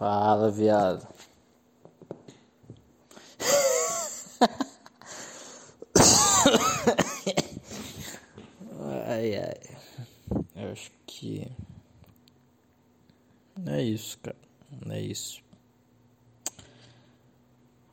Fala, 0.00 0.50
viado. 0.50 1.06
ai, 9.06 9.36
ai. 9.36 9.60
Eu 10.56 10.72
acho 10.72 10.90
que. 11.06 11.46
É 13.66 13.82
isso, 13.82 14.18
cara. 14.20 14.38
É 14.88 15.02
isso. 15.02 15.42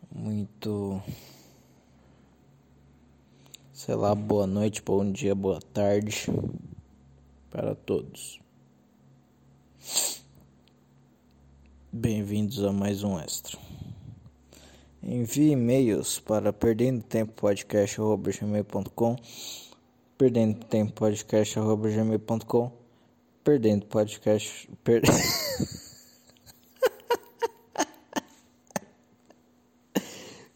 Muito. 0.09 1.03
Sei 3.73 3.95
lá, 3.95 4.15
boa 4.15 4.47
noite, 4.47 4.81
bom 4.81 5.11
dia, 5.11 5.35
boa 5.35 5.59
tarde 5.59 6.27
para 7.49 7.75
todos. 7.75 8.39
Bem-vindos 11.99 12.63
a 12.63 12.71
mais 12.71 13.03
um 13.03 13.19
extra. 13.19 13.57
Envie 15.01 15.53
e-mails 15.53 16.19
para 16.19 16.53
perdendo 16.53 17.01
tempo 17.01 17.33
podcast@gmail.com, 17.33 19.15
perdendo 20.15 20.63
tempo 20.65 20.93
podcast@gmail.com, 20.93 22.71
perdendo 23.43 23.87
podcast 23.87 24.69
per... 24.83 25.01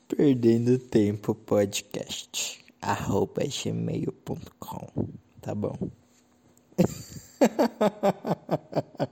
perdendo 0.08 0.78
tempo 0.78 1.34
podcast 1.34 2.64
arroba 2.80 3.42
gmail.com 3.46 5.08
tá 5.42 5.56
bom 5.56 5.76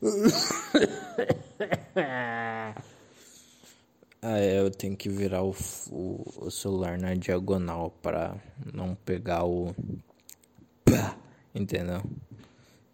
ah, 4.22 4.38
é, 4.38 4.60
eu 4.60 4.70
tenho 4.70 4.96
que 4.96 5.08
virar 5.08 5.42
o, 5.42 5.52
o, 5.90 6.24
o 6.46 6.50
celular 6.50 6.96
na 6.98 7.14
diagonal 7.14 7.90
para 8.02 8.36
não 8.72 8.94
pegar 8.94 9.44
o 9.44 9.74
pá, 10.84 11.16
entendeu? 11.54 12.02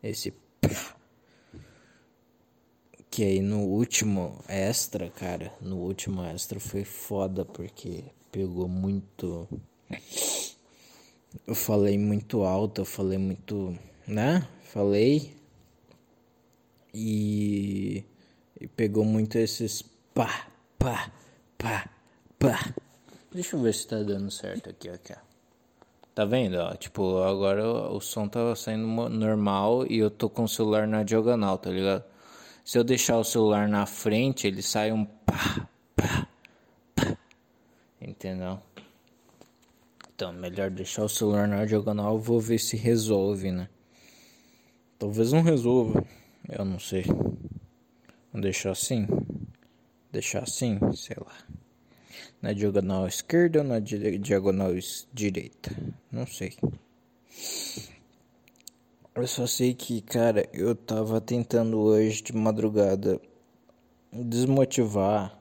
Esse 0.02 0.30
pá. 0.60 0.96
Que 3.10 3.22
aí 3.22 3.42
no 3.42 3.60
último 3.60 4.42
extra, 4.48 5.10
cara, 5.10 5.52
no 5.60 5.76
último 5.76 6.24
extra 6.24 6.58
foi 6.58 6.84
foda 6.84 7.44
porque 7.44 8.04
pegou 8.32 8.66
muito. 8.66 9.46
Eu 11.46 11.54
falei 11.54 11.98
muito 11.98 12.42
alto, 12.42 12.80
eu 12.80 12.84
falei 12.86 13.18
muito, 13.18 13.78
né? 14.08 14.48
Falei 14.64 15.43
e, 16.94 18.04
e 18.60 18.68
pegou 18.68 19.04
muito 19.04 19.36
esses 19.36 19.82
pá, 19.82 20.46
pá, 20.78 21.10
pá, 21.58 21.90
pá. 22.38 22.74
Deixa 23.32 23.56
eu 23.56 23.60
ver 23.60 23.74
se 23.74 23.88
tá 23.88 24.00
dando 24.02 24.30
certo 24.30 24.70
aqui, 24.70 24.88
aqui. 24.88 25.12
Tá 26.14 26.24
vendo? 26.24 26.54
Ó, 26.58 26.72
tipo, 26.76 27.18
agora 27.18 27.66
o, 27.90 28.00
som 28.00 28.28
tava 28.28 28.54
saindo 28.54 28.86
normal 29.08 29.84
e 29.90 29.98
eu 29.98 30.08
tô 30.08 30.30
com 30.30 30.44
o 30.44 30.48
celular 30.48 30.86
na 30.86 31.02
diagonal, 31.02 31.58
tá 31.58 31.70
ligado? 31.70 32.04
Se 32.64 32.78
eu 32.78 32.84
deixar 32.84 33.18
o 33.18 33.24
celular 33.24 33.68
na 33.68 33.84
frente, 33.84 34.46
ele 34.46 34.62
sai 34.62 34.92
um 34.92 35.04
pá, 35.04 35.68
pá, 35.96 36.28
pá. 36.94 37.18
Entendeu? 38.00 38.60
Então, 40.14 40.32
melhor 40.32 40.70
deixar 40.70 41.02
o 41.02 41.08
celular 41.08 41.48
na 41.48 41.64
diagonal, 41.64 42.16
vou 42.20 42.40
ver 42.40 42.60
se 42.60 42.76
resolve, 42.76 43.50
né? 43.50 43.68
Talvez 44.96 45.32
não 45.32 45.42
resolva. 45.42 46.04
Eu 46.48 46.64
não 46.64 46.78
sei. 46.78 47.04
Vamos 47.04 48.42
deixar 48.42 48.72
assim? 48.72 49.06
Deixar 50.12 50.42
assim? 50.42 50.78
Sei 50.94 51.16
lá. 51.18 51.36
Na 52.42 52.52
diagonal 52.52 53.06
esquerda 53.06 53.60
ou 53.60 53.64
na 53.64 53.78
diagonal 53.78 54.72
direita? 55.12 55.70
Não 56.12 56.26
sei. 56.26 56.56
Eu 59.14 59.26
só 59.26 59.46
sei 59.46 59.72
que, 59.74 60.02
cara, 60.02 60.48
eu 60.52 60.74
tava 60.74 61.20
tentando 61.20 61.78
hoje 61.78 62.22
de 62.22 62.34
madrugada 62.34 63.20
desmotivar 64.12 65.38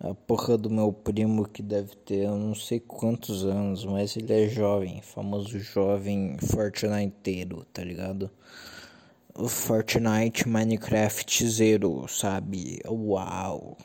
a 0.00 0.14
porra 0.14 0.58
do 0.58 0.68
meu 0.68 0.92
primo 0.92 1.48
que 1.48 1.62
deve 1.62 1.94
ter 1.96 2.24
eu 2.24 2.36
não 2.36 2.54
sei 2.54 2.80
quantos 2.80 3.44
anos, 3.44 3.84
mas 3.84 4.16
ele 4.16 4.32
é 4.32 4.48
jovem, 4.48 5.00
famoso 5.02 5.58
jovem 5.58 6.36
Fortniteiro, 6.38 7.64
tá 7.72 7.84
ligado? 7.84 8.30
Fortnite 9.48 10.48
Minecraft 10.48 11.46
Zero, 11.46 12.08
sabe? 12.08 12.80
Uau! 12.88 13.76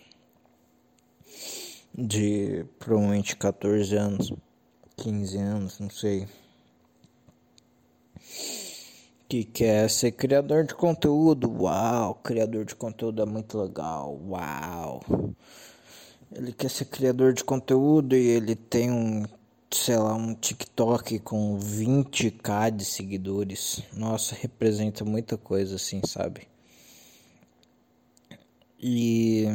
De 1.93 2.65
provavelmente 2.79 3.35
14 3.35 3.95
anos, 3.95 4.33
15 4.95 5.37
anos, 5.37 5.79
não 5.79 5.89
sei. 5.89 6.25
Que 9.27 9.43
quer 9.43 9.89
ser 9.89 10.13
criador 10.13 10.65
de 10.65 10.73
conteúdo. 10.73 11.51
Uau! 11.51 12.15
Criador 12.15 12.63
de 12.63 12.75
conteúdo 12.75 13.21
é 13.21 13.25
muito 13.25 13.57
legal. 13.57 14.17
Uau! 14.25 15.01
Ele 16.33 16.53
quer 16.53 16.69
ser 16.69 16.85
criador 16.85 17.33
de 17.33 17.43
conteúdo 17.43 18.15
e 18.15 18.25
ele 18.25 18.55
tem 18.55 18.89
um 18.89 19.25
sei 19.71 19.97
lá, 19.97 20.13
um 20.13 20.33
TikTok 20.35 21.19
com 21.19 21.57
20k 21.57 22.71
de 22.71 22.85
seguidores. 22.85 23.81
Nossa, 23.93 24.35
representa 24.35 25.05
muita 25.05 25.37
coisa 25.37 25.75
assim, 25.75 26.01
sabe? 26.05 26.47
E 28.79 29.45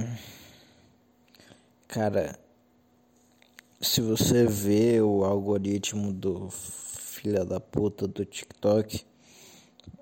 cara, 1.88 2.38
se 3.81 4.00
você 4.00 4.47
vê 4.47 5.00
o 5.00 5.25
algoritmo 5.25 6.12
do 6.12 6.49
filha 6.50 7.44
da 7.44 7.60
puta 7.60 8.06
do 8.06 8.25
TikTok, 8.25 9.05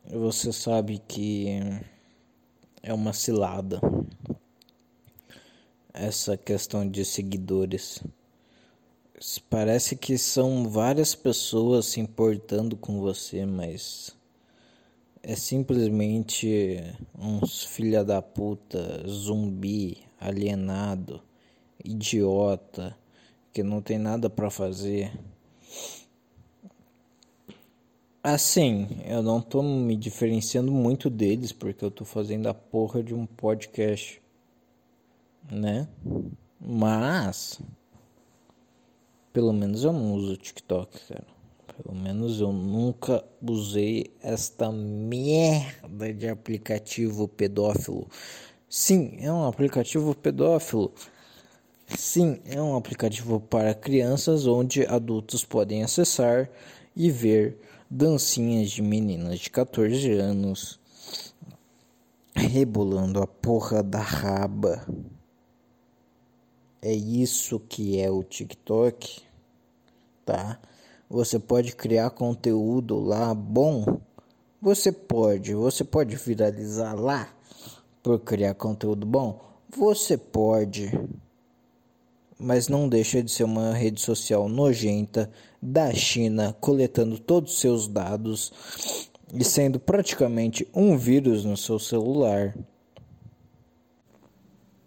você 0.04 0.52
sabe 0.52 0.98
que 0.98 1.60
é 2.82 2.92
uma 2.92 3.12
cilada 3.12 3.80
essa 5.92 6.36
questão 6.36 6.88
de 6.88 7.04
seguidores. 7.04 8.02
Parece 9.48 9.96
que 9.96 10.18
são 10.18 10.68
várias 10.68 11.14
pessoas 11.14 11.86
se 11.86 11.98
importando 11.98 12.76
com 12.76 13.00
você, 13.00 13.46
mas 13.46 14.14
é 15.22 15.34
simplesmente 15.34 16.76
uns 17.18 17.64
filha 17.64 18.04
da 18.04 18.20
puta, 18.20 19.02
zumbi, 19.08 19.96
alienado, 20.20 21.22
idiota, 21.82 22.94
que 23.50 23.62
não 23.62 23.80
tem 23.80 23.98
nada 23.98 24.28
para 24.28 24.50
fazer. 24.50 25.10
Assim, 28.22 28.86
eu 29.06 29.22
não 29.22 29.40
tô 29.40 29.62
me 29.62 29.96
diferenciando 29.96 30.70
muito 30.70 31.08
deles 31.08 31.50
porque 31.50 31.82
eu 31.82 31.90
tô 31.90 32.04
fazendo 32.04 32.46
a 32.46 32.52
porra 32.52 33.02
de 33.02 33.14
um 33.14 33.24
podcast, 33.24 34.20
né? 35.50 35.88
Mas 36.60 37.58
pelo 39.34 39.52
menos 39.52 39.82
eu 39.82 39.92
não 39.92 40.14
uso 40.14 40.36
TikTok, 40.36 40.96
cara. 41.08 41.26
Pelo 41.76 41.92
menos 41.92 42.40
eu 42.40 42.52
nunca 42.52 43.24
usei 43.42 44.14
esta 44.22 44.70
merda 44.70 46.14
de 46.14 46.28
aplicativo 46.28 47.26
pedófilo. 47.26 48.08
Sim, 48.68 49.16
é 49.18 49.32
um 49.32 49.44
aplicativo 49.44 50.14
pedófilo. 50.14 50.94
Sim, 51.88 52.40
é 52.44 52.62
um 52.62 52.76
aplicativo 52.76 53.40
para 53.40 53.74
crianças 53.74 54.46
onde 54.46 54.86
adultos 54.86 55.44
podem 55.44 55.82
acessar 55.82 56.48
e 56.94 57.10
ver 57.10 57.58
dancinhas 57.90 58.70
de 58.70 58.82
meninas 58.82 59.40
de 59.40 59.50
14 59.50 60.12
anos 60.12 60.78
rebolando 62.36 63.20
a 63.20 63.26
porra 63.26 63.82
da 63.82 64.00
raba. 64.00 64.86
É 66.86 66.92
isso 66.92 67.58
que 67.58 67.98
é 67.98 68.10
o 68.10 68.22
TikTok, 68.22 69.22
tá? 70.22 70.60
Você 71.08 71.38
pode 71.38 71.74
criar 71.74 72.10
conteúdo 72.10 73.00
lá 73.00 73.32
bom. 73.32 74.02
Você 74.60 74.92
pode, 74.92 75.54
você 75.54 75.82
pode 75.82 76.14
viralizar 76.16 76.92
lá 76.92 77.34
por 78.02 78.18
criar 78.18 78.52
conteúdo 78.52 79.06
bom. 79.06 79.40
Você 79.74 80.18
pode, 80.18 80.92
mas 82.38 82.68
não 82.68 82.86
deixa 82.86 83.22
de 83.22 83.30
ser 83.32 83.44
uma 83.44 83.72
rede 83.72 84.02
social 84.02 84.46
nojenta 84.46 85.30
da 85.62 85.90
China, 85.94 86.54
coletando 86.60 87.18
todos 87.18 87.54
os 87.54 87.60
seus 87.60 87.88
dados 87.88 88.52
e 89.32 89.42
sendo 89.42 89.80
praticamente 89.80 90.68
um 90.74 90.98
vírus 90.98 91.46
no 91.46 91.56
seu 91.56 91.78
celular. 91.78 92.54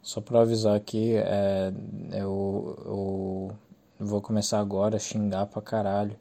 Só 0.08 0.22
para 0.22 0.40
avisar 0.40 0.74
aqui, 0.74 1.16
é, 1.18 1.70
eu, 2.14 3.52
eu 4.00 4.06
vou 4.06 4.22
começar 4.22 4.58
agora 4.58 4.96
a 4.96 5.00
xingar 5.00 5.48
pra 5.48 5.62
caralho. 5.62 6.16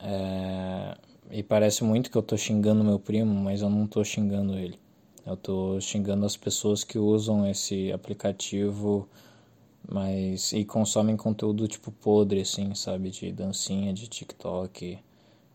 É, 0.00 0.96
e 1.30 1.44
parece 1.44 1.84
muito 1.84 2.10
que 2.10 2.18
eu 2.18 2.22
tô 2.22 2.36
xingando 2.36 2.82
meu 2.82 2.98
primo, 2.98 3.32
mas 3.32 3.62
eu 3.62 3.70
não 3.70 3.86
tô 3.86 4.02
xingando 4.02 4.58
ele. 4.58 4.80
Eu 5.24 5.36
tô 5.36 5.80
xingando 5.80 6.26
as 6.26 6.36
pessoas 6.36 6.82
que 6.82 6.98
usam 6.98 7.48
esse 7.48 7.92
aplicativo 7.92 9.08
mas 9.88 10.52
e 10.52 10.64
consomem 10.64 11.16
conteúdo 11.16 11.68
tipo 11.68 11.92
podre 11.92 12.40
assim, 12.40 12.74
sabe, 12.74 13.10
de 13.10 13.30
dancinha, 13.30 13.92
de 13.92 14.08
TikTok 14.08 14.98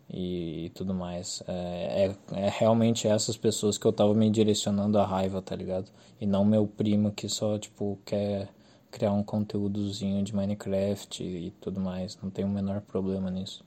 e, 0.10 0.66
e 0.66 0.70
tudo 0.70 0.94
mais. 0.94 1.44
É, 1.48 2.14
é, 2.34 2.46
é, 2.46 2.50
realmente 2.50 3.08
essas 3.08 3.38
pessoas 3.38 3.78
que 3.78 3.86
eu 3.86 3.94
tava 3.94 4.14
me 4.14 4.30
direcionando 4.30 4.98
à 4.98 5.06
raiva, 5.06 5.42
tá 5.42 5.56
ligado? 5.56 5.92
E 6.20 6.26
não 6.26 6.44
meu 6.44 6.68
primo 6.68 7.12
que 7.12 7.30
só 7.30 7.58
tipo 7.58 8.00
quer 8.06 8.50
criar 8.92 9.14
um 9.14 9.24
conteúdozinho 9.24 10.24
de 10.24 10.36
Minecraft 10.36 11.24
e, 11.24 11.48
e 11.48 11.52
tudo 11.52 11.80
mais. 11.80 12.18
Não 12.22 12.30
tem 12.30 12.44
o 12.46 12.50
menor 12.50 12.82
problema 12.82 13.30
nisso, 13.30 13.64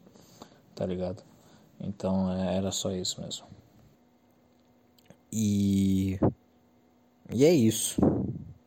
tá 0.74 0.84
ligado? 0.84 1.22
Então 1.80 2.32
é, 2.32 2.56
era 2.56 2.72
só 2.72 2.92
isso 2.92 3.20
mesmo. 3.20 3.46
E 5.32 6.18
e 7.32 7.44
é 7.44 7.52
isso. 7.52 8.00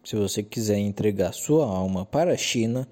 Se 0.04 0.16
você 0.16 0.42
quiser 0.42 0.78
entregar 0.78 1.34
sua 1.34 1.66
alma 1.66 2.06
para 2.06 2.34
a 2.34 2.38
China, 2.38 2.88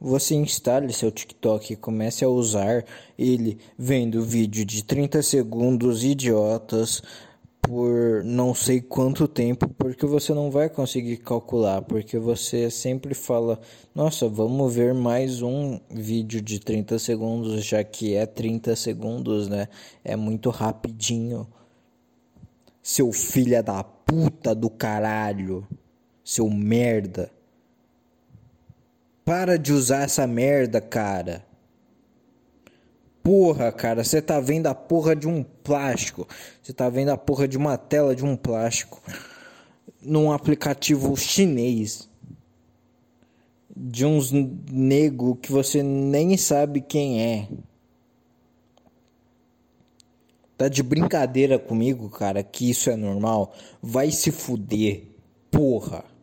você 0.00 0.34
instale 0.34 0.92
seu 0.92 1.10
TikTok 1.10 1.72
e 1.72 1.76
comece 1.76 2.24
a 2.24 2.28
usar 2.28 2.84
ele 3.18 3.58
vendo 3.78 4.22
vídeo 4.22 4.64
de 4.64 4.84
30 4.84 5.22
segundos 5.22 6.04
idiotas 6.04 7.02
por 7.62 8.22
não 8.22 8.54
sei 8.54 8.80
quanto 8.80 9.26
tempo, 9.26 9.68
porque 9.68 10.06
você 10.06 10.32
não 10.32 10.50
vai 10.50 10.68
conseguir 10.68 11.16
calcular, 11.16 11.82
porque 11.82 12.16
você 12.18 12.70
sempre 12.70 13.12
fala: 13.14 13.60
"Nossa, 13.94 14.28
vamos 14.28 14.72
ver 14.72 14.94
mais 14.94 15.42
um 15.42 15.80
vídeo 15.90 16.40
de 16.40 16.60
30 16.60 16.98
segundos, 16.98 17.64
já 17.64 17.82
que 17.82 18.14
é 18.14 18.24
30 18.24 18.76
segundos, 18.76 19.48
né? 19.48 19.68
É 20.04 20.14
muito 20.14 20.50
rapidinho." 20.50 21.46
Seu 22.82 23.12
filho 23.12 23.60
da 23.64 23.82
puta 23.82 24.54
do 24.54 24.70
caralho 24.70 25.66
seu 26.26 26.50
merda. 26.50 27.30
Para 29.26 29.58
de 29.58 29.72
usar 29.72 30.04
essa 30.04 30.24
merda, 30.24 30.80
cara. 30.80 31.44
Porra, 33.24 33.72
cara, 33.72 34.04
você 34.04 34.22
tá 34.22 34.38
vendo 34.38 34.68
a 34.68 34.74
porra 34.74 35.16
de 35.16 35.26
um 35.26 35.42
plástico. 35.42 36.28
Você 36.62 36.72
tá 36.72 36.88
vendo 36.88 37.08
a 37.08 37.16
porra 37.16 37.48
de 37.48 37.58
uma 37.58 37.76
tela 37.76 38.14
de 38.14 38.24
um 38.24 38.36
plástico 38.36 39.02
num 40.00 40.30
aplicativo 40.30 41.16
chinês 41.16 42.08
de 43.76 44.06
uns 44.06 44.30
nego 44.30 45.34
que 45.34 45.50
você 45.50 45.82
nem 45.82 46.36
sabe 46.36 46.80
quem 46.80 47.20
é. 47.20 47.48
Tá 50.56 50.68
de 50.68 50.84
brincadeira 50.84 51.58
comigo, 51.58 52.08
cara, 52.10 52.44
que 52.44 52.70
isso 52.70 52.88
é 52.90 52.94
normal? 52.94 53.52
Vai 53.82 54.12
se 54.12 54.30
fuder. 54.30 55.02
Porra. 55.50 56.15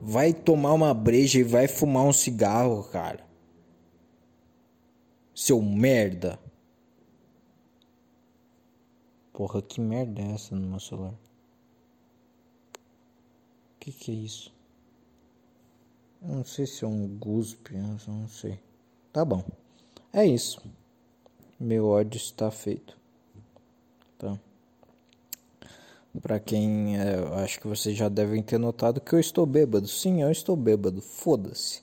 Vai 0.00 0.32
tomar 0.32 0.72
uma 0.72 0.92
breja 0.92 1.38
e 1.38 1.42
vai 1.42 1.66
fumar 1.66 2.04
um 2.04 2.12
cigarro, 2.12 2.84
cara. 2.84 3.26
Seu 5.34 5.60
merda. 5.62 6.38
Porra, 9.32 9.60
que 9.60 9.80
merda 9.80 10.22
é 10.22 10.32
essa 10.32 10.54
no 10.54 10.66
meu 10.66 10.80
celular? 10.80 11.14
Que 13.80 13.92
que 13.92 14.12
é 14.12 14.14
isso? 14.14 14.54
Eu 16.22 16.36
não 16.36 16.44
sei 16.44 16.66
se 16.66 16.84
é 16.84 16.88
um 16.88 17.18
guspe, 17.18 17.74
não 17.76 18.28
sei. 18.28 18.58
Tá 19.12 19.24
bom. 19.24 19.44
É 20.12 20.24
isso. 20.24 20.62
Meu 21.60 21.88
ódio 21.88 22.16
está 22.16 22.50
feito. 22.50 22.96
Tá. 24.16 24.38
Para 26.22 26.38
quem 26.38 26.96
é, 26.96 27.16
acho 27.42 27.60
que 27.60 27.66
vocês 27.66 27.96
já 27.96 28.08
devem 28.08 28.40
ter 28.40 28.56
notado 28.56 29.00
que 29.00 29.14
eu 29.14 29.18
estou 29.18 29.44
bêbado. 29.44 29.88
Sim, 29.88 30.22
eu 30.22 30.30
estou 30.30 30.54
bêbado. 30.54 31.00
Foda-se. 31.00 31.82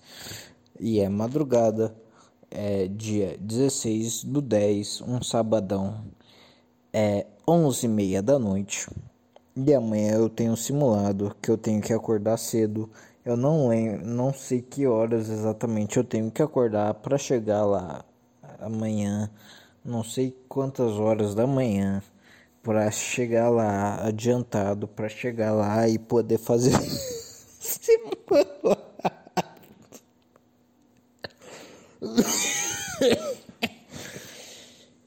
E 0.80 1.02
é 1.02 1.10
madrugada, 1.10 1.94
é 2.50 2.88
dia 2.88 3.38
16 3.40 4.24
do 4.24 4.42
10, 4.42 5.02
um 5.02 5.22
sabadão. 5.22 6.06
É 6.94 7.28
11 7.48 7.86
e 7.86 7.90
meia 7.90 8.22
da 8.22 8.40
noite. 8.40 8.88
E 9.56 9.74
amanhã 9.74 10.14
eu 10.14 10.30
tenho 10.30 10.56
simulado 10.56 11.36
que 11.42 11.52
eu 11.52 11.58
tenho 11.58 11.82
que 11.82 11.92
acordar 11.92 12.38
cedo. 12.38 12.90
Eu 13.26 13.36
não 13.36 13.68
lembro, 13.68 14.08
não 14.08 14.34
sei 14.34 14.62
que 14.62 14.88
horas 14.88 15.30
exatamente 15.30 15.98
eu 15.98 16.06
tenho 16.06 16.32
que 16.32 16.42
acordar 16.42 16.94
para 16.96 17.18
chegar 17.18 17.66
lá 17.66 18.06
amanhã. 18.60 19.30
Não 19.84 20.04
sei 20.04 20.36
quantas 20.48 20.94
horas 20.94 21.36
da 21.36 21.46
manhã 21.46 22.02
para 22.64 22.90
chegar 22.92 23.50
lá 23.50 24.06
adiantado, 24.06 24.88
para 24.88 25.10
chegar 25.10 25.52
lá 25.52 25.88
e 25.88 25.98
poder 25.98 26.38
fazer 26.38 26.72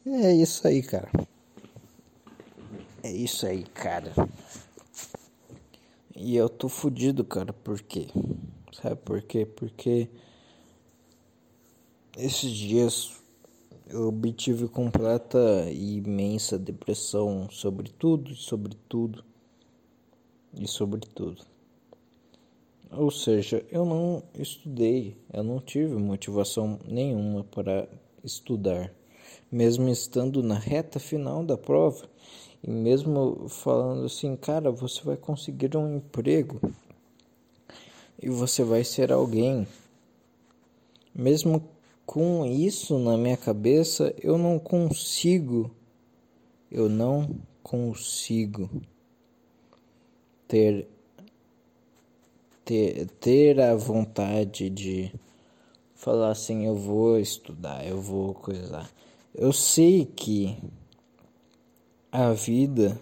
É 0.06 0.32
isso 0.32 0.66
aí, 0.66 0.82
cara. 0.82 1.10
É 3.02 3.10
isso 3.10 3.46
aí, 3.46 3.64
cara. 3.64 4.12
E 6.14 6.36
eu 6.36 6.48
tô 6.48 6.68
fudido, 6.68 7.24
cara, 7.24 7.52
por 7.52 7.80
quê? 7.82 8.06
Sabe 8.72 8.96
por 8.96 9.20
quê? 9.22 9.44
Porque 9.44 10.08
esses 12.16 12.52
dias 12.52 13.12
eu 13.86 14.08
obtive 14.08 14.66
completa 14.68 15.68
e 15.70 15.98
imensa 15.98 16.58
depressão 16.58 17.48
sobre 17.50 17.90
tudo 17.90 18.32
e 18.32 18.36
sobre 18.36 18.74
tudo 18.88 19.24
e 20.58 20.66
sobre 20.66 21.00
tudo. 21.00 21.42
Ou 22.90 23.10
seja, 23.10 23.64
eu 23.70 23.84
não 23.84 24.22
estudei, 24.38 25.16
eu 25.32 25.42
não 25.42 25.58
tive 25.58 25.96
motivação 25.96 26.78
nenhuma 26.86 27.44
para 27.44 27.88
estudar, 28.22 28.92
mesmo 29.50 29.88
estando 29.88 30.42
na 30.42 30.54
reta 30.54 30.98
final 31.00 31.44
da 31.44 31.56
prova 31.56 32.08
e 32.62 32.70
mesmo 32.70 33.48
falando 33.48 34.06
assim, 34.06 34.36
cara, 34.36 34.70
você 34.70 35.02
vai 35.02 35.16
conseguir 35.16 35.76
um 35.76 35.96
emprego 35.96 36.60
e 38.22 38.30
você 38.30 38.62
vai 38.62 38.84
ser 38.84 39.12
alguém, 39.12 39.66
mesmo 41.14 41.73
com 42.06 42.44
isso 42.46 42.98
na 42.98 43.16
minha 43.16 43.36
cabeça, 43.36 44.14
eu 44.22 44.36
não 44.38 44.58
consigo, 44.58 45.74
eu 46.70 46.88
não 46.88 47.36
consigo 47.62 48.70
ter 50.46 50.88
ter, 52.64 53.06
ter 53.20 53.60
a 53.60 53.74
vontade 53.74 54.70
de 54.70 55.12
falar 55.94 56.30
assim, 56.30 56.66
eu 56.66 56.74
vou 56.74 57.18
estudar, 57.18 57.86
eu 57.86 58.00
vou 58.00 58.34
coisar. 58.34 58.90
Eu 59.34 59.52
sei 59.52 60.04
que 60.06 60.56
a 62.10 62.32
vida 62.32 62.98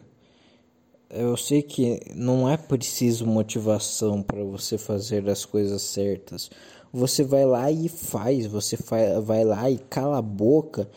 eu 1.15 1.37
sei 1.37 1.61
que 1.63 2.01
não 2.15 2.49
é 2.49 2.57
preciso 2.57 3.27
motivação 3.27 4.23
para 4.23 4.43
você 4.43 4.79
fazer 4.79 5.29
as 5.29 5.45
coisas 5.45 5.83
certas 5.83 6.51
você 6.93 7.25
vai 7.25 7.47
lá 7.47 7.71
e 7.71 7.89
faz, 7.89 8.47
você 8.47 8.77
vai 9.25 9.45
lá 9.45 9.71
e 9.71 9.79
cala 9.79 10.19
a 10.19 10.23
boca 10.23 10.89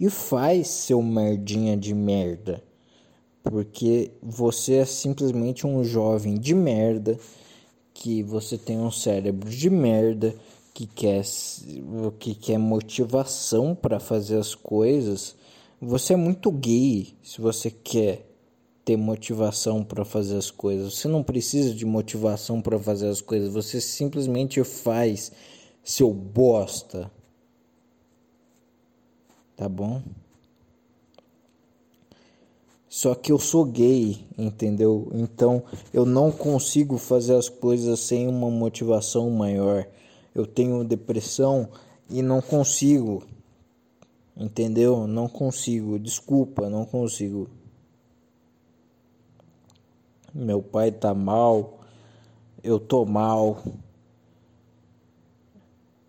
e 0.00 0.08
faz 0.08 0.68
seu 0.68 1.02
merdinha 1.02 1.76
de 1.76 1.94
merda. 1.94 2.62
Porque 3.42 4.12
você 4.22 4.76
é 4.76 4.84
simplesmente 4.84 5.66
um 5.66 5.84
jovem 5.84 6.38
de 6.38 6.54
merda, 6.54 7.18
que 7.92 8.22
você 8.22 8.56
tem 8.56 8.78
um 8.78 8.90
cérebro 8.90 9.50
de 9.50 9.68
merda, 9.68 10.34
que 10.72 10.86
quer, 10.86 11.22
que 12.18 12.34
quer 12.34 12.58
motivação 12.58 13.74
para 13.74 14.00
fazer 14.00 14.38
as 14.38 14.54
coisas. 14.54 15.36
Você 15.80 16.14
é 16.14 16.16
muito 16.16 16.50
gay 16.50 17.14
se 17.22 17.40
você 17.40 17.70
quer 17.70 18.31
ter 18.84 18.96
motivação 18.96 19.84
para 19.84 20.04
fazer 20.04 20.36
as 20.36 20.50
coisas. 20.50 20.94
Você 20.94 21.08
não 21.08 21.22
precisa 21.22 21.74
de 21.74 21.84
motivação 21.84 22.60
para 22.60 22.78
fazer 22.78 23.08
as 23.08 23.20
coisas. 23.20 23.52
Você 23.52 23.80
simplesmente 23.80 24.62
faz, 24.64 25.30
seu 25.84 26.12
bosta. 26.12 27.10
Tá 29.56 29.68
bom? 29.68 30.02
Só 32.88 33.14
que 33.14 33.32
eu 33.32 33.38
sou 33.38 33.64
gay, 33.64 34.26
entendeu? 34.36 35.08
Então 35.14 35.62
eu 35.94 36.04
não 36.04 36.30
consigo 36.30 36.98
fazer 36.98 37.34
as 37.34 37.48
coisas 37.48 38.00
sem 38.00 38.28
uma 38.28 38.50
motivação 38.50 39.30
maior. 39.30 39.86
Eu 40.34 40.46
tenho 40.46 40.84
depressão 40.84 41.68
e 42.10 42.20
não 42.20 42.42
consigo. 42.42 43.22
Entendeu? 44.36 45.06
Não 45.06 45.28
consigo. 45.28 45.98
Desculpa, 45.98 46.68
não 46.68 46.84
consigo 46.84 47.48
meu 50.34 50.62
pai 50.62 50.90
tá 50.90 51.12
mal, 51.12 51.80
eu 52.62 52.80
tô 52.80 53.04
mal. 53.04 53.62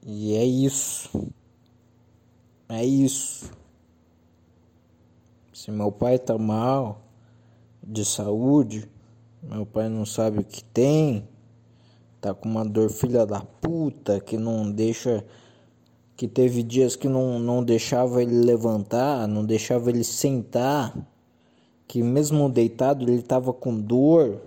E 0.05 0.33
é 0.35 0.45
isso. 0.45 1.31
É 2.69 2.83
isso. 2.83 3.51
Se 5.53 5.71
meu 5.71 5.91
pai 5.91 6.17
tá 6.19 6.37
mal 6.37 7.01
de 7.81 8.05
saúde, 8.05 8.89
Meu 9.41 9.65
pai 9.65 9.89
não 9.89 10.05
sabe 10.05 10.39
o 10.39 10.43
que 10.43 10.63
tem. 10.63 11.27
Tá 12.21 12.33
com 12.33 12.47
uma 12.47 12.63
dor 12.63 12.89
filha 12.89 13.25
da 13.25 13.41
puta 13.41 14.21
que 14.21 14.37
não 14.37 14.71
deixa. 14.71 15.25
Que 16.15 16.29
teve 16.29 16.63
dias 16.63 16.95
que 16.95 17.09
não, 17.09 17.39
não 17.39 17.61
deixava 17.61 18.21
ele 18.21 18.39
levantar, 18.39 19.27
não 19.27 19.45
deixava 19.45 19.89
ele 19.89 20.03
sentar. 20.05 20.95
Que 21.93 22.01
mesmo 22.01 22.49
deitado 22.49 23.03
ele 23.03 23.21
tava 23.21 23.53
com 23.53 23.79
dor. 23.79 24.41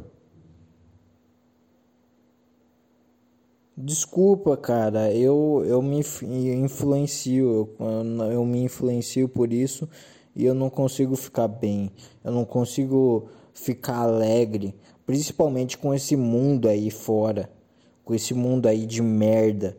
Desculpa, 3.77 4.57
cara, 4.57 5.13
eu, 5.13 5.63
eu 5.65 5.81
me 5.81 6.01
influencio, 6.01 7.77
eu, 7.79 8.27
eu 8.33 8.45
me 8.45 8.65
influencio 8.65 9.29
por 9.29 9.53
isso 9.53 9.89
e 10.35 10.45
eu 10.45 10.55
não 10.55 10.69
consigo 10.69 11.15
ficar 11.15 11.47
bem, 11.47 11.93
eu 12.25 12.33
não 12.33 12.45
consigo 12.45 13.29
ficar 13.55 13.99
alegre, 13.99 14.75
principalmente 15.07 15.79
com 15.79 15.95
esse 15.95 16.17
mundo 16.17 16.69
aí 16.69 16.91
fora, 16.91 17.49
com 18.05 18.13
esse 18.13 18.35
mundo 18.35 18.67
aí 18.67 18.85
de 18.87 19.01
merda, 19.01 19.79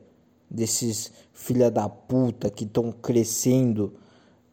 desses 0.50 1.12
filha 1.34 1.70
da 1.70 1.90
puta 1.90 2.50
que 2.50 2.64
estão 2.64 2.94
crescendo 2.94 3.92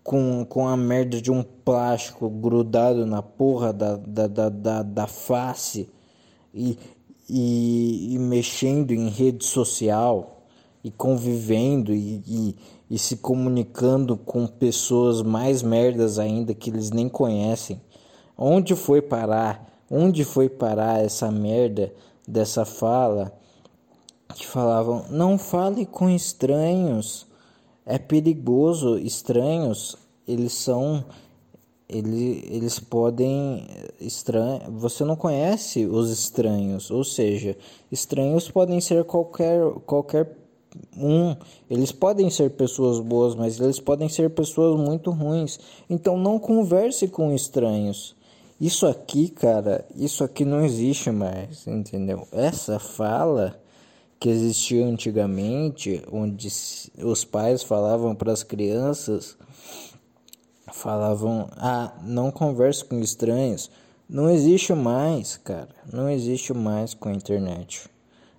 com, 0.05 0.45
com 0.45 0.69
a 0.69 0.77
merda 0.77 1.21
de 1.21 1.33
um 1.33 1.43
plástico 1.43 2.29
grudado 2.29 3.07
na 3.07 3.23
porra 3.23 3.73
da, 3.73 3.97
da, 3.97 4.27
da, 4.27 4.49
da, 4.51 4.83
da 4.83 5.07
face 5.07 5.89
e, 6.53 6.79
e, 7.29 8.15
e 8.15 8.19
mexendo 8.19 8.93
em 8.93 9.09
rede 9.09 9.47
social 9.47 10.43
e 10.85 10.91
convivendo 10.91 11.95
e, 11.95 12.23
e, 12.27 12.57
e, 12.91 12.99
se 12.99 13.17
comunicando 13.17 14.15
com 14.15 14.47
pessoas 14.47 15.23
mais 15.23 15.63
merdas 15.63 16.19
ainda 16.19 16.55
que 16.55 16.69
eles 16.69 16.91
nem 16.91 17.09
conhecem. 17.09 17.81
Onde 18.37 18.77
foi 18.77 19.01
parar? 19.01 19.67
Onde 19.91 20.23
foi 20.23 20.51
parar 20.51 21.03
essa 21.03 21.31
merda 21.31 21.91
dessa 22.29 22.67
fala 22.67 23.33
que 24.35 24.47
falavam 24.47 25.07
não 25.09 25.39
fale 25.39 25.87
com 25.87 26.11
estranhos, 26.11 27.27
é 27.87 27.99
perigoso, 27.99 28.99
estranhos, 28.99 29.97
eles 30.27 30.53
são 30.53 31.05
ele, 31.89 32.43
eles 32.51 32.81
podem 32.81 33.67
estranho, 34.01 34.61
você 34.73 35.05
não 35.05 35.17
conhece 35.17 35.85
os 35.85 36.11
estranhos, 36.11 36.91
ou 36.91 37.05
seja, 37.05 37.57
estranhos 37.93 38.51
podem 38.51 38.81
ser 38.81 39.05
qualquer 39.05 39.63
qualquer 39.87 40.37
um, 40.97 41.37
eles 41.71 41.93
podem 41.93 42.29
ser 42.31 42.51
pessoas 42.51 42.99
boas, 42.99 43.35
mas 43.35 43.61
eles 43.61 43.79
podem 43.79 44.09
ser 44.09 44.31
pessoas 44.31 44.81
muito 44.81 45.11
ruins. 45.11 45.59
Então 45.89 46.17
não 46.17 46.39
converse 46.39 47.07
com 47.07 47.33
estranhos. 47.33 48.17
Isso 48.61 48.87
aqui, 48.87 49.29
cara, 49.29 49.85
isso 49.95 50.25
aqui 50.25 50.45
não 50.45 50.65
existe 50.65 51.11
mais, 51.11 51.67
entendeu? 51.67 52.27
Essa 52.33 52.79
fala 52.79 53.61
que 54.25 54.31
existia 54.31 54.87
antigamente, 54.87 56.03
onde 56.11 56.49
os 57.03 57.25
pais 57.27 57.63
falavam 57.63 58.15
para 58.15 58.33
as 58.33 58.43
crianças 58.43 59.37
falavam: 60.73 61.47
"Ah, 61.59 61.93
não 62.03 62.31
converse 62.31 62.83
com 62.83 62.99
estranhos". 63.01 63.71
Não 64.09 64.31
existe 64.31 64.73
mais, 64.73 65.37
cara. 65.37 65.69
Não 65.93 66.09
existe 66.09 66.55
mais 66.55 66.95
com 66.95 67.11
a 67.11 67.13
internet. 67.13 67.87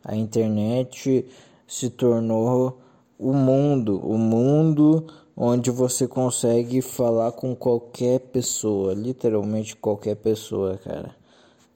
A 0.04 0.16
internet 0.16 1.24
se 1.68 1.92
tornou 1.92 2.80
o 3.20 3.32
mundo, 3.32 4.02
o 4.04 4.18
mundo 4.18 5.06
onde 5.38 5.70
você 5.70 6.08
consegue 6.08 6.82
falar 6.82 7.32
com 7.34 7.56
qualquer 7.56 8.22
pessoa, 8.22 8.96
literalmente 8.96 9.76
qualquer 9.76 10.16
pessoa, 10.16 10.80
cara. 10.80 11.16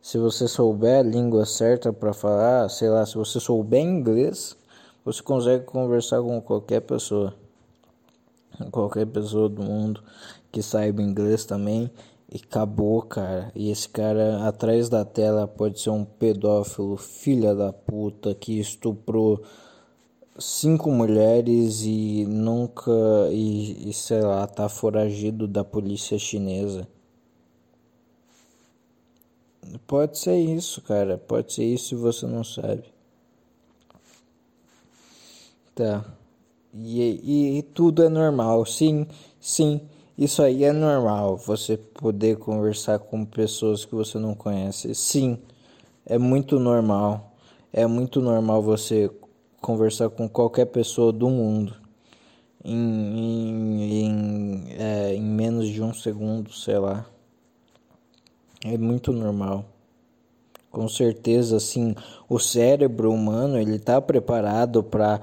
Se 0.01 0.17
você 0.17 0.47
souber 0.47 0.99
a 0.99 1.03
língua 1.03 1.45
certa 1.45 1.91
para 1.91 2.13
falar, 2.13 2.69
sei 2.69 2.89
lá, 2.89 3.05
se 3.05 3.15
você 3.15 3.39
souber 3.39 3.81
inglês, 3.81 4.55
você 5.03 5.21
consegue 5.21 5.65
conversar 5.65 6.21
com 6.21 6.41
qualquer 6.41 6.79
pessoa. 6.81 7.33
Qualquer 8.71 9.05
pessoa 9.07 9.49
do 9.49 9.61
mundo 9.61 10.01
que 10.51 10.61
saiba 10.61 11.01
inglês 11.01 11.45
também. 11.45 11.91
E 12.31 12.37
acabou, 12.37 13.01
cara. 13.01 13.51
E 13.53 13.69
esse 13.69 13.89
cara 13.89 14.47
atrás 14.47 14.87
da 14.87 15.03
tela 15.03 15.47
pode 15.47 15.81
ser 15.81 15.89
um 15.89 16.05
pedófilo, 16.05 16.95
filha 16.95 17.53
da 17.53 17.73
puta, 17.73 18.33
que 18.33 18.59
estuprou 18.59 19.43
cinco 20.37 20.91
mulheres 20.91 21.81
e 21.83 22.25
nunca. 22.25 22.91
E, 23.31 23.89
e 23.89 23.93
sei 23.93 24.21
lá, 24.21 24.47
tá 24.47 24.69
foragido 24.69 25.47
da 25.47 25.63
polícia 25.63 26.17
chinesa. 26.17 26.87
Pode 29.85 30.17
ser 30.17 30.37
isso, 30.37 30.81
cara. 30.81 31.17
Pode 31.17 31.53
ser 31.53 31.65
isso 31.65 31.89
se 31.89 31.95
você 31.95 32.25
não 32.25 32.43
sabe. 32.43 32.83
Tá. 35.75 36.05
E, 36.73 37.01
e, 37.23 37.57
e 37.59 37.61
tudo 37.63 38.03
é 38.03 38.09
normal. 38.09 38.65
Sim, 38.65 39.07
sim. 39.39 39.81
Isso 40.17 40.41
aí 40.41 40.65
é 40.65 40.73
normal, 40.73 41.37
você 41.37 41.77
poder 41.77 42.37
conversar 42.37 42.99
com 42.99 43.23
pessoas 43.23 43.85
que 43.85 43.95
você 43.95 44.17
não 44.19 44.35
conhece. 44.35 44.93
Sim, 44.93 45.39
é 46.05 46.17
muito 46.17 46.59
normal. 46.59 47.31
É 47.71 47.87
muito 47.87 48.19
normal 48.19 48.61
você 48.61 49.09
conversar 49.61 50.09
com 50.09 50.27
qualquer 50.27 50.65
pessoa 50.65 51.13
do 51.13 51.29
mundo 51.29 51.75
em, 52.63 52.75
em, 52.75 54.03
em, 54.05 54.65
é, 54.77 55.15
em 55.15 55.21
menos 55.21 55.69
de 55.69 55.81
um 55.81 55.93
segundo, 55.93 56.51
sei 56.51 56.77
lá. 56.77 57.05
É 58.63 58.77
muito 58.77 59.11
normal. 59.11 59.65
Com 60.71 60.87
certeza, 60.87 61.57
assim, 61.57 61.95
o 62.27 62.37
cérebro 62.37 63.11
humano 63.11 63.57
ele 63.57 63.77
está 63.77 63.99
preparado 64.01 64.83
para 64.83 65.19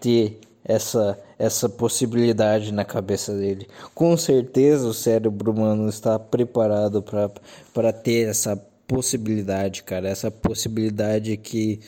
ter 0.00 0.38
essa 0.64 1.18
essa 1.38 1.68
possibilidade 1.68 2.72
na 2.72 2.84
cabeça 2.84 3.34
dele. 3.34 3.66
Com 3.94 4.16
certeza 4.16 4.86
o 4.86 4.94
cérebro 4.94 5.52
humano 5.52 5.88
está 5.88 6.18
preparado 6.18 7.02
para 7.02 7.92
ter 7.92 8.28
essa 8.28 8.56
possibilidade, 8.86 9.82
cara, 9.82 10.08
essa 10.08 10.30
possibilidade 10.30 11.36
que 11.36 11.80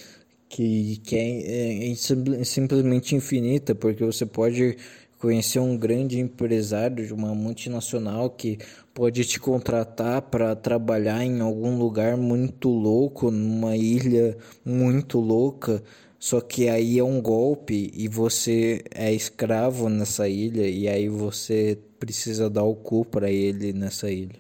que, 0.48 0.98
que 1.04 1.16
é, 1.16 1.88
é, 1.88 1.90
é 1.90 2.44
simplesmente 2.44 3.16
infinita, 3.16 3.75
porque 3.75 4.04
você 4.04 4.25
pode 4.25 4.76
conhecer 5.18 5.58
um 5.58 5.76
grande 5.76 6.20
empresário 6.20 7.04
de 7.04 7.12
uma 7.12 7.34
multinacional 7.34 8.30
que 8.30 8.58
pode 8.96 9.24
te 9.24 9.38
contratar 9.38 10.22
para 10.22 10.56
trabalhar 10.56 11.22
em 11.22 11.38
algum 11.40 11.78
lugar 11.78 12.16
muito 12.16 12.68
louco, 12.68 13.30
numa 13.30 13.76
ilha 13.76 14.36
muito 14.64 15.20
louca 15.20 15.80
só 16.18 16.40
que 16.40 16.68
aí 16.68 16.98
é 16.98 17.04
um 17.04 17.20
golpe 17.20 17.90
e 17.94 18.08
você 18.08 18.82
é 18.92 19.12
escravo 19.12 19.88
nessa 19.88 20.28
ilha 20.28 20.66
e 20.66 20.88
aí 20.88 21.08
você 21.08 21.78
precisa 22.00 22.50
dar 22.50 22.64
o 22.64 22.74
cu 22.74 23.04
para 23.04 23.30
ele 23.30 23.72
nessa 23.72 24.10
ilha. 24.10 24.34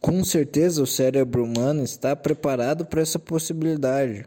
Com 0.00 0.22
certeza 0.24 0.82
o 0.82 0.86
cérebro 0.86 1.44
humano 1.44 1.82
está 1.82 2.14
preparado 2.14 2.84
para 2.84 3.00
essa 3.00 3.18
possibilidade. 3.18 4.26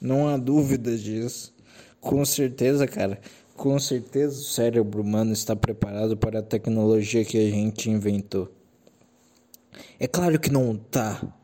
Não 0.00 0.28
há 0.28 0.36
dúvida 0.36 0.96
disso. 0.96 1.52
Com 2.00 2.24
certeza, 2.24 2.86
cara. 2.86 3.18
Com 3.64 3.78
certeza 3.78 4.38
o 4.38 4.44
cérebro 4.44 5.00
humano 5.00 5.32
está 5.32 5.56
preparado 5.56 6.18
para 6.18 6.40
a 6.40 6.42
tecnologia 6.42 7.24
que 7.24 7.38
a 7.38 7.50
gente 7.50 7.88
inventou. 7.88 8.52
É 9.98 10.06
claro 10.06 10.38
que 10.38 10.52
não 10.52 10.76
tá, 10.76 11.34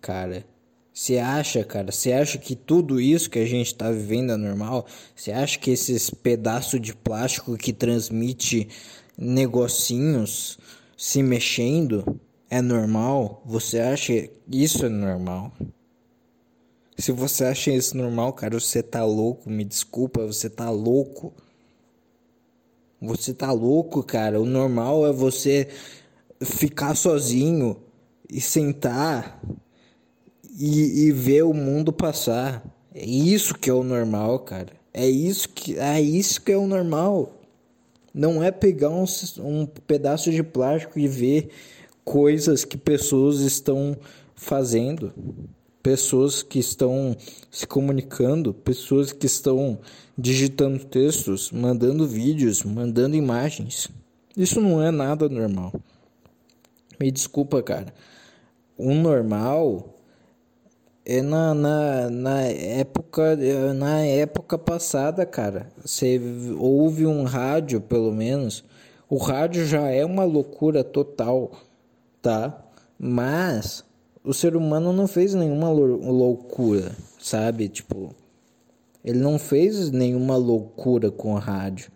cara. 0.00 0.46
Você 0.94 1.18
acha, 1.18 1.62
cara? 1.62 1.92
Você 1.92 2.10
acha 2.10 2.38
que 2.38 2.56
tudo 2.56 2.98
isso 2.98 3.28
que 3.28 3.38
a 3.38 3.44
gente 3.44 3.66
está 3.66 3.90
vivendo 3.90 4.32
é 4.32 4.36
normal? 4.38 4.86
Você 5.14 5.30
acha 5.30 5.58
que 5.58 5.70
esses 5.70 6.08
pedaços 6.08 6.80
de 6.80 6.96
plástico 6.96 7.54
que 7.58 7.74
transmite 7.74 8.66
negocinhos 9.18 10.58
se 10.96 11.22
mexendo 11.22 12.18
é 12.48 12.62
normal? 12.62 13.42
Você 13.44 13.78
acha 13.78 14.26
isso 14.50 14.86
é 14.86 14.88
normal? 14.88 15.52
Se 17.02 17.10
você 17.10 17.46
acha 17.46 17.72
isso 17.72 17.96
normal, 17.96 18.32
cara, 18.32 18.60
você 18.60 18.80
tá 18.80 19.04
louco, 19.04 19.50
me 19.50 19.64
desculpa, 19.64 20.24
você 20.24 20.48
tá 20.48 20.70
louco. 20.70 21.32
Você 23.00 23.34
tá 23.34 23.50
louco, 23.50 24.04
cara. 24.04 24.40
O 24.40 24.46
normal 24.46 25.04
é 25.04 25.12
você 25.12 25.66
ficar 26.40 26.94
sozinho 26.94 27.76
e 28.30 28.40
sentar 28.40 29.42
e, 30.56 31.06
e 31.06 31.10
ver 31.10 31.42
o 31.42 31.52
mundo 31.52 31.92
passar. 31.92 32.64
É 32.94 33.04
isso 33.04 33.58
que 33.58 33.68
é 33.68 33.74
o 33.74 33.82
normal, 33.82 34.38
cara. 34.38 34.72
É 34.94 35.04
isso 35.04 35.48
que 35.48 35.76
é 35.76 36.00
isso 36.00 36.40
que 36.40 36.52
é 36.52 36.56
o 36.56 36.68
normal. 36.68 37.32
Não 38.14 38.40
é 38.40 38.52
pegar 38.52 38.90
um, 38.90 39.06
um 39.40 39.66
pedaço 39.66 40.30
de 40.30 40.44
plástico 40.44 41.00
e 41.00 41.08
ver 41.08 41.48
coisas 42.04 42.64
que 42.64 42.76
pessoas 42.76 43.40
estão 43.40 43.96
fazendo, 44.36 45.12
pessoas 45.82 46.42
que 46.42 46.58
estão 46.58 47.16
se 47.50 47.66
comunicando, 47.66 48.54
pessoas 48.54 49.12
que 49.12 49.26
estão 49.26 49.78
digitando 50.16 50.84
textos, 50.84 51.50
mandando 51.50 52.06
vídeos, 52.06 52.62
mandando 52.62 53.16
imagens. 53.16 53.88
Isso 54.36 54.60
não 54.60 54.82
é 54.82 54.90
nada 54.90 55.28
normal. 55.28 55.72
Me 57.00 57.10
desculpa, 57.10 57.62
cara. 57.62 57.92
o 58.78 58.94
normal 58.94 59.98
é 61.04 61.20
na, 61.20 61.52
na, 61.52 62.10
na 62.10 62.40
época 62.42 63.36
na 63.74 64.04
época 64.04 64.56
passada, 64.56 65.26
cara. 65.26 65.68
Você 65.84 66.20
ouve 66.58 67.06
um 67.06 67.24
rádio, 67.24 67.80
pelo 67.80 68.12
menos. 68.12 68.64
O 69.08 69.16
rádio 69.16 69.66
já 69.66 69.88
é 69.90 70.04
uma 70.04 70.24
loucura 70.24 70.84
total, 70.84 71.52
tá? 72.22 72.64
Mas 72.98 73.84
o 74.24 74.32
ser 74.32 74.56
humano 74.56 74.92
não 74.92 75.06
fez 75.06 75.34
nenhuma 75.34 75.70
loucura, 75.70 76.92
sabe? 77.18 77.68
Tipo, 77.68 78.14
ele 79.04 79.18
não 79.18 79.38
fez 79.38 79.90
nenhuma 79.90 80.36
loucura 80.36 81.10
com 81.10 81.34
rádio. 81.34 81.90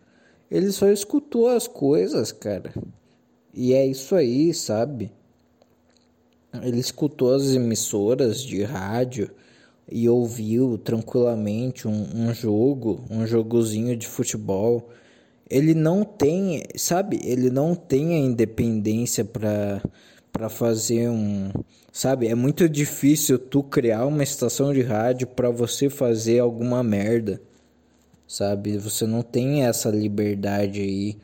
Ele 0.50 0.70
só 0.72 0.88
escutou 0.88 1.48
as 1.48 1.68
coisas, 1.68 2.32
cara. 2.32 2.72
E 3.54 3.72
é 3.72 3.86
isso 3.86 4.14
aí, 4.14 4.52
sabe? 4.52 5.12
Ele 6.62 6.80
escutou 6.80 7.34
as 7.34 7.54
emissoras 7.54 8.42
de 8.42 8.62
rádio 8.62 9.30
e 9.90 10.08
ouviu 10.08 10.78
tranquilamente 10.78 11.86
um, 11.86 12.06
um 12.12 12.34
jogo, 12.34 13.04
um 13.10 13.26
jogozinho 13.26 13.96
de 13.96 14.06
futebol. 14.06 14.90
Ele 15.48 15.74
não 15.74 16.02
tem, 16.04 16.64
sabe? 16.76 17.20
Ele 17.22 17.50
não 17.50 17.74
tem 17.74 18.14
a 18.14 18.18
independência 18.18 19.24
para 19.24 19.80
para 20.36 20.50
fazer 20.50 21.08
um, 21.08 21.50
sabe? 21.90 22.28
É 22.28 22.34
muito 22.34 22.68
difícil 22.68 23.38
tu 23.38 23.62
criar 23.62 24.04
uma 24.04 24.22
estação 24.22 24.72
de 24.74 24.82
rádio 24.82 25.26
para 25.26 25.48
você 25.48 25.88
fazer 25.88 26.40
alguma 26.40 26.82
merda, 26.82 27.40
sabe? 28.28 28.76
Você 28.76 29.06
não 29.06 29.22
tem 29.22 29.64
essa 29.64 29.88
liberdade 29.88 30.82
aí, 30.82 31.16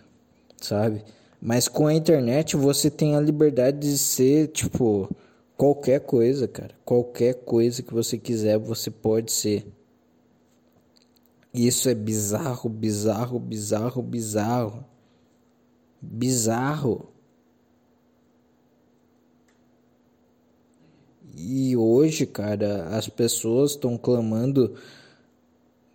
sabe? 0.57 1.05
Mas 1.39 1.69
com 1.69 1.87
a 1.87 1.93
internet 1.93 2.57
você 2.57 2.91
tem 2.91 3.15
a 3.15 3.21
liberdade 3.21 3.81
de 3.81 3.99
ser, 3.99 4.49
tipo, 4.49 5.15
qualquer 5.59 6.01
coisa, 6.01 6.49
cara. 6.49 6.75
Qualquer 6.83 7.35
coisa 7.35 7.83
que 7.83 7.93
você 7.93 8.17
quiser, 8.17 8.59
você 8.59 8.91
pode 8.91 9.31
ser. 9.31 9.67
Isso 11.53 11.91
é 11.91 11.95
bizarro, 11.95 12.71
bizarro, 12.71 13.39
bizarro, 13.39 14.03
bizarro. 14.03 14.85
Bizarro. 16.01 17.12
E 21.45 21.77
hoje, 21.77 22.25
cara, 22.25 22.85
as 22.97 23.09
pessoas 23.09 23.73
estão 23.73 23.99
clamando 23.99 24.75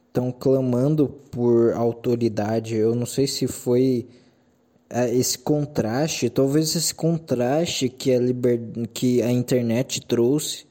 estão 0.07 0.31
clamando 0.31 1.07
por 1.07 1.73
autoridade. 1.73 2.75
Eu 2.75 2.95
não 2.95 3.05
sei 3.05 3.27
se 3.27 3.47
foi 3.47 4.07
é, 4.89 5.13
esse 5.13 5.37
contraste, 5.37 6.29
talvez 6.29 6.75
esse 6.75 6.93
contraste 6.93 7.87
que 7.87 8.11
a, 8.11 8.19
liber... 8.19 8.59
que 8.93 9.21
a 9.21 9.31
internet 9.31 10.01
trouxe, 10.01 10.65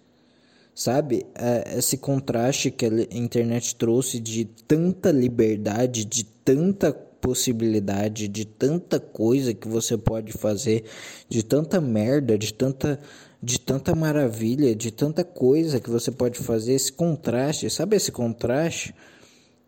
sabe? 0.75 1.25
É, 1.35 1.79
esse 1.79 1.97
contraste 1.97 2.71
que 2.71 2.87
a 2.87 2.91
internet 3.11 3.77
trouxe 3.77 4.19
de 4.19 4.45
tanta 4.45 5.13
liberdade, 5.13 6.05
de 6.05 6.25
tanta 6.25 6.93
possibilidade, 6.93 8.29
de 8.29 8.45
tanta 8.45 9.01
coisa 9.01 9.55
que 9.55 9.69
você 9.69 9.97
pode 9.97 10.33
fazer, 10.33 10.85
de 11.29 11.43
tanta 11.43 11.81
merda, 11.81 12.39
de 12.39 12.53
tanta 12.53 13.01
de 13.47 13.61
tanta 13.61 13.95
maravilha, 13.95 14.75
de 14.75 14.91
tanta 14.91 15.23
coisa 15.23 15.79
que 15.79 15.89
você 15.89 16.11
pode 16.11 16.37
fazer, 16.37 16.73
esse 16.73 16.91
contraste, 16.91 17.71
sabe 17.71 17.95
esse 17.95 18.11
contraste 18.11 18.93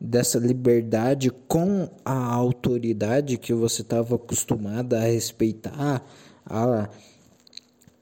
dessa 0.01 0.37
liberdade 0.37 1.31
com 1.31 1.89
a 2.05 2.35
autoridade 2.35 3.39
que 3.39 3.55
você 3.55 3.83
estava 3.83 4.17
acostumada 4.17 4.99
a 4.99 5.05
respeitar, 5.05 6.05
a, 6.45 6.89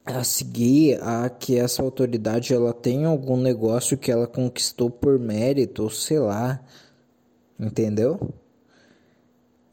a 0.02 0.24
seguir, 0.24 0.98
a 1.02 1.28
que 1.28 1.58
essa 1.58 1.82
autoridade 1.82 2.54
ela 2.54 2.72
tem 2.72 3.04
algum 3.04 3.36
negócio 3.36 3.98
que 3.98 4.10
ela 4.10 4.26
conquistou 4.26 4.88
por 4.88 5.18
mérito, 5.18 5.90
sei 5.90 6.20
lá, 6.20 6.58
entendeu? 7.60 8.18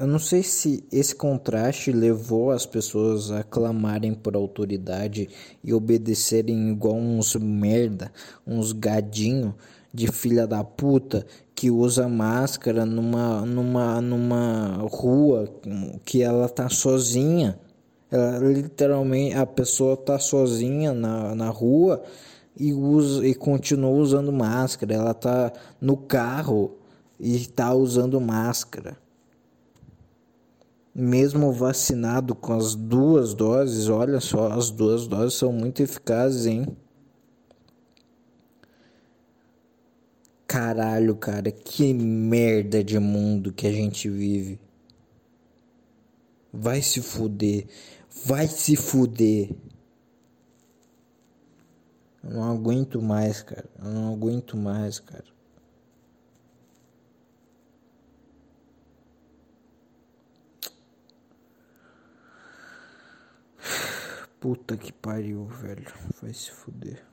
Eu 0.04 0.08
não 0.08 0.20
sei 0.20 0.44
se 0.44 0.84
esse 0.92 1.16
contraste 1.16 1.90
levou 1.90 2.52
as 2.52 2.66
pessoas 2.66 3.32
a 3.32 3.42
clamarem 3.42 4.14
por 4.14 4.36
autoridade 4.36 5.30
e 5.64 5.74
obedecerem 5.74 6.72
igual 6.72 6.96
uns 6.96 7.34
merda, 7.38 8.12
uns 8.46 8.74
gadinho 8.74 9.56
de 9.94 10.12
filha 10.12 10.46
da 10.46 10.62
puta 10.62 11.26
que 11.56 11.72
usa 11.72 12.10
máscara 12.10 12.86
numa 12.86 13.46
numa 13.46 14.02
numa 14.02 14.86
rua 14.92 15.48
que 16.04 16.22
ela 16.22 16.50
tá 16.50 16.68
sozinha. 16.68 17.58
Ela, 18.12 18.40
literalmente 18.40 19.38
a 19.38 19.46
pessoa 19.46 19.96
tá 19.96 20.20
sozinha 20.20 20.94
na, 20.94 21.34
na 21.34 21.50
rua 21.50 22.04
e 22.60 22.74
usa 22.74 23.26
e 23.26 23.34
continua 23.34 23.92
usando 23.92 24.34
máscara. 24.34 24.96
Ela 24.96 25.14
tá 25.14 25.54
no 25.80 25.96
carro 25.96 26.76
e 27.18 27.48
tá 27.48 27.74
usando 27.74 28.20
máscara 28.20 29.02
mesmo 30.94 31.52
vacinado 31.52 32.36
com 32.36 32.54
as 32.54 32.76
duas 32.76 33.34
doses, 33.34 33.90
olha 33.90 34.20
só, 34.20 34.52
as 34.52 34.70
duas 34.70 35.08
doses 35.08 35.34
são 35.38 35.52
muito 35.52 35.82
eficazes, 35.82 36.46
hein? 36.46 36.78
Caralho, 40.46 41.16
cara, 41.16 41.52
que 41.52 41.94
merda 41.96 42.84
de 42.84 43.00
mundo 43.00 43.52
que 43.52 43.66
a 43.66 43.72
gente 43.72 44.08
vive. 44.08 44.60
Vai 46.52 46.84
se 46.84 47.02
fuder, 47.02 47.66
vai 48.26 48.48
se 48.48 48.76
fuder. 48.76 49.50
Eu 52.24 52.30
não 52.30 52.52
aguento 52.52 53.02
mais, 53.02 53.42
cara. 53.42 53.68
Eu 53.84 53.90
não 53.90 54.14
aguento 54.14 54.56
mais, 54.56 55.00
cara. 55.00 55.33
Puta 64.40 64.76
que 64.76 64.92
pariu, 64.92 65.46
velho. 65.46 65.94
Vai 66.22 66.34
se 66.34 66.52
fuder. 66.52 67.06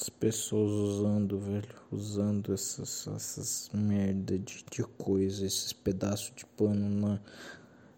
As 0.00 0.08
pessoas 0.08 0.70
usando, 0.70 1.38
velho. 1.38 1.68
Usando 1.90 2.54
essas, 2.54 3.06
essas 3.06 3.70
merda 3.74 4.38
de, 4.38 4.64
de 4.70 4.82
coisa, 4.82 5.44
esses 5.44 5.72
pedaços 5.72 6.32
de 6.34 6.46
pano 6.46 6.88
na, 6.88 7.20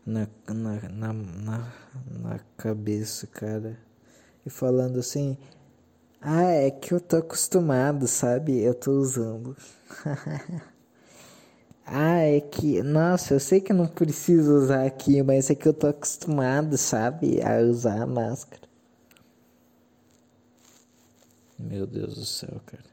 na, 0.05 0.29
na, 0.53 0.89
na, 0.89 1.13
na, 1.13 1.73
na 2.11 2.39
cabeça, 2.57 3.27
cara. 3.29 3.79
E 4.45 4.51
falando 4.51 4.99
assim. 4.99 5.39
Ah, 6.23 6.45
é 6.45 6.71
que 6.71 6.93
eu 6.95 7.01
tô 7.01 7.17
acostumado, 7.17 8.07
sabe? 8.07 8.59
Eu 8.61 8.75
tô 8.75 8.93
usando. 8.93 9.57
Ah, 11.85 12.21
é 12.21 12.41
que. 12.41 12.83
Nossa, 12.83 13.35
eu 13.35 13.41
sei 13.41 13.61
que 13.61 13.73
eu 13.73 13.77
não 13.77 13.87
preciso 13.87 14.55
usar 14.57 14.87
aqui, 14.87 15.23
mas 15.23 15.51
é 15.51 15.55
que 15.55 15.67
eu 15.69 15.75
tô 15.75 15.89
acostumado, 15.89 16.79
sabe? 16.79 17.43
A 17.43 17.59
usar 17.61 18.03
a 18.03 18.07
máscara. 18.07 18.63
Meu 21.59 21.87
Deus 21.87 22.17
do 22.17 22.25
céu, 22.27 22.61
cara. 22.67 22.85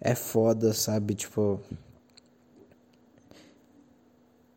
É 0.00 0.14
foda, 0.14 0.74
sabe? 0.74 1.14
Tipo. 1.14 1.58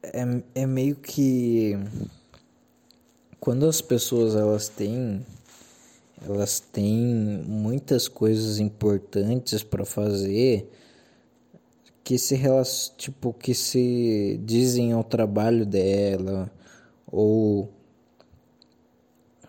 É, 0.02 0.22
é 0.62 0.66
meio 0.66 0.96
que. 0.96 1.76
Quando 3.44 3.68
as 3.68 3.82
pessoas 3.82 4.36
elas 4.36 4.70
têm 4.70 5.26
elas 6.26 6.62
têm 6.62 7.44
muitas 7.46 8.08
coisas 8.08 8.58
importantes 8.58 9.62
para 9.62 9.84
fazer 9.84 10.72
que 12.06 12.18
se 12.18 12.40
tipo 12.96 13.34
que 13.34 13.54
se 13.54 14.40
dizem 14.46 14.94
ao 14.94 15.04
trabalho 15.04 15.66
dela 15.66 16.50
ou 17.06 17.70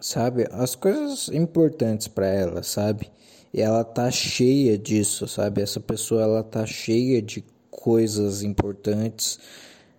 sabe 0.01 0.49
as 0.51 0.75
coisas 0.75 1.29
importantes 1.29 2.09
para 2.09 2.27
ela 2.27 2.65
sabe? 2.65 3.13
E 3.53 3.61
ela 3.61 3.85
tá 3.85 4.11
cheia 4.11 4.77
disso 4.77 5.29
sabe? 5.29 5.63
Essa 5.63 5.79
pessoa 5.79 6.21
ela 6.21 6.43
tá 6.43 6.67
cheia 6.67 7.23
de 7.23 7.45
coisas 7.71 8.43
importantes 8.43 9.39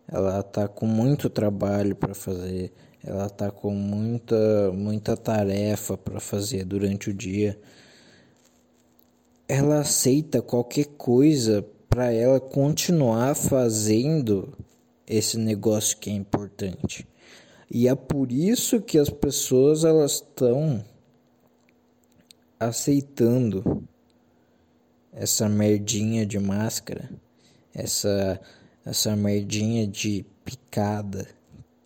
ela 0.05 0.43
tá 0.43 0.67
com 0.67 0.86
muito 0.86 1.29
trabalho 1.29 1.95
para 1.95 2.13
fazer 2.13 2.73
ela 3.05 3.29
tá 3.29 3.51
com 3.51 3.71
muita 3.71 4.71
muita 4.73 5.15
tarefa 5.15 5.97
para 5.97 6.19
fazer 6.19 6.65
durante 6.65 7.09
o 7.09 7.13
dia 7.13 7.57
ela 9.47 9.79
aceita 9.79 10.41
qualquer 10.41 10.85
coisa 10.97 11.65
para 11.87 12.11
ela 12.11 12.39
continuar 12.39 13.35
fazendo 13.35 14.57
esse 15.07 15.37
negócio 15.37 15.97
que 15.97 16.09
é 16.09 16.13
importante. 16.13 17.07
E 17.69 17.87
é 17.87 17.95
por 17.95 18.31
isso 18.31 18.81
que 18.81 18.97
as 18.97 19.09
pessoas 19.09 19.83
elas 19.83 20.13
estão 20.13 20.83
aceitando 22.59 23.83
essa 25.11 25.47
merdinha 25.47 26.25
de 26.25 26.39
máscara. 26.39 27.09
essa 27.73 28.39
essa 28.85 29.15
merdinha 29.15 29.87
de 29.87 30.23
picada 30.43 31.27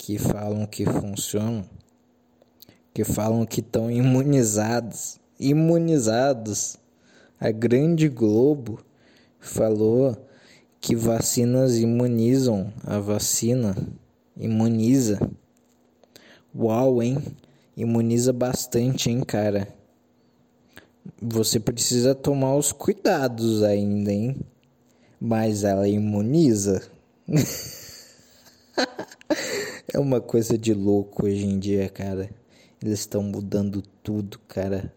que 0.10 0.18
falam 0.18 0.66
que 0.66 0.86
funcionam, 0.86 1.64
que 2.92 3.04
falam 3.04 3.46
que 3.46 3.60
estão 3.60 3.92
imunizados, 3.92 5.20
imunizados. 5.40 6.78
A 7.40 7.52
Grande 7.52 8.10
Globo 8.10 8.84
falou 9.40 10.18
que 10.82 10.96
vacinas 10.96 11.78
imunizam, 11.78 12.74
a 12.84 12.98
vacina 12.98 13.78
imuniza. 14.36 15.20
Uau, 16.56 17.04
hein? 17.04 17.20
Imuniza 17.78 18.34
bastante, 18.34 19.12
hein, 19.12 19.22
cara? 19.22 19.68
Você 21.22 21.60
precisa 21.60 22.16
tomar 22.16 22.56
os 22.56 22.72
cuidados 22.72 23.62
ainda, 23.62 24.12
hein? 24.12 24.38
Mas 25.22 25.64
ela 25.64 25.88
imuniza. 25.88 26.82
é 29.94 30.00
uma 30.00 30.22
coisa 30.22 30.58
de 30.58 30.74
louco 30.74 31.26
hoje 31.26 31.46
em 31.46 31.58
dia, 31.60 31.90
cara. 31.90 32.30
Eles 32.82 33.00
estão 33.00 33.24
mudando 33.24 33.82
tudo, 34.04 34.40
cara. 34.48 34.94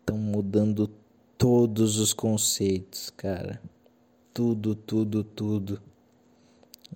Estão 0.00 0.18
mudando 0.18 0.90
todos 1.38 1.98
os 1.98 2.12
conceitos, 2.12 3.10
cara. 3.10 3.60
Tudo, 4.32 4.74
tudo, 4.74 5.22
tudo. 5.22 5.80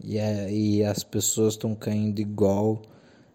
E, 0.02 0.18
aí 0.18 0.84
as 0.84 1.02
pessoas 1.02 1.54
estão 1.54 1.74
caindo 1.74 2.20
igual 2.20 2.82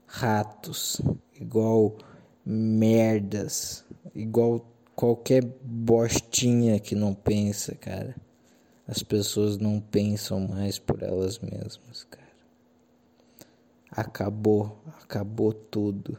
ratos, 0.06 1.02
igual 1.40 1.98
merdas, 2.46 3.86
igual 4.14 4.66
qualquer 4.96 5.44
bostinha 5.64 6.80
que 6.80 6.96
não 6.96 7.14
pensa, 7.14 7.74
cara. 7.76 8.16
As 8.86 9.02
pessoas 9.02 9.58
não 9.58 9.80
pensam 9.80 10.42
mais 10.42 10.78
por 10.78 11.02
elas 11.02 11.40
mesmas, 11.40 12.04
cara. 12.10 12.23
Acabou, 13.96 14.82
acabou 15.04 15.54
tudo. 15.54 16.18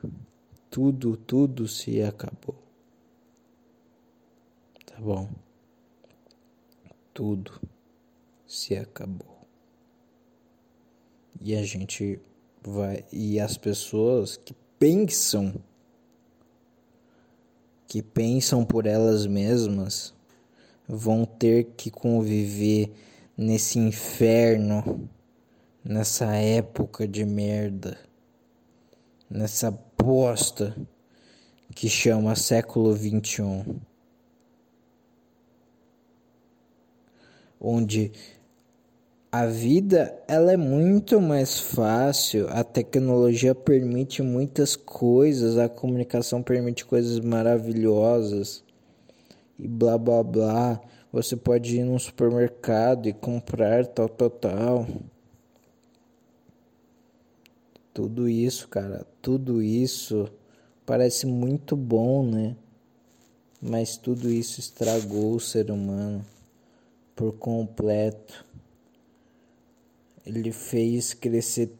Tudo, 0.70 1.16
tudo 1.16 1.66
se 1.66 2.00
acabou. 2.00 2.54
Tá 4.86 4.94
bom? 5.00 5.28
Tudo 7.12 7.60
se 8.46 8.76
acabou. 8.76 9.44
E 11.40 11.56
a 11.56 11.64
gente 11.64 12.20
vai 12.62 13.04
e 13.12 13.40
as 13.40 13.58
pessoas 13.58 14.36
que 14.36 14.54
pensam 14.78 15.52
que 17.88 18.00
pensam 18.00 18.64
por 18.64 18.86
elas 18.86 19.26
mesmas 19.26 20.14
vão 20.86 21.24
ter 21.24 21.72
que 21.76 21.90
conviver 21.90 22.92
nesse 23.36 23.80
inferno, 23.80 25.08
nessa 25.84 26.34
época 26.34 27.06
de 27.06 27.26
merda, 27.26 27.98
nessa 29.28 29.70
bosta 30.02 30.74
que 31.74 31.88
chama 31.90 32.34
século 32.34 32.94
21. 32.94 33.80
Onde 37.60 38.12
a 39.30 39.46
vida 39.46 40.16
ela 40.28 40.52
é 40.52 40.56
muito 40.56 41.20
mais 41.20 41.58
fácil, 41.58 42.48
a 42.48 42.62
tecnologia 42.62 43.54
permite 43.54 44.22
muitas 44.22 44.76
coisas, 44.76 45.58
a 45.58 45.68
comunicação 45.68 46.42
permite 46.42 46.84
coisas 46.84 47.20
maravilhosas 47.20 48.64
e 49.58 49.66
blá 49.68 49.98
blá 49.98 50.22
blá. 50.22 50.80
Você 51.12 51.36
pode 51.36 51.76
ir 51.76 51.84
num 51.84 51.98
supermercado 51.98 53.08
e 53.08 53.12
comprar 53.12 53.86
tal 53.86 54.08
tal 54.08 54.30
tal. 54.30 54.86
Tudo 57.94 58.28
isso, 58.28 58.68
cara, 58.68 59.06
tudo 59.22 59.62
isso 59.62 60.28
parece 60.84 61.26
muito 61.26 61.74
bom, 61.74 62.26
né? 62.26 62.56
Mas 63.62 63.96
tudo 63.96 64.28
isso 64.30 64.60
estragou 64.60 65.36
o 65.36 65.40
ser 65.40 65.70
humano 65.70 66.22
por 67.16 67.32
completo 67.32 68.44
ele 70.26 70.52
fez 70.52 71.12
crescer 71.12 71.70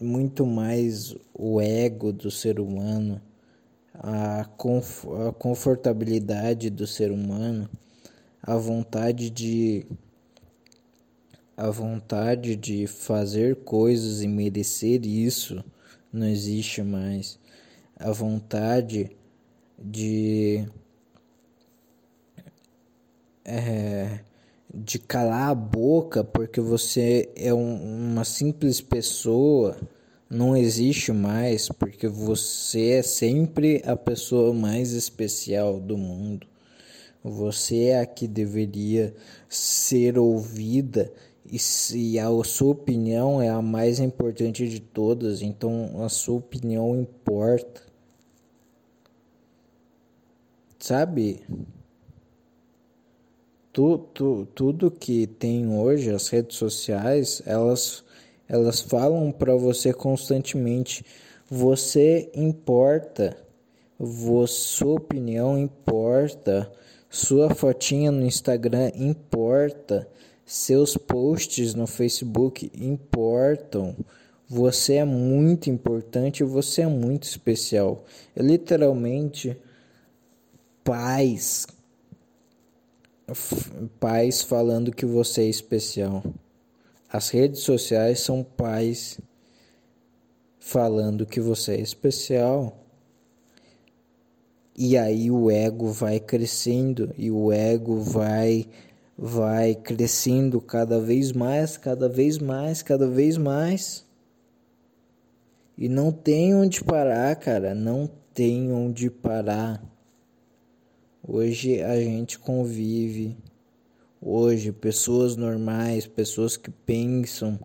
muito 0.00 0.44
mais 0.44 1.14
o 1.32 1.60
ego 1.60 2.12
do 2.12 2.30
ser 2.30 2.60
humano, 2.60 3.20
a, 3.94 4.44
conf 4.56 5.06
a 5.28 5.32
confortabilidade 5.32 6.68
do 6.68 6.86
ser 6.86 7.10
humano, 7.10 7.68
a 8.42 8.56
vontade 8.56 9.30
de 9.30 9.86
a 11.56 11.70
vontade 11.70 12.56
de 12.56 12.86
fazer 12.86 13.56
coisas 13.56 14.22
e 14.22 14.28
merecer 14.28 15.04
isso 15.04 15.64
não 16.12 16.26
existe 16.26 16.82
mais. 16.82 17.38
A 17.96 18.10
vontade 18.10 19.10
de 19.78 20.66
é, 23.44 24.20
de 24.72 24.98
calar 24.98 25.50
a 25.50 25.54
boca 25.54 26.24
porque 26.24 26.60
você 26.60 27.30
é 27.36 27.52
um, 27.52 28.12
uma 28.12 28.24
simples 28.24 28.80
pessoa 28.80 29.76
não 30.30 30.56
existe 30.56 31.12
mais 31.12 31.68
porque 31.68 32.08
você 32.08 32.92
é 32.92 33.02
sempre 33.02 33.82
a 33.84 33.94
pessoa 33.94 34.54
mais 34.54 34.92
especial 34.92 35.78
do 35.78 35.98
mundo. 35.98 36.46
Você 37.22 37.84
é 37.84 38.00
a 38.00 38.06
que 38.06 38.26
deveria 38.26 39.14
ser 39.48 40.18
ouvida 40.18 41.12
e 41.52 41.58
se 41.58 42.18
a 42.18 42.28
sua 42.42 42.72
opinião 42.72 43.40
é 43.40 43.48
a 43.48 43.62
mais 43.62 44.00
importante 44.00 44.68
de 44.68 44.80
todas, 44.80 45.42
então 45.42 46.02
a 46.02 46.08
sua 46.08 46.38
opinião 46.38 46.98
importa. 46.98 47.82
Sabe? 50.78 51.44
tu, 53.72 53.98
tu, 54.12 54.46
tudo 54.54 54.90
que 54.90 55.26
tem 55.26 55.68
hoje, 55.74 56.10
as 56.10 56.28
redes 56.28 56.56
sociais, 56.56 57.42
elas, 57.46 58.04
elas 58.48 58.80
falam 58.80 59.32
para 59.32 59.56
você 59.56 59.92
constantemente: 59.92 61.04
você 61.48 62.30
importa, 62.34 63.36
sua 64.46 64.94
opinião 64.94 65.58
importa, 65.58 66.70
sua 67.08 67.54
fotinha 67.54 68.10
no 68.12 68.24
Instagram 68.26 68.90
importa, 68.94 70.08
seus 70.44 70.96
posts 70.96 71.74
no 71.74 71.86
Facebook 71.86 72.70
importam. 72.74 73.96
Você 74.48 74.94
é 74.94 75.04
muito 75.04 75.70
importante, 75.70 76.44
você 76.44 76.82
é 76.82 76.86
muito 76.86 77.24
especial. 77.24 78.04
Eu, 78.36 78.44
literalmente, 78.44 79.56
pais, 80.84 81.66
pais 83.98 84.42
falando 84.42 84.92
que 84.92 85.06
você 85.06 85.42
é 85.42 85.46
especial. 85.46 86.22
As 87.08 87.30
redes 87.30 87.60
sociais 87.60 88.20
são 88.20 88.42
pais 88.42 89.18
falando 90.58 91.26
que 91.26 91.40
você 91.40 91.72
é 91.72 91.80
especial. 91.80 92.78
E 94.76 94.96
aí 94.96 95.30
o 95.30 95.50
ego 95.50 95.88
vai 95.88 96.18
crescendo 96.18 97.12
e 97.18 97.30
o 97.30 97.52
ego 97.52 98.00
vai 98.00 98.66
vai 99.16 99.74
crescendo 99.74 100.60
cada 100.60 101.00
vez 101.00 101.32
mais, 101.32 101.76
cada 101.76 102.08
vez 102.08 102.38
mais, 102.38 102.82
cada 102.82 103.06
vez 103.06 103.36
mais. 103.36 104.04
E 105.76 105.88
não 105.88 106.12
tem 106.12 106.54
onde 106.54 106.82
parar, 106.82 107.34
cara, 107.36 107.74
não 107.74 108.08
tem 108.34 108.72
onde 108.72 109.10
parar. 109.10 109.82
Hoje 111.26 111.80
a 111.82 111.96
gente 111.96 112.38
convive, 112.38 113.36
hoje 114.20 114.72
pessoas 114.72 115.36
normais, 115.36 116.06
pessoas 116.06 116.56
que 116.56 116.70
pensam 116.70 117.58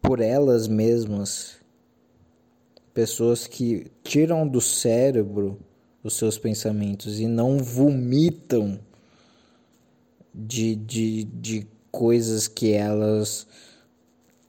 por 0.00 0.20
elas 0.20 0.68
mesmas, 0.68 1.56
pessoas 2.94 3.46
que 3.46 3.90
tiram 4.02 4.46
do 4.46 4.60
cérebro 4.60 5.58
os 6.02 6.16
seus 6.16 6.36
pensamentos 6.38 7.20
e 7.20 7.26
não 7.26 7.58
vomitam 7.58 8.80
de, 10.34 10.74
de, 10.76 11.24
de 11.24 11.66
coisas 11.90 12.48
que 12.48 12.72
elas 12.72 13.46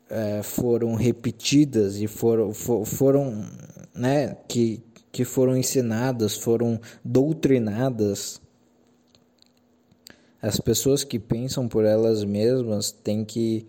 é, 0.09 0.41
foram 0.43 0.95
repetidas 0.95 1.97
e 1.97 2.07
foram, 2.07 2.53
for, 2.53 2.85
foram 2.85 3.45
né, 3.93 4.37
que, 4.47 4.81
que 5.11 5.25
foram 5.25 5.57
ensinadas, 5.57 6.37
foram 6.37 6.79
doutrinadas. 7.03 8.41
As 10.41 10.59
pessoas 10.59 11.03
que 11.03 11.19
pensam 11.19 11.67
por 11.67 11.85
elas 11.85 12.23
mesmas 12.23 12.91
têm 12.91 13.23
que 13.23 13.65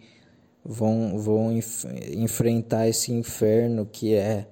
vão 0.64 1.18
vão 1.18 1.52
enf 1.52 1.84
enfrentar 2.10 2.88
esse 2.88 3.12
inferno 3.12 3.84
que 3.84 4.14
é 4.14 4.48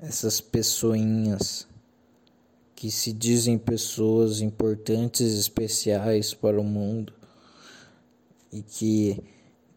essas 0.00 0.40
pessoinhas 0.40 1.68
que 2.84 2.90
se 2.90 3.14
dizem 3.14 3.56
pessoas 3.56 4.42
importantes, 4.42 5.32
especiais 5.38 6.34
para 6.34 6.60
o 6.60 6.62
mundo 6.62 7.14
e 8.52 8.60
que, 8.60 9.24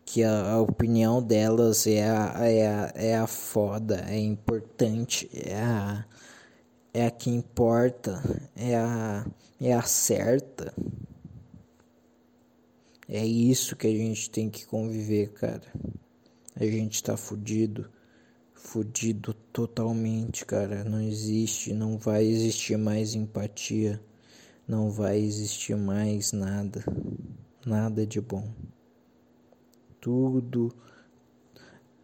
que 0.04 0.26
a, 0.26 0.52
a 0.52 0.62
opinião 0.62 1.24
delas 1.24 1.88
é 1.88 2.06
a, 2.06 2.46
é, 2.46 2.67
a, 2.67 2.91
é 2.96 3.15
a 3.15 3.26
foda, 3.26 4.04
é 4.10 4.20
importante, 4.20 5.30
é 5.34 5.56
a, 5.56 6.06
é 6.93 7.06
a 7.06 7.10
que 7.10 7.30
importa, 7.30 8.22
é 8.58 8.76
a, 8.76 9.26
é 9.62 9.72
a 9.72 9.84
certa. 9.84 10.74
É 13.08 13.26
isso 13.26 13.78
que 13.78 13.88
a 13.88 13.91
gente 13.91 14.30
tem 14.30 14.50
que 14.50 14.65
conviver, 14.65 15.30
cara. 15.30 15.63
A 16.58 16.65
gente 16.65 17.02
tá 17.02 17.15
fudido. 17.15 17.89
Fudido 18.68 19.34
totalmente, 19.54 20.46
cara. 20.46 20.84
Não 20.84 21.00
existe, 21.00 21.74
não 21.74 21.98
vai 21.98 22.26
existir 22.26 22.78
mais 22.78 23.16
empatia. 23.16 23.98
Não 24.68 24.92
vai 24.92 25.20
existir 25.20 25.78
mais 25.78 26.34
nada. 26.34 26.84
Nada 27.66 28.06
de 28.06 28.20
bom. 28.20 28.52
Tudo 30.02 30.76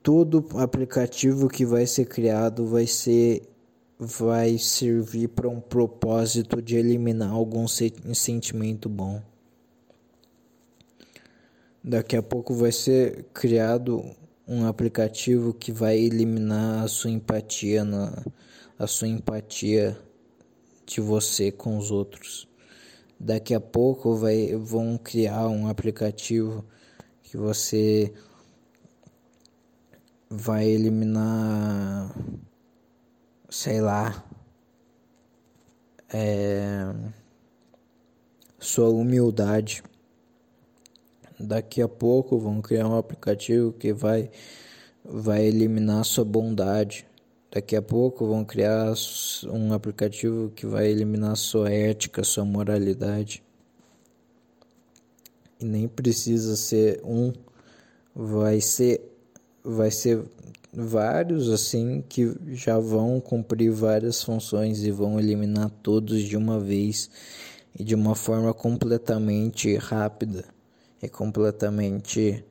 todo 0.01 0.45
aplicativo 0.57 1.49
que 1.49 1.65
vai 1.65 1.85
ser 1.85 2.05
criado 2.05 2.65
vai 2.65 2.87
ser 2.87 3.43
vai 3.99 4.57
servir 4.57 5.27
para 5.27 5.49
um 5.49 5.59
propósito 5.59 6.61
de 6.61 6.77
eliminar 6.77 7.31
algum 7.31 7.67
sentimento 7.67 8.87
bom. 8.87 9.21
Daqui 11.83 12.15
a 12.15 12.23
pouco 12.23 12.53
vai 12.53 12.71
ser 12.71 13.25
criado 13.33 14.15
um 14.47 14.65
aplicativo 14.65 15.53
que 15.53 15.71
vai 15.71 15.97
eliminar 15.97 16.83
a 16.83 16.87
sua 16.87 17.11
empatia 17.11 17.83
na 17.83 18.23
a 18.77 18.87
sua 18.87 19.07
empatia 19.07 19.97
de 20.85 20.99
você 20.99 21.51
com 21.51 21.77
os 21.77 21.91
outros. 21.91 22.49
Daqui 23.19 23.53
a 23.53 23.61
pouco 23.61 24.15
vai 24.15 24.55
vão 24.55 24.97
criar 24.97 25.47
um 25.47 25.67
aplicativo 25.67 26.65
que 27.21 27.37
você 27.37 28.13
vai 30.29 30.67
eliminar 30.67 32.13
sei 33.49 33.79
lá 33.79 34.25
é, 36.11 36.93
sua 38.59 38.89
humildade 38.89 39.83
Daqui 41.39 41.81
a 41.81 41.87
pouco 41.87 42.37
vão 42.37 42.61
criar 42.61 42.87
um 42.87 42.95
aplicativo 42.95 43.73
que 43.73 43.91
vai, 43.91 44.29
vai 45.03 45.45
eliminar 45.45 46.05
sua 46.05 46.23
bondade. 46.23 47.05
Daqui 47.51 47.75
a 47.75 47.81
pouco 47.81 48.25
vão 48.25 48.45
criar 48.45 48.93
um 49.47 49.73
aplicativo 49.73 50.51
que 50.55 50.65
vai 50.65 50.87
eliminar 50.87 51.35
sua 51.35 51.71
ética, 51.71 52.23
sua 52.23 52.45
moralidade. 52.45 53.43
E 55.59 55.65
nem 55.65 55.87
precisa 55.87 56.55
ser 56.55 57.01
um, 57.03 57.33
vai 58.15 58.61
ser 58.61 59.01
vai 59.63 59.89
ser 59.89 60.21
vários 60.73 61.49
assim 61.49 62.03
que 62.09 62.35
já 62.51 62.77
vão 62.77 63.21
cumprir 63.21 63.71
várias 63.71 64.21
funções 64.21 64.83
e 64.83 64.91
vão 64.91 65.19
eliminar 65.19 65.69
todos 65.81 66.21
de 66.21 66.35
uma 66.35 66.59
vez 66.59 67.09
e 67.79 67.83
de 67.83 67.95
uma 67.95 68.13
forma 68.13 68.53
completamente 68.53 69.77
rápida 69.77 70.52
é 71.03 71.09
completamente, 71.09 72.45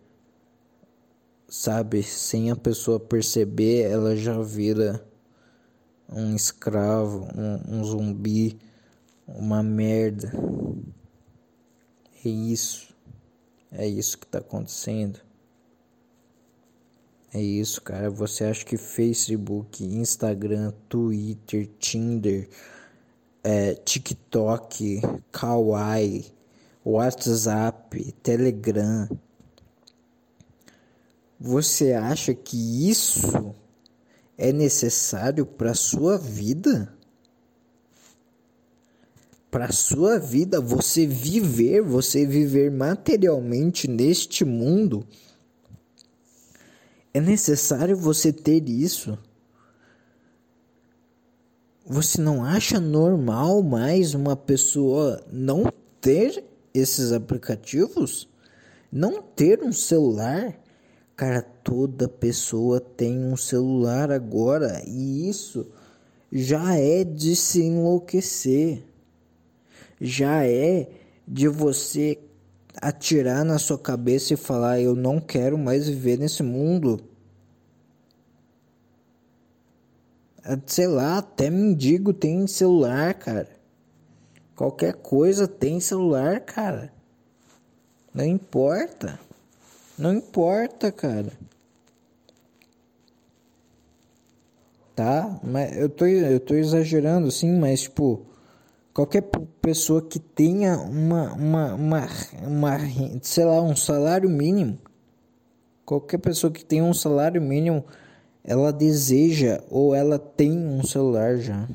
sabe, 1.49 2.03
sem 2.03 2.51
a 2.51 2.57
pessoa 2.57 3.01
perceber, 3.01 3.91
ela 3.91 4.15
já 4.15 4.39
vira 4.43 5.03
um 6.07 6.37
escravo, 6.37 7.27
um, 7.35 7.79
um 7.79 7.83
zumbi, 7.83 8.59
uma 9.27 9.63
merda. 9.63 10.31
É 12.23 12.29
isso. 12.29 12.95
É 13.71 13.87
isso 13.87 14.19
que 14.19 14.27
tá 14.27 14.41
acontecendo. 14.41 15.19
É 17.33 17.41
isso, 17.41 17.81
cara. 17.81 18.11
Você 18.11 18.45
acha 18.45 18.67
que 18.67 18.77
Facebook, 18.77 19.83
Instagram, 19.83 20.75
Twitter, 20.91 21.71
Tinder, 21.79 22.51
é, 23.43 23.73
TikTok, 23.77 25.01
Kawaii, 25.33 26.42
WhatsApp, 26.85 28.13
Telegram. 28.23 29.09
Você 31.39 31.93
acha 31.93 32.35
que 32.35 32.89
isso 32.89 33.55
é 34.37 34.53
necessário 34.53 35.47
para 35.47 35.75
sua 35.75 36.19
vida? 36.19 36.93
Para 39.51 39.71
sua 39.71 40.19
vida, 40.19 40.61
você 40.61 41.07
viver, 41.07 41.83
você 41.83 42.27
viver 42.27 42.71
materialmente 42.71 43.89
neste 43.89 44.45
mundo, 44.45 45.07
é 47.15 47.21
necessário 47.21 47.97
você 47.97 48.33
ter 48.33 48.69
isso. 48.69 49.19
Você 51.85 52.21
não 52.21 52.45
acha 52.45 52.81
normal 52.81 53.63
mais 53.63 54.15
uma 54.15 54.35
pessoa 54.35 55.23
não 55.31 55.71
ter 56.01 56.52
esses 56.75 57.13
aplicativos, 57.13 58.29
não 58.91 59.23
ter 59.23 59.63
um 59.63 59.73
celular. 59.73 60.59
Cara, 61.17 61.43
toda 61.43 62.09
pessoa 62.09 62.81
tem 62.81 63.19
um 63.19 63.37
celular 63.37 64.11
agora 64.11 64.83
e 64.87 65.29
isso 65.29 65.71
já 66.33 66.77
é 66.77 67.05
de 67.05 67.37
se 67.37 67.63
enlouquecer. 67.63 68.83
Já 70.01 70.45
é 70.47 70.89
de 71.29 71.47
você 71.47 72.19
atirar 72.81 73.45
na 73.45 73.59
sua 73.59 73.79
cabeça 73.79 74.35
e 74.35 74.37
falar: 74.37 74.81
Eu 74.81 74.97
não 74.97 75.21
quero 75.21 75.59
mais 75.59 75.89
viver 75.89 76.19
nesse 76.19 76.43
mundo. 76.43 77.01
Sei 80.67 80.89
lá, 80.89 81.19
até 81.19 81.51
mendigo 81.51 82.13
tem 82.13 82.47
celular, 82.49 83.15
cara. 83.15 83.62
Qualquer 84.63 84.95
coisa 84.95 85.49
tem 85.49 85.81
celular, 85.81 86.39
cara. 86.39 86.93
Não 88.15 88.25
importa. 88.25 89.19
Não 89.99 90.15
importa, 90.15 90.93
cara. 90.93 91.33
Tá? 94.95 95.41
Mas 95.43 95.77
eu 95.77 95.89
tô, 95.89 96.07
eu 96.07 96.39
tô 96.39 96.55
exagerando, 96.55 97.29
sim, 97.29 97.59
mas 97.59 97.83
tipo, 97.83 98.25
qualquer 98.95 99.25
pessoa 99.61 100.01
que 100.01 100.21
tenha 100.21 100.79
uma, 100.79 101.33
uma, 101.33 101.75
uma, 101.75 102.09
uma, 102.47 102.79
sei 103.21 103.45
lá, 103.45 103.61
um 103.61 103.75
salário 103.75 104.31
mínimo, 104.31 104.79
qualquer 105.85 106.19
pessoa 106.19 106.53
que 106.53 106.65
tenha 106.65 106.85
um 106.85 106.95
salário 106.95 107.43
mínimo, 107.43 107.85
ela 108.45 108.73
deseja 108.73 109.61
ou 109.69 109.93
ela 109.93 110.21
tem 110.21 110.57
um 110.57 110.85
celular 110.85 111.39
já. 111.39 111.67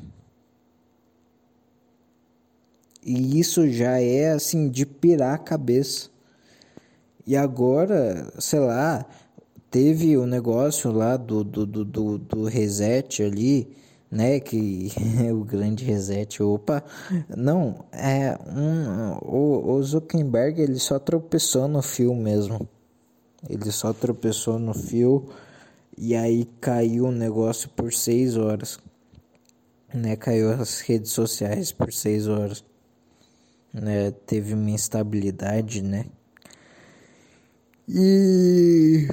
E 3.08 3.40
isso 3.40 3.66
já 3.70 3.98
é 4.02 4.32
assim 4.32 4.68
de 4.68 4.84
pirar 4.84 5.32
a 5.34 5.38
cabeça. 5.38 6.10
E 7.26 7.34
agora, 7.34 8.30
sei 8.38 8.60
lá, 8.60 9.06
teve 9.70 10.18
o 10.18 10.26
negócio 10.26 10.92
lá 10.92 11.16
do, 11.16 11.42
do, 11.42 11.64
do, 11.64 11.84
do, 11.86 12.18
do 12.18 12.44
reset 12.44 13.22
ali, 13.22 13.74
né? 14.10 14.38
Que 14.40 14.92
o 15.32 15.42
grande 15.42 15.86
reset, 15.86 16.42
opa, 16.42 16.84
não, 17.34 17.82
é 17.92 18.38
um, 18.46 19.12
o, 19.22 19.72
o 19.72 19.82
Zuckerberg 19.82 20.60
ele 20.60 20.78
só 20.78 20.98
tropeçou 20.98 21.66
no 21.66 21.80
fio 21.80 22.14
mesmo. 22.14 22.68
Ele 23.48 23.72
só 23.72 23.94
tropeçou 23.94 24.58
no 24.58 24.74
fio 24.74 25.30
e 25.96 26.14
aí 26.14 26.44
caiu 26.60 27.06
o 27.06 27.12
negócio 27.12 27.70
por 27.70 27.90
seis 27.90 28.36
horas, 28.36 28.78
né? 29.94 30.14
Caiu 30.14 30.50
as 30.50 30.80
redes 30.80 31.12
sociais 31.12 31.72
por 31.72 31.90
seis 31.90 32.28
horas 32.28 32.67
né, 33.80 34.10
teve 34.10 34.54
uma 34.54 34.70
instabilidade, 34.70 35.82
né? 35.82 36.06
E 37.88 39.08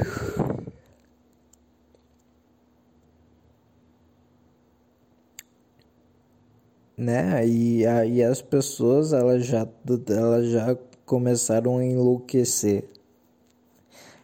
né? 6.97 7.47
E 7.47 7.85
aí 7.85 8.23
as 8.23 8.41
pessoas 8.41 9.13
elas 9.13 9.45
já 9.45 9.67
elas 10.09 10.49
já 10.49 10.75
começaram 11.05 11.77
a 11.77 11.85
enlouquecer, 11.85 12.89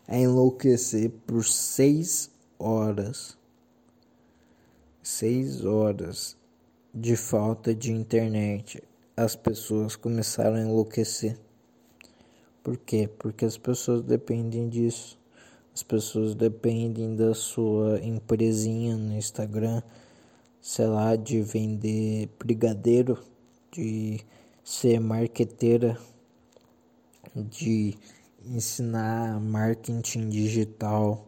a 0.08 0.18
enlouquecer 0.18 1.12
por 1.26 1.46
seis 1.46 2.30
horas, 2.60 3.38
seis 5.02 5.64
horas 5.64 6.36
de 6.94 7.16
falta 7.16 7.74
de 7.74 7.92
internet 7.92 8.84
as 9.24 9.36
pessoas 9.36 9.96
começaram 9.96 10.56
a 10.56 10.62
enlouquecer. 10.62 11.38
Por 12.64 12.76
quê? 12.76 13.08
Porque 13.20 13.46
as 13.46 13.58
pessoas 13.58 14.02
dependem 14.02 14.68
disso. 14.68 15.20
As 15.74 15.84
pessoas 15.84 16.36
dependem 16.36 17.16
da 17.16 17.34
sua 17.34 18.00
empresinha 18.04 18.98
no 18.98 19.16
Instagram, 19.16 19.82
sei 20.60 20.88
lá, 20.88 21.16
de 21.16 21.42
vender 21.42 22.30
brigadeiro, 22.38 23.18
de 23.72 24.20
ser 24.64 25.00
marqueteira, 25.00 25.98
de 27.36 27.96
ensinar 28.44 29.40
marketing 29.40 30.30
digital, 30.30 31.26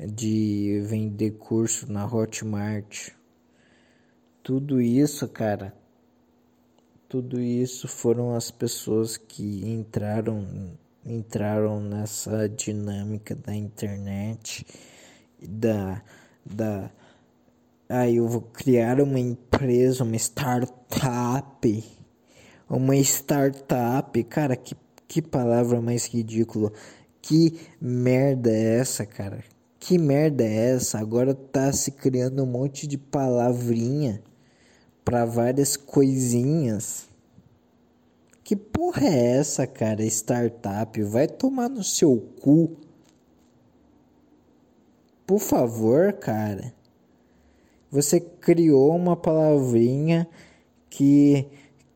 de 0.00 0.80
vender 0.86 1.32
curso 1.32 1.90
na 1.92 2.04
Hotmart. 2.04 3.10
Tudo 4.42 4.80
isso, 4.80 5.28
cara, 5.28 5.77
tudo 7.08 7.40
isso 7.40 7.88
foram 7.88 8.34
as 8.34 8.50
pessoas 8.50 9.16
que 9.16 9.64
entraram 9.64 10.76
entraram 11.06 11.80
nessa 11.80 12.48
dinâmica 12.48 13.34
da 13.34 13.54
internet 13.54 14.66
da 15.42 16.02
da 16.44 16.90
aí 17.88 18.16
eu 18.16 18.28
vou 18.28 18.42
criar 18.42 19.00
uma 19.00 19.18
empresa, 19.18 20.04
uma 20.04 20.16
startup, 20.16 21.84
uma 22.68 22.96
startup, 22.96 24.22
cara, 24.24 24.54
que 24.54 24.76
que 25.08 25.22
palavra 25.22 25.80
mais 25.80 26.04
ridícula. 26.04 26.70
Que 27.22 27.58
merda 27.80 28.50
é 28.50 28.78
essa, 28.78 29.06
cara? 29.06 29.42
Que 29.80 29.96
merda 29.98 30.44
é 30.44 30.74
essa? 30.74 30.98
Agora 30.98 31.34
tá 31.34 31.72
se 31.72 31.92
criando 31.92 32.42
um 32.42 32.46
monte 32.46 32.86
de 32.86 32.98
palavrinha 32.98 34.22
para 35.08 35.24
várias 35.24 35.74
coisinhas. 35.74 37.08
Que 38.44 38.54
porra 38.54 39.06
é 39.06 39.38
essa, 39.38 39.66
cara? 39.66 40.04
Startup, 40.04 41.02
vai 41.02 41.26
tomar 41.26 41.70
no 41.70 41.82
seu 41.82 42.18
cu. 42.42 42.76
Por 45.26 45.38
favor, 45.38 46.12
cara. 46.12 46.74
Você 47.90 48.20
criou 48.20 48.94
uma 48.94 49.16
palavrinha 49.16 50.28
que 50.90 51.46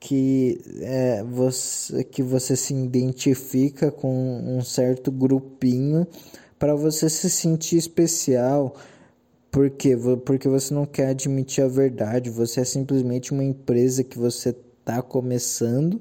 que 0.00 0.58
é, 0.80 1.22
você 1.22 2.02
que 2.04 2.22
você 2.22 2.56
se 2.56 2.74
identifica 2.74 3.92
com 3.92 4.56
um 4.56 4.64
certo 4.64 5.12
grupinho 5.12 6.06
para 6.58 6.74
você 6.74 7.10
se 7.10 7.28
sentir 7.28 7.76
especial. 7.76 8.74
Por 9.52 9.68
quê? 9.68 9.94
Porque 10.24 10.48
você 10.48 10.72
não 10.72 10.86
quer 10.86 11.08
admitir 11.08 11.62
a 11.62 11.68
verdade. 11.68 12.30
Você 12.30 12.62
é 12.62 12.64
simplesmente 12.64 13.32
uma 13.32 13.44
empresa 13.44 14.02
que 14.02 14.18
você 14.18 14.48
está 14.48 15.02
começando 15.02 16.00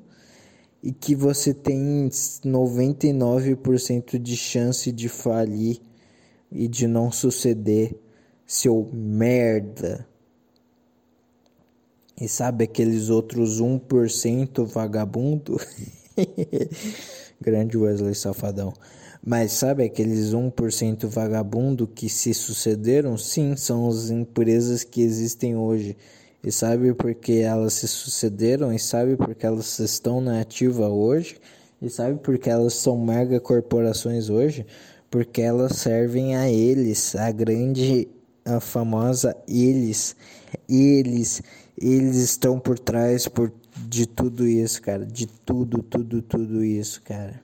e 0.82 0.94
que 0.94 1.14
você 1.14 1.54
tem 1.54 2.08
99% 2.08 4.18
de 4.18 4.38
chance 4.38 4.90
de 4.90 5.10
falir 5.10 5.82
e 6.50 6.66
de 6.66 6.88
não 6.88 7.12
suceder, 7.12 7.94
seu 8.48 8.90
merda. 8.94 10.08
E 12.20 12.28
sabe 12.30 12.64
aqueles 12.64 13.10
outros 13.10 13.62
1% 13.62 14.66
vagabundo? 14.66 15.60
Grande 17.42 17.78
Wesley 17.78 18.16
Safadão. 18.16 18.74
Mas 19.24 19.52
sabe 19.52 19.84
aqueles 19.84 20.34
1% 20.34 21.06
vagabundo 21.08 21.88
que 21.88 22.10
se 22.10 22.34
sucederam? 22.34 23.18
Sim, 23.18 23.56
são 23.56 23.88
as 23.88 24.10
empresas 24.10 24.84
que 24.84 25.02
existem 25.02 25.56
hoje. 25.56 25.96
E 26.44 26.52
sabe 26.52 26.94
por 26.94 27.14
que 27.14 27.40
elas 27.40 27.74
se 27.74 27.88
sucederam? 27.88 28.74
E 28.74 28.80
sabe 28.80 29.16
por 29.16 29.36
que 29.36 29.46
elas 29.46 29.78
estão 29.80 30.20
na 30.20 30.42
ativa 30.42 30.90
hoje? 30.90 31.38
E 31.82 31.90
sabe 31.90 32.18
por 32.20 32.38
que 32.40 32.50
elas 32.50 32.74
são 32.74 32.98
mega 32.98 33.40
corporações 33.40 34.30
hoje? 34.30 34.66
Porque 35.10 35.42
elas 35.42 35.74
servem 35.78 36.36
a 36.36 36.50
eles, 36.50 37.16
a 37.16 37.32
grande, 37.32 38.08
a 38.44 38.60
famosa 38.60 39.36
eles. 39.48 40.16
Eles 40.68 41.44
eles 41.82 42.18
estão 42.18 42.60
por 42.60 42.78
trás 42.78 43.28
por, 43.28 43.52
de 43.88 44.06
tudo 44.06 44.48
isso, 44.48 44.82
cara. 44.82 45.04
De 45.04 45.26
tudo, 45.26 45.82
tudo, 45.82 46.22
tudo 46.22 46.64
isso, 46.64 47.02
cara. 47.02 47.42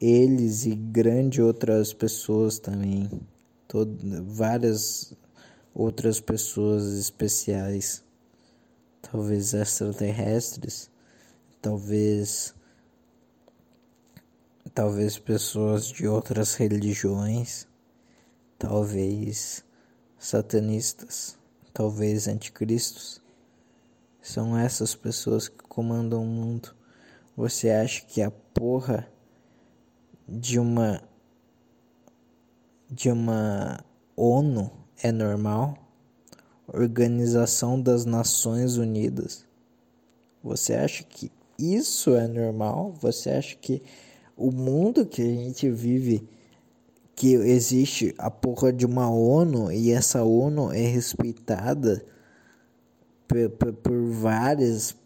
Eles 0.00 0.64
e 0.64 0.74
grandes 0.74 1.40
outras 1.40 1.92
pessoas 1.92 2.58
também. 2.58 3.10
Todo, 3.68 4.24
várias 4.24 5.12
outras 5.74 6.20
pessoas 6.20 6.84
especiais. 6.94 8.02
Talvez 9.02 9.52
extraterrestres. 9.52 10.90
Talvez. 11.60 12.54
Talvez 14.74 15.18
pessoas 15.18 15.86
de 15.86 16.06
outras 16.06 16.54
religiões. 16.54 17.66
Talvez 18.58 19.64
satanistas 20.18 21.38
talvez 21.72 22.28
anticristos. 22.28 23.20
São 24.20 24.56
essas 24.56 24.94
pessoas 24.94 25.48
que 25.48 25.64
comandam 25.64 26.22
o 26.22 26.26
mundo. 26.26 26.74
Você 27.36 27.70
acha 27.70 28.04
que 28.04 28.20
a 28.20 28.30
porra 28.30 29.10
de 30.30 30.60
uma 30.60 31.02
de 32.88 33.10
uma 33.10 33.84
ONU 34.16 34.70
é 35.02 35.10
normal? 35.10 35.76
Organização 36.66 37.80
das 37.80 38.04
Nações 38.04 38.76
Unidas. 38.76 39.44
Você 40.42 40.74
acha 40.74 41.02
que 41.04 41.30
isso 41.58 42.14
é 42.14 42.28
normal? 42.28 42.94
Você 43.00 43.30
acha 43.30 43.56
que 43.56 43.82
o 44.36 44.50
mundo 44.50 45.04
que 45.04 45.20
a 45.20 45.24
gente 45.24 45.68
vive 45.70 46.28
que 47.14 47.34
existe 47.34 48.14
a 48.16 48.30
porra 48.30 48.72
de 48.72 48.86
uma 48.86 49.10
ONU 49.10 49.70
e 49.70 49.90
essa 49.90 50.22
ONU 50.22 50.72
é 50.72 50.86
respeitada 50.86 52.04
por, 53.28 53.50
por, 53.50 53.72
por 53.72 54.10
várias 54.10 54.96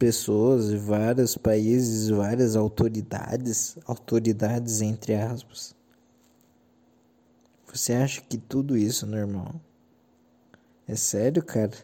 pessoas, 0.00 0.72
vários 0.72 1.36
países, 1.36 2.08
várias 2.08 2.56
autoridades, 2.56 3.76
autoridades 3.84 4.80
entre 4.80 5.14
aspas. 5.14 5.74
Você 7.70 7.92
acha 7.92 8.22
que 8.22 8.38
tudo 8.38 8.78
isso 8.78 9.04
é 9.04 9.08
normal? 9.08 9.54
É 10.88 10.96
sério, 10.96 11.42
cara? 11.44 11.76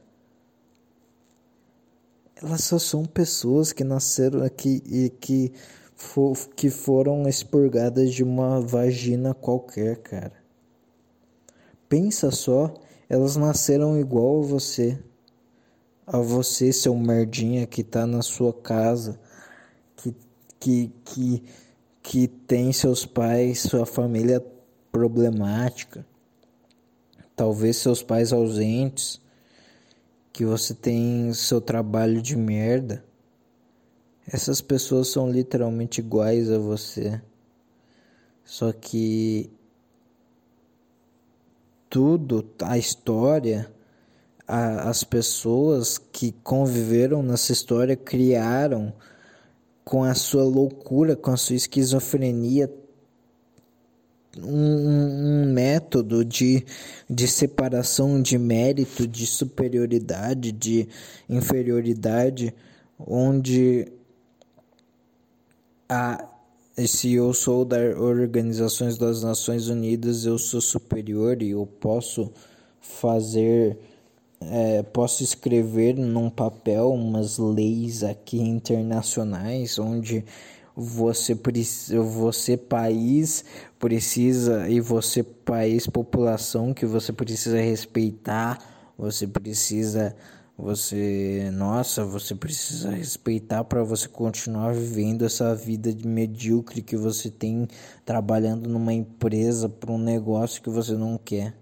Elas 2.34 2.64
só 2.64 2.78
são 2.78 3.04
pessoas 3.04 3.70
que 3.70 3.84
nasceram 3.84 4.42
aqui 4.42 4.82
e 4.86 5.10
que 5.10 5.52
que 6.54 6.68
foram 6.68 7.26
expurgadas 7.26 8.12
de 8.12 8.22
uma 8.22 8.60
vagina 8.60 9.34
qualquer, 9.34 9.98
cara. 9.98 10.32
Pensa 11.88 12.30
só, 12.30 12.74
elas 13.08 13.36
nasceram 13.36 13.98
igual 13.98 14.42
a 14.42 14.46
você. 14.46 14.98
A 16.06 16.18
você, 16.18 16.72
seu 16.72 16.94
merdinha 16.94 17.66
que 17.66 17.82
tá 17.82 18.06
na 18.06 18.22
sua 18.22 18.52
casa, 18.52 19.18
que, 19.96 20.14
que, 20.60 20.92
que, 21.04 21.44
que 22.02 22.28
tem 22.28 22.72
seus 22.72 23.04
pais, 23.04 23.60
sua 23.60 23.84
família 23.84 24.44
problemática, 24.92 26.06
talvez 27.34 27.76
seus 27.78 28.02
pais 28.02 28.32
ausentes, 28.32 29.20
que 30.32 30.44
você 30.44 30.74
tem 30.74 31.32
seu 31.34 31.60
trabalho 31.60 32.22
de 32.22 32.36
merda 32.36 33.04
essas 34.28 34.60
pessoas 34.60 35.08
são 35.08 35.30
literalmente 35.30 36.00
iguais 36.00 36.50
a 36.50 36.58
você. 36.58 37.20
Só 38.44 38.72
que 38.72 39.50
tudo, 41.88 42.44
a 42.60 42.76
história, 42.76 43.72
a, 44.46 44.88
as 44.88 45.04
pessoas 45.04 45.98
que 45.98 46.32
conviveram 46.42 47.22
nessa 47.22 47.52
história 47.52 47.96
criaram 47.96 48.92
com 49.84 50.02
a 50.02 50.14
sua 50.14 50.44
loucura, 50.44 51.14
com 51.14 51.30
a 51.30 51.36
sua 51.36 51.56
esquizofrenia, 51.56 52.72
um, 54.38 55.44
um, 55.44 55.52
método 55.52 56.24
de, 56.24 56.64
de 57.08 57.26
separação 57.26 58.20
de 58.20 58.36
mérito, 58.36 59.06
de 59.06 59.26
superioridade, 59.26 60.52
de 60.52 60.88
inferioridade, 61.28 62.54
onde 62.98 63.90
ah, 65.88 66.28
se 66.84 67.14
eu 67.14 67.32
sou 67.32 67.64
da 67.64 67.78
Organizações 67.98 68.98
das 68.98 69.22
Nações 69.22 69.68
Unidas, 69.68 70.26
eu 70.26 70.36
sou 70.36 70.60
superior 70.60 71.40
e 71.40 71.50
eu 71.50 71.64
posso 71.64 72.30
fazer, 72.80 73.78
é, 74.40 74.82
posso 74.82 75.22
escrever 75.22 75.94
num 75.94 76.28
papel 76.28 76.92
umas 76.92 77.38
leis 77.38 78.02
aqui 78.02 78.40
internacionais 78.40 79.78
onde 79.78 80.24
você 80.76 81.34
você 82.14 82.56
país 82.56 83.44
precisa 83.78 84.68
e 84.68 84.78
você 84.78 85.22
país 85.22 85.86
população 85.86 86.74
que 86.74 86.84
você 86.84 87.12
precisa 87.12 87.58
respeitar, 87.58 88.58
você 88.98 89.26
precisa 89.26 90.14
você, 90.58 91.50
nossa, 91.52 92.02
você 92.02 92.34
precisa 92.34 92.90
respeitar 92.90 93.62
para 93.64 93.82
você 93.82 94.08
continuar 94.08 94.72
vivendo 94.72 95.24
essa 95.24 95.54
vida 95.54 95.92
de 95.92 96.06
medíocre 96.08 96.80
que 96.80 96.96
você 96.96 97.30
tem 97.30 97.68
trabalhando 98.06 98.66
numa 98.66 98.92
empresa 98.92 99.68
para 99.68 99.92
um 99.92 99.98
negócio 99.98 100.62
que 100.62 100.70
você 100.70 100.94
não 100.94 101.18
quer. 101.18 101.54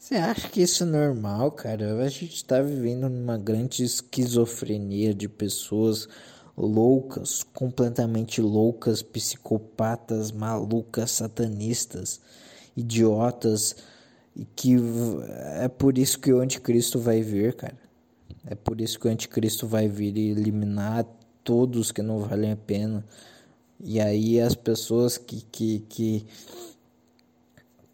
Você 0.00 0.14
acha 0.14 0.48
que 0.48 0.62
isso 0.62 0.82
é 0.82 0.86
normal, 0.86 1.52
cara? 1.52 2.02
A 2.02 2.08
gente 2.08 2.34
está 2.34 2.62
vivendo 2.62 3.06
numa 3.06 3.36
grande 3.36 3.84
esquizofrenia 3.84 5.12
de 5.12 5.28
pessoas 5.28 6.08
loucas, 6.56 7.42
completamente 7.42 8.40
loucas, 8.40 9.02
psicopatas, 9.02 10.32
malucas, 10.32 11.10
satanistas, 11.10 12.18
idiotas, 12.74 13.76
e 14.34 14.46
que 14.46 14.76
é 15.60 15.68
por 15.68 15.98
isso 15.98 16.18
que 16.18 16.32
o 16.32 16.40
anticristo 16.40 16.98
vai 16.98 17.20
vir, 17.20 17.54
cara. 17.54 17.78
É 18.46 18.54
por 18.54 18.80
isso 18.80 18.98
que 18.98 19.06
o 19.06 19.10
anticristo 19.10 19.66
vai 19.66 19.86
vir 19.86 20.16
e 20.16 20.30
eliminar 20.30 21.04
todos 21.44 21.92
que 21.92 22.00
não 22.00 22.20
valem 22.20 22.52
a 22.52 22.56
pena. 22.56 23.04
E 23.78 24.00
aí 24.00 24.40
as 24.40 24.54
pessoas 24.54 25.18
que 25.18 25.42
que 25.42 25.80
que 25.90 26.26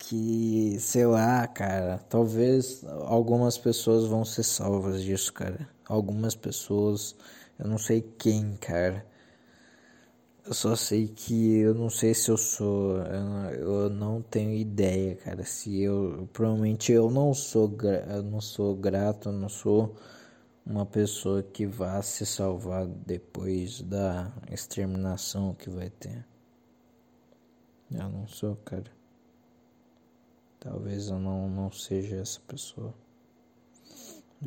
que 0.09 0.79
sei 0.79 1.05
lá, 1.05 1.47
cara, 1.49 1.99
talvez 2.09 2.85
algumas 3.07 3.59
pessoas 3.59 4.07
vão 4.07 4.25
ser 4.25 4.45
salvas 4.45 5.03
disso, 5.03 5.33
cara. 5.33 5.69
Algumas 5.85 6.37
pessoas, 6.37 7.17
eu 7.59 7.67
não 7.69 7.77
sei 7.77 8.03
quem, 8.03 8.57
cara. 8.57 9.05
Eu 10.47 10.55
só 10.55 10.77
sei 10.77 11.09
que 11.09 11.59
eu 11.59 11.75
não 11.75 11.91
sei 11.91 12.15
se 12.15 12.31
eu 12.31 12.37
sou, 12.37 12.99
eu 12.99 13.91
não 13.91 14.23
tenho 14.23 14.53
ideia, 14.53 15.17
cara. 15.17 15.45
Se 15.45 15.83
eu, 15.83 16.29
provavelmente 16.33 16.93
eu 16.93 17.11
não 17.11 17.35
sou, 17.35 17.77
eu 18.09 18.23
não 18.23 18.41
sou 18.41 18.77
grato, 18.77 19.31
eu 19.31 19.33
não 19.33 19.49
sou 19.49 19.97
uma 20.65 20.87
pessoa 20.87 21.43
que 21.43 21.67
vá 21.67 22.01
se 22.03 22.25
salvar 22.25 22.87
depois 22.87 23.83
da 23.83 24.33
exterminação 24.53 25.55
que 25.55 25.69
vai 25.69 25.91
ter. 25.91 26.25
Eu 27.91 28.09
não 28.09 28.27
sou, 28.29 28.55
cara. 28.57 28.96
Talvez 30.67 31.09
eu 31.11 31.21
não, 31.21 31.49
não 31.49 31.71
seja 31.71 32.17
essa 32.17 32.41
pessoa. 32.41 32.93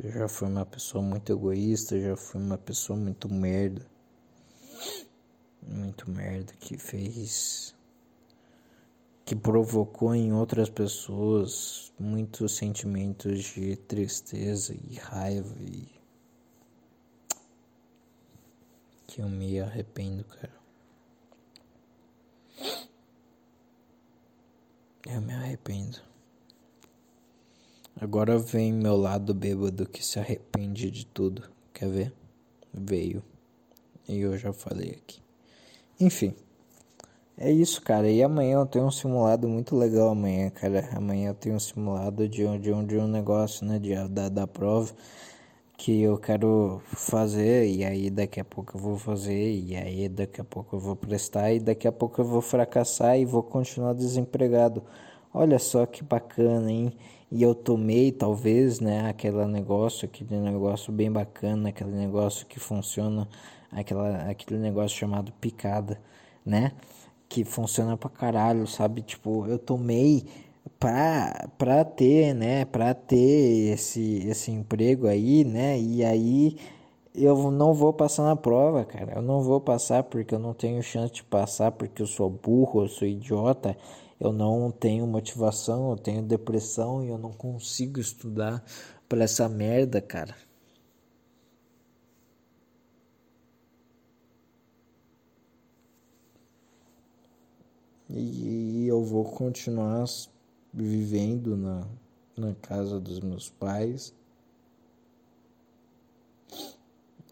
Eu 0.04 0.12
já 0.12 0.28
fui 0.28 0.48
uma 0.48 0.66
pessoa 0.66 1.02
muito 1.02 1.32
egoísta, 1.32 1.98
já 1.98 2.14
fui 2.14 2.38
uma 2.38 2.58
pessoa 2.58 2.98
muito 2.98 3.26
merda. 3.32 3.86
Muito 5.62 6.10
merda 6.10 6.52
que 6.60 6.76
fez. 6.76 7.74
que 9.24 9.34
provocou 9.34 10.14
em 10.14 10.30
outras 10.30 10.68
pessoas 10.68 11.90
muitos 11.98 12.54
sentimentos 12.54 13.42
de 13.54 13.76
tristeza 13.76 14.74
e 14.74 14.96
raiva 14.96 15.56
e. 15.58 15.88
que 19.06 19.22
eu 19.22 19.28
me 19.28 19.58
arrependo, 19.58 20.22
cara. 20.24 20.60
Eu 25.06 25.22
me 25.22 25.32
arrependo. 25.32 26.09
Agora 28.00 28.38
vem 28.38 28.72
meu 28.72 28.96
lado 28.96 29.34
bêbado 29.34 29.86
que 29.86 30.02
se 30.02 30.18
arrepende 30.18 30.90
de 30.90 31.04
tudo. 31.04 31.42
Quer 31.74 31.88
ver? 31.90 32.12
Veio. 32.72 33.22
E 34.08 34.20
eu 34.20 34.38
já 34.38 34.54
falei 34.54 34.92
aqui. 34.92 35.20
Enfim. 36.00 36.34
É 37.36 37.52
isso, 37.52 37.82
cara. 37.82 38.10
E 38.10 38.22
amanhã 38.22 38.54
eu 38.54 38.66
tenho 38.66 38.86
um 38.86 38.90
simulado 38.90 39.46
muito 39.46 39.76
legal 39.76 40.08
amanhã, 40.08 40.48
cara. 40.48 40.88
Amanhã 40.94 41.28
eu 41.28 41.34
tenho 41.34 41.56
um 41.56 41.60
simulado 41.60 42.26
de, 42.26 42.58
de, 42.58 42.72
um, 42.72 42.86
de 42.86 42.96
um 42.96 43.06
negócio, 43.06 43.66
né? 43.66 43.78
De, 43.78 43.94
da, 44.08 44.30
da 44.30 44.46
prova 44.46 44.94
que 45.76 46.02
eu 46.02 46.18
quero 46.18 46.82
fazer 46.86 47.66
e 47.66 47.84
aí 47.84 48.10
daqui 48.10 48.38
a 48.40 48.44
pouco 48.44 48.76
eu 48.76 48.80
vou 48.80 48.98
fazer 48.98 49.54
e 49.54 49.74
aí 49.74 50.08
daqui 50.10 50.40
a 50.40 50.44
pouco 50.44 50.76
eu 50.76 50.80
vou 50.80 50.94
prestar 50.94 51.52
e 51.52 51.60
daqui 51.60 51.88
a 51.88 51.92
pouco 51.92 52.20
eu 52.20 52.24
vou 52.24 52.42
fracassar 52.42 53.18
e 53.18 53.24
vou 53.24 53.42
continuar 53.42 53.94
desempregado. 53.94 54.82
Olha 55.32 55.58
só 55.58 55.86
que 55.86 56.02
bacana, 56.04 56.70
hein? 56.70 56.92
E 57.30 57.42
eu 57.42 57.54
tomei, 57.54 58.10
talvez, 58.10 58.80
né, 58.80 59.08
aquele 59.08 59.46
negócio, 59.46 60.04
aquele 60.06 60.38
negócio 60.40 60.92
bem 60.92 61.10
bacana, 61.10 61.68
aquele 61.68 61.92
negócio 61.92 62.44
que 62.46 62.58
funciona, 62.58 63.28
aquela, 63.70 64.28
aquele 64.28 64.58
negócio 64.58 64.98
chamado 64.98 65.32
picada, 65.40 66.00
né? 66.44 66.72
Que 67.28 67.44
funciona 67.44 67.96
pra 67.96 68.10
caralho, 68.10 68.66
sabe? 68.66 69.02
Tipo, 69.02 69.46
eu 69.46 69.58
tomei 69.58 70.24
pra, 70.78 71.48
pra 71.58 71.84
ter, 71.84 72.34
né? 72.34 72.64
Pra 72.64 72.94
ter 72.94 73.74
esse, 73.74 74.26
esse 74.26 74.50
emprego 74.50 75.06
aí, 75.06 75.44
né? 75.44 75.78
E 75.78 76.04
aí 76.04 76.56
eu 77.14 77.50
não 77.50 77.72
vou 77.74 77.92
passar 77.92 78.24
na 78.24 78.36
prova, 78.36 78.84
cara. 78.84 79.14
Eu 79.16 79.22
não 79.22 79.42
vou 79.42 79.60
passar 79.60 80.02
porque 80.04 80.34
eu 80.34 80.38
não 80.38 80.54
tenho 80.54 80.82
chance 80.82 81.12
de 81.14 81.22
passar, 81.24 81.72
porque 81.72 82.02
eu 82.02 82.06
sou 82.06 82.30
burro, 82.30 82.82
eu 82.82 82.88
sou 82.88 83.06
idiota 83.06 83.76
eu 84.20 84.32
não 84.32 84.70
tenho 84.70 85.06
motivação, 85.06 85.90
eu 85.90 85.96
tenho 85.96 86.22
depressão 86.22 87.02
e 87.02 87.08
eu 87.08 87.16
não 87.16 87.32
consigo 87.32 87.98
estudar 87.98 88.62
para 89.08 89.24
essa 89.24 89.48
merda, 89.48 90.00
cara. 90.02 90.36
E 98.10 98.86
eu 98.86 99.02
vou 99.04 99.24
continuar 99.24 100.06
vivendo 100.74 101.56
na, 101.56 101.86
na 102.36 102.54
casa 102.56 103.00
dos 103.00 103.20
meus 103.20 103.48
pais. 103.48 104.14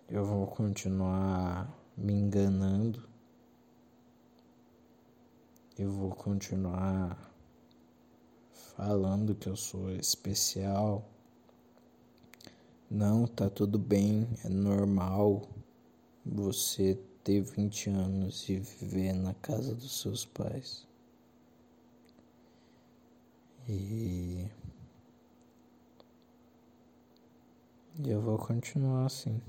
Eu 0.09 0.25
vou 0.25 0.47
continuar 0.47 1.69
me 1.97 2.15
enganando 2.15 3.08
eu 5.79 5.93
vou 5.93 6.11
continuar 6.11 7.33
falando 8.77 9.37
que 9.37 9.49
eu 9.49 9.55
sou 9.55 9.93
especial. 9.93 11.09
Não, 12.91 13.29
tá 13.29 13.49
tudo 13.49 13.79
bem, 13.79 14.27
é 14.45 14.49
normal 14.49 15.49
você 16.27 16.99
ter 17.23 17.43
20 17.43 17.91
anos 17.91 18.49
e 18.49 18.59
viver 18.59 19.13
na 19.13 19.35
casa 19.35 19.73
dos 19.73 20.01
seus 20.01 20.25
pais. 20.25 20.85
E 23.69 24.49
eu 28.05 28.21
vou 28.21 28.37
continuar 28.37 29.07
assim. 29.07 29.41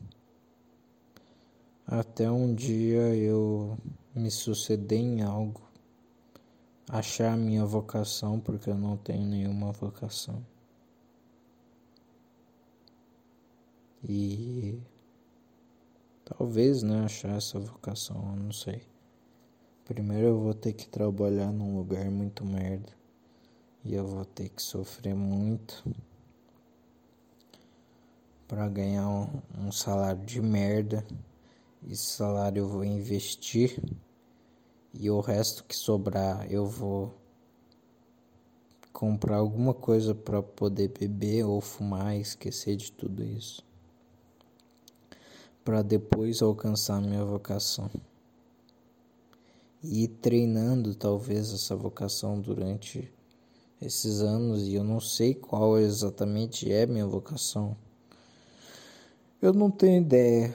Até 1.87 2.29
um 2.29 2.53
dia 2.53 3.15
eu 3.15 3.75
me 4.13 4.29
suceder 4.29 4.99
em 4.99 5.23
algo 5.23 5.68
achar 6.89 7.37
minha 7.37 7.63
vocação, 7.63 8.39
porque 8.39 8.69
eu 8.69 8.77
não 8.77 8.97
tenho 8.97 9.23
nenhuma 9.25 9.71
vocação. 9.71 10.43
E 14.03 14.79
talvez, 16.25 16.81
né, 16.81 17.05
achar 17.05 17.37
essa 17.37 17.59
vocação, 17.59 18.17
eu 18.31 18.43
não 18.43 18.51
sei. 18.51 18.81
Primeiro 19.85 20.27
eu 20.27 20.39
vou 20.39 20.53
ter 20.53 20.73
que 20.73 20.87
trabalhar 20.87 21.51
num 21.51 21.77
lugar 21.77 22.09
muito 22.09 22.43
merda. 22.43 22.91
E 23.85 23.93
eu 23.93 24.05
vou 24.05 24.25
ter 24.25 24.49
que 24.49 24.61
sofrer 24.61 25.15
muito 25.15 25.83
para 28.47 28.67
ganhar 28.67 29.07
um, 29.07 29.41
um 29.57 29.71
salário 29.71 30.25
de 30.25 30.41
merda. 30.41 31.05
Esse 31.87 32.05
salário 32.05 32.61
eu 32.61 32.67
vou 32.67 32.83
investir 32.83 33.79
e 34.93 35.09
o 35.09 35.19
resto 35.19 35.63
que 35.63 35.75
sobrar 35.75 36.51
eu 36.51 36.65
vou 36.65 37.13
comprar 38.91 39.37
alguma 39.37 39.73
coisa 39.73 40.13
para 40.13 40.41
poder 40.41 40.89
beber 40.89 41.45
ou 41.45 41.61
fumar 41.61 42.17
e 42.17 42.21
esquecer 42.21 42.75
de 42.75 42.91
tudo 42.91 43.23
isso. 43.23 43.63
Para 45.63 45.81
depois 45.81 46.41
alcançar 46.41 47.01
minha 47.01 47.23
vocação. 47.23 47.89
E 49.81 50.03
ir 50.03 50.07
treinando 50.07 50.93
talvez 50.95 51.53
essa 51.53 51.75
vocação 51.75 52.41
durante 52.41 53.09
esses 53.81 54.19
anos 54.19 54.63
e 54.63 54.73
eu 54.73 54.83
não 54.83 54.99
sei 54.99 55.33
qual 55.33 55.79
exatamente 55.79 56.69
é 56.71 56.85
minha 56.85 57.07
vocação. 57.07 57.77
Eu 59.41 59.53
não 59.53 59.71
tenho 59.71 60.01
ideia. 60.01 60.53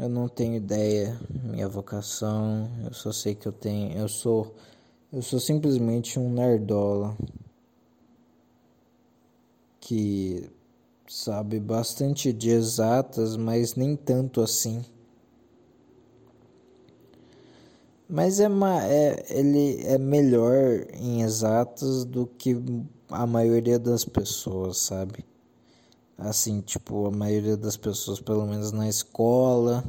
Eu 0.00 0.08
não 0.08 0.26
tenho 0.26 0.56
ideia 0.56 1.20
minha 1.44 1.68
vocação. 1.68 2.68
Eu 2.84 2.94
só 2.94 3.12
sei 3.12 3.34
que 3.34 3.46
eu 3.46 3.52
tenho, 3.52 3.96
eu 3.96 4.08
sou 4.08 4.54
eu 5.12 5.20
sou 5.20 5.38
simplesmente 5.38 6.18
um 6.18 6.32
nerdola 6.32 7.14
que 9.78 10.50
sabe 11.06 11.60
bastante 11.60 12.32
de 12.32 12.48
exatas, 12.48 13.36
mas 13.36 13.74
nem 13.74 13.94
tanto 13.94 14.40
assim. 14.40 14.82
Mas 18.08 18.40
é, 18.40 18.46
é 18.46 19.26
ele 19.28 19.82
é 19.84 19.98
melhor 19.98 20.86
em 20.94 21.20
exatas 21.20 22.06
do 22.06 22.26
que 22.26 22.56
a 23.10 23.26
maioria 23.26 23.78
das 23.78 24.06
pessoas, 24.06 24.78
sabe? 24.78 25.26
Assim, 26.28 26.60
tipo, 26.60 27.06
a 27.06 27.10
maioria 27.10 27.56
das 27.56 27.76
pessoas, 27.76 28.20
pelo 28.20 28.46
menos 28.46 28.72
na 28.72 28.88
escola, 28.88 29.84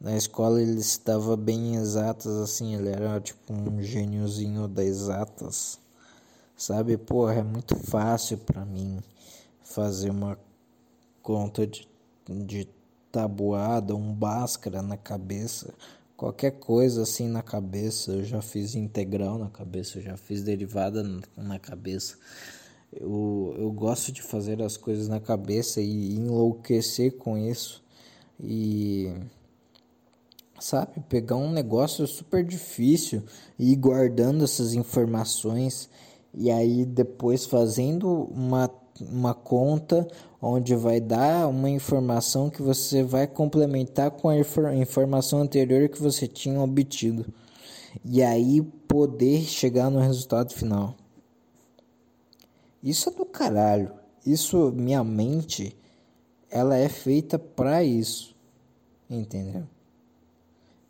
na 0.00 0.16
escola 0.16 0.62
ele 0.62 0.80
estava 0.80 1.36
bem 1.36 1.76
exatas, 1.76 2.34
assim, 2.38 2.74
ele 2.74 2.88
era 2.88 3.20
tipo 3.20 3.52
um 3.52 3.82
gêniozinho 3.82 4.66
das 4.66 4.86
exatas, 4.86 5.78
sabe? 6.56 6.96
Porra, 6.96 7.34
é 7.34 7.42
muito 7.42 7.76
fácil 7.76 8.38
para 8.38 8.64
mim 8.64 9.02
fazer 9.62 10.10
uma 10.10 10.38
conta 11.22 11.66
de, 11.66 11.86
de 12.28 12.66
tabuada, 13.12 13.94
um 13.94 14.14
báscara 14.14 14.80
na 14.80 14.96
cabeça, 14.96 15.74
qualquer 16.16 16.52
coisa 16.52 17.02
assim 17.02 17.28
na 17.28 17.42
cabeça. 17.42 18.12
Eu 18.12 18.24
já 18.24 18.40
fiz 18.40 18.74
integral 18.74 19.38
na 19.38 19.50
cabeça, 19.50 19.98
eu 19.98 20.02
já 20.02 20.16
fiz 20.16 20.42
derivada 20.42 21.02
na 21.36 21.58
cabeça. 21.58 22.16
Eu, 22.92 23.54
eu 23.56 23.70
gosto 23.70 24.10
de 24.10 24.20
fazer 24.20 24.62
as 24.62 24.76
coisas 24.76 25.08
na 25.08 25.20
cabeça 25.20 25.80
e 25.80 26.14
enlouquecer 26.16 27.16
com 27.16 27.38
isso. 27.38 27.82
E 28.42 29.12
sabe, 30.58 31.00
pegar 31.08 31.36
um 31.36 31.52
negócio 31.52 32.06
super 32.06 32.44
difícil 32.44 33.22
e 33.58 33.72
ir 33.72 33.76
guardando 33.76 34.44
essas 34.44 34.74
informações 34.74 35.88
e 36.34 36.50
aí 36.50 36.84
depois 36.84 37.46
fazendo 37.46 38.28
uma, 38.30 38.70
uma 39.00 39.34
conta 39.34 40.06
onde 40.40 40.74
vai 40.74 41.00
dar 41.00 41.48
uma 41.48 41.68
informação 41.68 42.48
que 42.48 42.62
você 42.62 43.02
vai 43.02 43.26
complementar 43.26 44.10
com 44.10 44.28
a 44.28 44.36
informação 44.76 45.40
anterior 45.40 45.88
que 45.88 46.00
você 46.00 46.26
tinha 46.26 46.60
obtido. 46.60 47.26
E 48.04 48.22
aí 48.22 48.62
poder 48.62 49.42
chegar 49.42 49.90
no 49.90 50.00
resultado 50.00 50.52
final. 50.54 50.94
Isso 52.82 53.08
é 53.08 53.12
do 53.12 53.24
caralho. 53.24 53.92
Isso, 54.24 54.72
minha 54.72 55.02
mente, 55.04 55.76
ela 56.50 56.76
é 56.76 56.88
feita 56.88 57.38
para 57.38 57.84
isso. 57.84 58.34
Entendeu? 59.08 59.66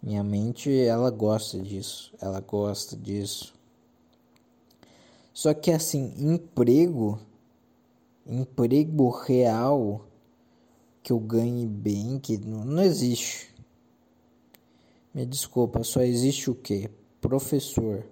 Minha 0.02 0.22
mente, 0.22 0.70
ela 0.80 1.10
gosta 1.10 1.58
disso. 1.58 2.12
Ela 2.20 2.40
gosta 2.40 2.96
disso. 2.96 3.54
Só 5.32 5.54
que 5.54 5.70
assim, 5.70 6.14
emprego 6.18 7.18
emprego 8.26 9.08
real 9.10 10.06
que 11.02 11.12
eu 11.12 11.18
ganhe 11.18 11.66
bem, 11.66 12.18
que 12.18 12.38
não, 12.38 12.64
não 12.64 12.82
existe. 12.82 13.52
Me 15.12 15.26
desculpa, 15.26 15.82
só 15.82 16.02
existe 16.02 16.50
o 16.50 16.54
que? 16.54 16.88
Professor. 17.20 18.06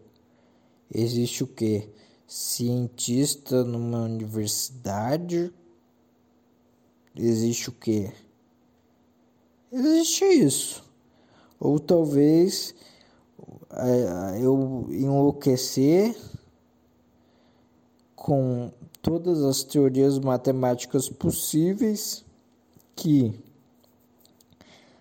Existe 0.92 1.44
o 1.44 1.46
que? 1.46 1.88
Cientista 2.28 3.64
numa 3.64 4.02
universidade. 4.02 5.50
Existe 7.16 7.70
o 7.70 7.72
que? 7.72 8.12
Existe 9.72 10.24
isso. 10.26 10.84
Ou 11.58 11.80
talvez 11.80 12.74
é, 13.70 14.40
eu 14.42 14.86
enlouquecer 14.90 16.14
com 18.14 18.70
todas 19.00 19.42
as 19.42 19.64
teorias 19.64 20.18
matemáticas 20.18 21.08
possíveis 21.08 22.24
que 22.94 23.34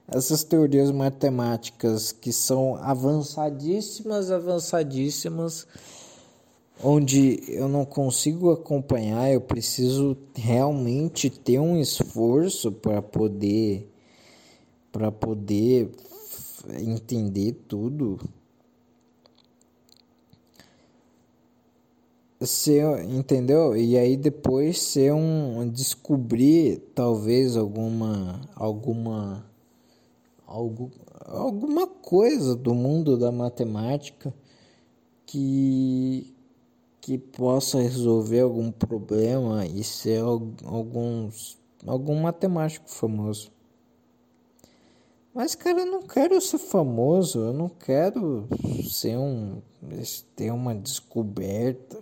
essas 0.07 0.45
teorias 0.45 0.91
matemáticas 0.91 2.13
que 2.13 2.31
são 2.31 2.75
avançadíssimas, 2.77 4.31
avançadíssimas, 4.31 5.67
onde 6.83 7.39
eu 7.47 7.67
não 7.67 7.85
consigo 7.85 8.51
acompanhar, 8.51 9.31
eu 9.31 9.41
preciso 9.41 10.17
realmente 10.35 11.29
ter 11.29 11.59
um 11.59 11.79
esforço 11.79 12.71
para 12.71 13.01
poder 13.01 13.91
para 14.91 15.11
poder 15.11 15.91
entender 16.79 17.53
tudo. 17.67 18.19
ser, 22.41 23.03
entendeu? 23.05 23.75
E 23.75 23.97
aí 23.97 24.15
depois 24.15 24.79
ser 24.79 25.13
um 25.13 25.67
descobrir 25.69 26.79
talvez 26.93 27.57
alguma 27.57 28.41
alguma 28.55 29.45
algo, 30.45 30.91
alguma 31.25 31.87
coisa 31.87 32.55
do 32.55 32.75
mundo 32.75 33.17
da 33.17 33.31
matemática 33.31 34.33
que 35.25 36.33
que 37.07 37.17
possa 37.17 37.79
resolver 37.79 38.41
algum 38.41 38.69
problema 38.69 39.65
e 39.65 39.81
ser 39.81 40.19
alguns 40.19 41.57
algum 41.85 42.19
matemático 42.19 42.89
famoso. 42.89 43.49
Mas 45.33 45.55
cara, 45.55 45.79
eu 45.79 45.85
não 45.85 46.01
quero 46.01 46.41
ser 46.41 46.57
famoso, 46.57 47.39
eu 47.39 47.53
não 47.53 47.69
quero 47.69 48.45
ser 48.91 49.17
um 49.17 49.61
ter 50.35 50.51
uma 50.51 50.75
descoberta. 50.75 51.97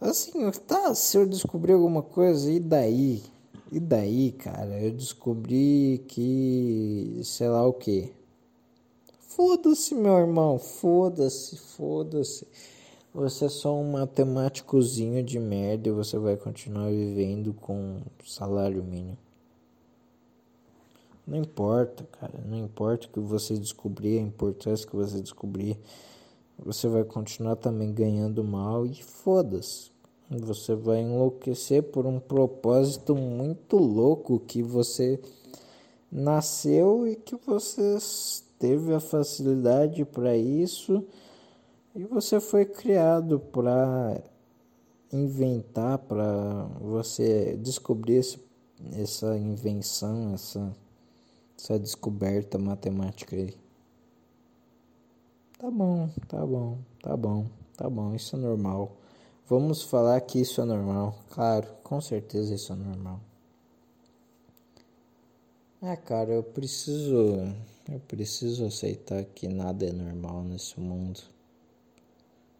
Assim, 0.00 0.50
tá, 0.66 0.94
se 0.94 1.18
eu 1.18 1.26
descobrir 1.26 1.74
alguma 1.74 2.02
coisa, 2.02 2.50
e 2.50 2.58
daí? 2.58 3.22
E 3.70 3.78
daí, 3.78 4.32
cara? 4.32 4.80
Eu 4.80 4.92
descobri 4.92 6.02
que. 6.08 7.20
sei 7.22 7.50
lá 7.50 7.66
o 7.66 7.74
que. 7.74 8.14
Foda-se, 9.28 9.94
meu 9.94 10.16
irmão, 10.16 10.58
foda-se, 10.58 11.58
foda-se. 11.58 12.46
Você 13.16 13.46
é 13.46 13.48
só 13.48 13.74
um 13.74 13.92
matemáticozinho 13.92 15.22
de 15.22 15.38
merda 15.38 15.88
e 15.88 15.90
você 15.90 16.18
vai 16.18 16.36
continuar 16.36 16.90
vivendo 16.90 17.54
com 17.54 18.02
salário 18.22 18.84
mínimo. 18.84 19.16
Não 21.26 21.38
importa, 21.38 22.04
cara. 22.20 22.38
Não 22.44 22.58
importa 22.58 23.06
o 23.06 23.10
que 23.10 23.18
você 23.18 23.56
descobrir, 23.56 24.18
a 24.18 24.22
importância 24.22 24.86
que 24.86 24.94
você 24.94 25.18
descobrir 25.18 25.78
você 26.58 26.88
vai 26.88 27.04
continuar 27.04 27.56
também 27.56 27.90
ganhando 27.90 28.44
mal 28.44 28.84
e 28.84 29.02
foda-se. 29.02 29.90
Você 30.30 30.74
vai 30.74 31.00
enlouquecer 31.00 31.84
por 31.84 32.04
um 32.04 32.20
propósito 32.20 33.16
muito 33.16 33.78
louco 33.78 34.40
que 34.40 34.62
você 34.62 35.18
nasceu 36.12 37.08
e 37.08 37.16
que 37.16 37.34
você 37.46 37.96
teve 38.58 38.92
a 38.92 39.00
facilidade 39.00 40.04
para 40.04 40.36
isso 40.36 41.02
e 41.96 42.04
você 42.04 42.38
foi 42.40 42.66
criado 42.66 43.40
para 43.40 44.22
inventar, 45.10 45.96
para 45.96 46.64
você 46.78 47.56
descobrir 47.56 48.16
esse, 48.16 48.38
essa 48.92 49.34
invenção, 49.38 50.34
essa, 50.34 50.76
essa 51.58 51.78
descoberta 51.78 52.58
matemática 52.58 53.34
aí. 53.34 53.56
Tá 55.58 55.70
bom, 55.70 56.10
tá 56.28 56.44
bom, 56.44 56.78
tá 57.02 57.16
bom, 57.16 57.46
tá 57.78 57.88
bom, 57.88 58.14
isso 58.14 58.36
é 58.36 58.38
normal. 58.38 58.92
Vamos 59.48 59.82
falar 59.82 60.20
que 60.20 60.38
isso 60.38 60.60
é 60.60 60.66
normal. 60.66 61.18
Claro, 61.30 61.66
com 61.82 61.98
certeza 62.02 62.54
isso 62.54 62.74
é 62.74 62.76
normal. 62.76 63.20
É, 65.80 65.96
cara, 65.96 66.32
eu 66.32 66.42
preciso. 66.42 67.54
Eu 67.88 68.00
preciso 68.00 68.66
aceitar 68.66 69.24
que 69.24 69.46
nada 69.46 69.86
é 69.86 69.92
normal 69.92 70.42
nesse 70.42 70.78
mundo. 70.80 71.35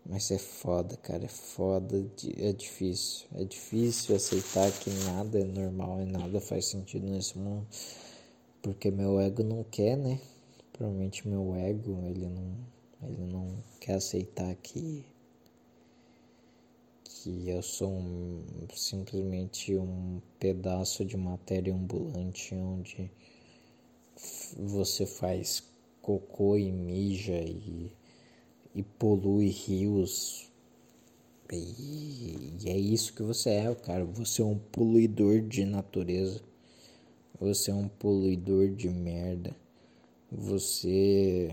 Mas 0.09 0.31
é 0.31 0.39
foda, 0.39 0.97
cara, 0.97 1.25
é 1.25 1.29
foda, 1.29 1.97
é 2.39 2.53
difícil. 2.53 3.27
É 3.35 3.45
difícil 3.45 4.15
aceitar 4.15 4.71
que 4.71 4.91
nada 5.05 5.41
é 5.41 5.45
normal 5.45 6.01
e 6.01 6.07
nada 6.07 6.41
faz 6.41 6.67
sentido 6.67 7.07
nesse 7.07 7.37
mundo. 7.39 7.67
Porque 8.63 8.91
meu 8.91 9.21
ego 9.21 9.43
não 9.43 9.65
quer, 9.65 9.97
né? 9.97 10.21
Provavelmente 10.73 11.27
meu 11.27 11.55
ego, 11.57 12.01
ele 12.07 12.27
não 12.27 12.57
ele 13.03 13.27
não 13.33 13.49
quer 13.81 13.95
aceitar 13.95 14.55
que 14.57 15.05
que 17.05 17.49
eu 17.49 17.63
sou 17.63 17.91
um, 17.91 18.45
simplesmente 18.75 19.77
um 19.77 20.21
pedaço 20.39 21.05
de 21.05 21.17
matéria 21.17 21.75
ambulante 21.75 22.55
onde 22.55 23.11
você 24.57 25.07
faz 25.07 25.63
cocô 26.01 26.57
e 26.57 26.71
mija 26.71 27.39
e, 27.41 27.91
e 28.77 28.83
polui 28.85 29.49
rios. 29.49 30.49
E, 31.53 32.55
e 32.61 32.69
é 32.69 32.77
isso 32.77 33.13
que 33.13 33.23
você 33.23 33.51
é, 33.51 33.75
cara. 33.75 34.05
Você 34.05 34.43
é 34.43 34.45
um 34.45 34.59
poluidor 34.59 35.41
de 35.41 35.65
natureza. 35.65 36.41
Você 37.41 37.73
é 37.73 37.75
um 37.75 37.89
poluidor 37.89 38.69
de 38.69 38.89
merda. 38.89 39.57
Você 40.31 41.51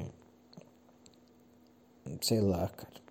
Sei 2.21 2.41
lá, 2.41 2.67
cara. 2.67 3.01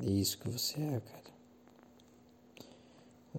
É 0.00 0.10
isso 0.10 0.38
que 0.38 0.48
você 0.48 0.80
é, 0.80 1.00
cara. 1.00 1.34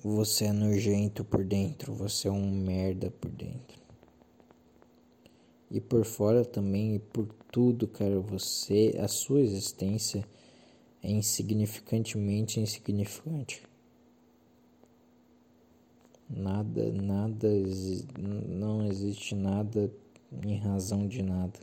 Você 0.04 0.46
é 0.46 0.52
nojento 0.52 1.24
por 1.24 1.44
dentro, 1.44 1.94
você 1.94 2.28
é 2.28 2.32
um 2.32 2.52
merda 2.52 3.10
por 3.10 3.32
dentro. 3.32 3.85
E 5.70 5.82
por 5.82 6.06
fora 6.06 6.46
também, 6.46 6.96
e 6.96 7.00
por 7.00 7.28
tudo, 7.52 7.88
cara, 7.88 8.20
você, 8.20 8.96
a 9.00 9.08
sua 9.08 9.42
existência 9.42 10.28
é 11.02 11.12
insignificantemente 11.12 12.60
insignificante. 12.60 13.64
Nada, 16.30 16.92
nada, 16.92 17.48
não 18.48 18.86
existe 18.88 19.36
nada 19.36 19.92
em 20.44 20.58
razão 20.58 21.08
de 21.08 21.22
nada. 21.22 21.60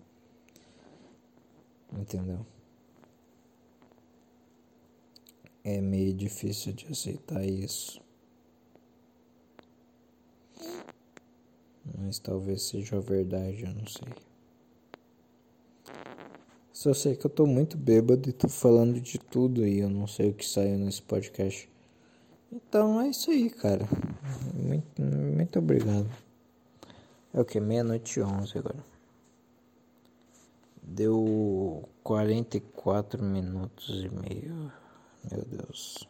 Entendeu? 1.92 2.46
É 5.64 5.80
meio 5.80 6.14
difícil 6.14 6.72
de 6.72 6.86
aceitar 6.86 7.44
isso. 7.44 8.00
Mas 11.98 12.18
talvez 12.18 12.62
seja 12.62 13.00
verdade, 13.00 13.64
eu 13.64 13.74
não 13.74 13.86
sei. 13.86 14.08
Só 16.72 16.92
sei 16.94 17.14
que 17.14 17.26
eu 17.26 17.30
tô 17.30 17.46
muito 17.46 17.76
bêbado 17.76 18.28
e 18.28 18.32
tô 18.32 18.48
falando 18.48 19.00
de 19.00 19.18
tudo 19.18 19.66
e 19.66 19.80
eu 19.80 19.90
não 19.90 20.06
sei 20.06 20.30
o 20.30 20.34
que 20.34 20.44
saiu 20.44 20.78
nesse 20.78 21.02
podcast. 21.02 21.68
Então 22.50 23.00
é 23.00 23.08
isso 23.08 23.30
aí, 23.30 23.48
cara. 23.50 23.86
Muito, 24.54 25.00
muito 25.00 25.58
obrigado. 25.58 26.10
É 27.32 27.40
o 27.40 27.44
que? 27.44 27.60
Meia-noite 27.60 28.20
e 28.20 28.22
onze 28.22 28.58
agora. 28.58 28.84
Deu 30.82 31.88
44 32.02 33.22
minutos 33.22 34.04
e 34.04 34.08
meio. 34.08 34.72
Meu 35.30 35.44
Deus. 35.44 36.08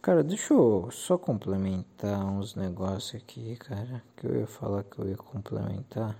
Cara, 0.00 0.22
deixa 0.22 0.54
eu 0.54 0.88
só 0.92 1.18
complementar 1.18 2.24
uns 2.24 2.54
negócios 2.54 3.20
aqui, 3.20 3.56
cara. 3.56 4.02
Que 4.16 4.26
eu 4.26 4.40
ia 4.40 4.46
falar 4.46 4.84
que 4.84 4.98
eu 5.00 5.08
ia 5.08 5.16
complementar. 5.16 6.16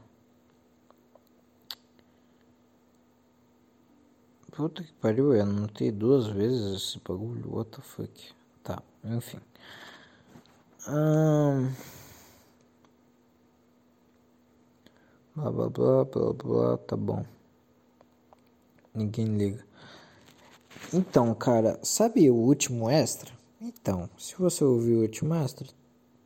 Puta 4.51 4.83
que 4.83 4.93
pariu, 4.95 5.33
eu 5.33 5.43
anotei 5.43 5.93
duas 5.93 6.27
vezes 6.27 6.83
esse 6.83 6.99
bagulho. 6.99 7.55
What 7.55 7.71
the 7.71 7.81
fuck? 7.81 8.35
Tá, 8.65 8.83
enfim. 9.05 9.39
Um... 10.89 11.71
Blá 15.37 15.53
blá 15.53 15.69
blá 15.69 16.05
blá 16.05 16.33
blá, 16.33 16.77
tá 16.79 16.97
bom. 16.97 17.25
Ninguém 18.93 19.39
liga. 19.39 19.65
Então, 20.93 21.33
cara, 21.37 21.79
sabe 21.85 22.29
o 22.29 22.35
último 22.35 22.91
extra? 22.91 23.38
Então, 23.61 24.09
se 24.17 24.37
você 24.37 24.63
ouvir 24.63 24.95
o 24.95 25.03
último 25.03 25.35
extra, 25.35 25.67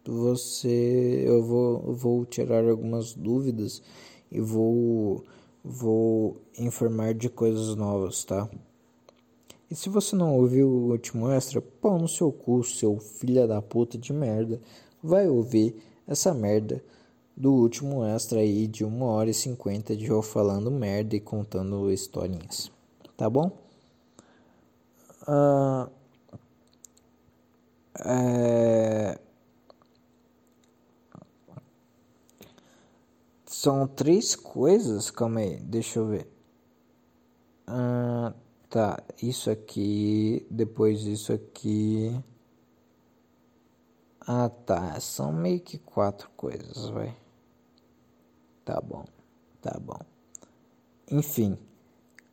você 0.05 1.25
eu 1.27 1.43
vou, 1.43 1.95
vou 1.95 2.27
tirar 2.27 2.69
algumas 2.69 3.15
dúvidas 3.15 3.83
e 4.31 4.39
vou 4.39 5.25
vou 5.65 6.43
informar 6.59 7.15
de 7.15 7.31
coisas 7.31 7.75
novas, 7.75 8.23
tá? 8.25 8.51
E 9.71 9.75
se 9.75 9.89
você 9.89 10.15
não 10.15 10.37
ouviu 10.37 10.69
o 10.69 10.91
último 10.91 11.31
extra, 11.31 11.63
pão 11.63 11.99
no 11.99 12.09
seu 12.09 12.31
cu, 12.31 12.63
seu 12.65 12.99
filho 12.99 13.49
da 13.49 13.63
puta 13.63 13.97
de 13.97 14.13
merda, 14.13 14.61
vai 15.03 15.27
ouvir 15.27 15.75
essa 16.07 16.35
merda 16.35 16.85
do 17.35 17.55
último 17.55 18.05
extra 18.05 18.41
aí 18.41 18.67
de 18.67 18.85
1 18.85 19.03
hora 19.03 19.31
e 19.31 19.35
50 19.35 19.97
de 19.97 20.07
eu 20.07 20.21
falando 20.21 20.71
merda 20.71 21.17
e 21.17 21.21
contando 21.21 21.91
historinhas, 21.91 22.71
tá 23.17 23.31
bom? 23.31 23.51
Uh, 25.23 26.02
é... 28.01 29.19
São 33.47 33.87
três 33.87 34.35
coisas, 34.35 35.11
calma 35.11 35.41
aí, 35.41 35.61
deixa 35.61 35.99
eu 36.01 36.07
ver. 36.09 36.29
Ah, 37.67 38.35
tá, 38.69 39.03
isso 39.23 39.51
aqui, 39.51 40.47
depois 40.51 41.03
isso 41.03 41.33
aqui. 41.33 42.21
Ah, 44.21 44.49
tá, 44.49 44.99
são 45.01 45.33
meio 45.33 45.61
que 45.61 45.79
quatro 45.79 46.31
coisas, 46.37 46.89
vai. 46.89 47.17
Tá 48.65 48.81
bom, 48.81 49.05
tá 49.61 49.79
bom. 49.81 50.01
Enfim, 51.11 51.59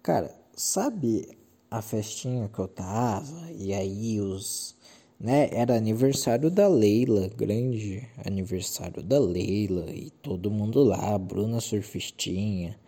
cara, 0.02 0.34
sabe 0.56 1.38
a 1.70 1.82
festinha 1.82 2.48
que 2.50 2.60
eu 2.60 2.68
tava 2.68 3.52
e 3.52 3.74
aí 3.74 4.20
os 4.20 4.76
né? 5.20 5.50
Era 5.52 5.76
aniversário 5.76 6.50
da 6.50 6.68
Leila, 6.68 7.28
grande 7.28 8.08
aniversário 8.26 9.04
da 9.04 9.20
Leila 9.20 9.86
e 9.92 10.10
todo 10.10 10.50
mundo 10.50 10.84
lá, 10.84 11.18
Bruna 11.18 11.60
Surfistinha, 11.60 12.80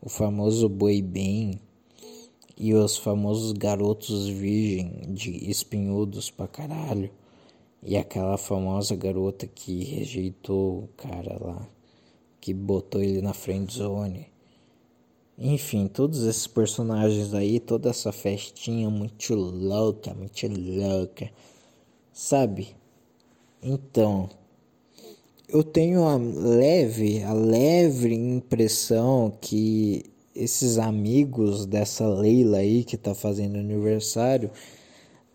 o 0.00 0.08
famoso 0.08 0.68
Boi 0.68 1.00
Bem 1.00 1.58
e 2.56 2.74
os 2.74 2.98
famosos 2.98 3.52
garotos 3.52 4.28
virgem 4.28 5.00
de 5.08 5.50
espinhudos 5.50 6.30
pra 6.30 6.46
caralho 6.46 7.10
e 7.82 7.96
aquela 7.96 8.36
famosa 8.36 8.94
garota 8.94 9.46
que 9.46 9.84
rejeitou 9.84 10.84
o 10.84 10.88
cara 10.96 11.38
lá, 11.40 11.66
que 12.40 12.52
botou 12.52 13.02
ele 13.02 13.22
na 13.22 13.32
friend 13.32 13.72
zone. 13.72 14.26
Enfim, 15.38 15.88
todos 15.88 16.24
esses 16.24 16.46
personagens 16.46 17.32
aí, 17.32 17.58
toda 17.58 17.88
essa 17.88 18.12
festinha 18.12 18.90
muito 18.90 19.34
louca, 19.34 20.12
muito 20.12 20.46
louca. 20.46 21.30
Sabe? 22.12 22.76
Então, 23.62 24.28
eu 25.48 25.62
tenho 25.62 26.04
a 26.04 26.16
leve, 26.16 27.22
a 27.22 27.32
leve 27.32 28.14
impressão 28.14 29.32
que 29.40 30.04
esses 30.34 30.78
amigos 30.78 31.66
dessa 31.66 32.06
Leila 32.08 32.58
aí 32.58 32.84
que 32.84 32.96
tá 32.96 33.14
fazendo 33.14 33.58
aniversário 33.58 34.50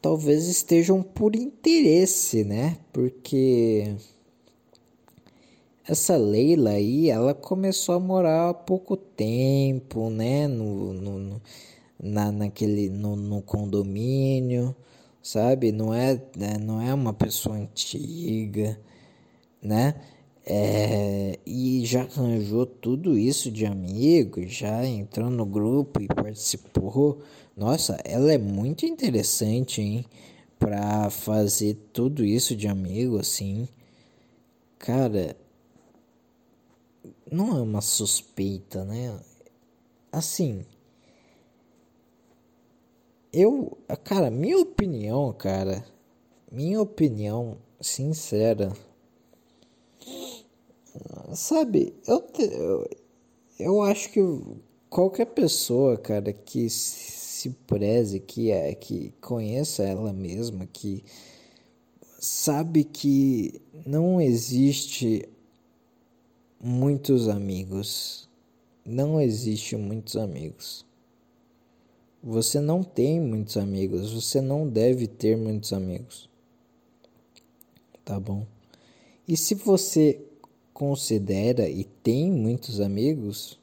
talvez 0.01 0.47
estejam 0.47 1.01
por 1.01 1.35
interesse, 1.35 2.43
né? 2.43 2.77
Porque 2.93 3.95
essa 5.87 6.17
Leila 6.17 6.71
aí, 6.71 7.09
ela 7.09 7.33
começou 7.33 7.95
a 7.95 7.99
morar 7.99 8.49
há 8.49 8.53
pouco 8.53 8.95
tempo, 8.97 10.09
né? 10.09 10.47
No, 10.47 10.93
no, 10.93 11.19
no 11.19 11.41
na, 11.99 12.31
naquele, 12.31 12.89
no, 12.89 13.15
no 13.15 13.41
condomínio 13.41 14.75
sabe? 15.25 15.71
Não 15.71 15.93
é, 15.93 16.13
né, 16.37 16.57
não 16.59 16.79
é 16.81 16.93
uma 16.93 17.11
pessoa 17.13 17.57
antiga, 17.57 18.79
né? 19.61 19.95
É, 20.45 21.39
e 21.45 21.83
já 21.85 22.03
arranjou 22.03 22.65
tudo 22.67 23.17
isso 23.17 23.51
de 23.51 23.65
amigo, 23.65 24.47
já 24.47 24.85
entrou 24.85 25.29
no 25.31 25.45
grupo 25.45 25.99
e 26.01 26.07
participou. 26.07 27.21
Nossa, 27.57 27.99
ela 28.05 28.31
é 28.31 28.37
muito 28.37 28.85
interessante, 28.85 29.81
hein? 29.81 30.05
Pra 30.59 31.09
fazer 31.09 31.75
tudo 31.93 32.23
isso 32.23 32.55
de 32.55 32.67
amigo 32.67 33.17
assim. 33.17 33.67
Cara, 34.77 35.35
não 37.31 37.57
é 37.57 37.61
uma 37.61 37.81
suspeita, 37.81 38.85
né? 38.85 39.19
Assim, 40.11 40.63
eu, 43.35 43.77
cara, 44.05 44.31
minha 44.31 44.57
opinião, 44.57 45.33
cara, 45.33 45.85
minha 46.49 46.81
opinião 46.81 47.57
sincera, 47.81 48.71
sabe, 51.33 51.93
eu, 52.07 52.23
eu, 52.39 52.89
eu 53.59 53.81
acho 53.81 54.09
que 54.11 54.21
qualquer 54.89 55.25
pessoa, 55.25 55.97
cara, 55.97 56.31
que 56.31 56.69
se 56.69 57.49
preze, 57.67 58.21
que, 58.21 58.51
é, 58.51 58.73
que 58.73 59.13
conheça 59.19 59.83
ela 59.83 60.13
mesma, 60.13 60.65
que 60.65 61.03
sabe 62.17 62.85
que 62.85 63.61
não 63.85 64.21
existe 64.21 65.27
muitos 66.57 67.27
amigos, 67.27 68.29
não 68.85 69.19
existe 69.19 69.75
muitos 69.75 70.15
amigos. 70.15 70.85
Você 72.27 72.59
não 72.59 72.81
tem 72.81 73.21
muitos 73.21 73.55
amigos, 73.55 74.11
você 74.11 74.41
não 74.41 74.67
deve 74.67 75.05
ter 75.05 75.37
muitos 75.37 75.71
amigos. 75.71 76.27
Tá 78.03 78.19
bom? 78.19 78.47
E 79.27 79.37
se 79.37 79.53
você 79.53 80.19
considera 80.73 81.69
e 81.69 81.83
tem 81.83 82.31
muitos 82.31 82.81
amigos, 82.81 83.59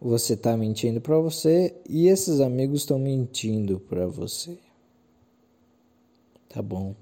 você 0.00 0.32
está 0.32 0.56
mentindo 0.56 1.02
para 1.02 1.18
você 1.18 1.74
e 1.86 2.08
esses 2.08 2.40
amigos 2.40 2.80
estão 2.80 2.98
mentindo 2.98 3.78
para 3.78 4.06
você. 4.06 4.56
Tá 6.48 6.62
bom? 6.62 6.94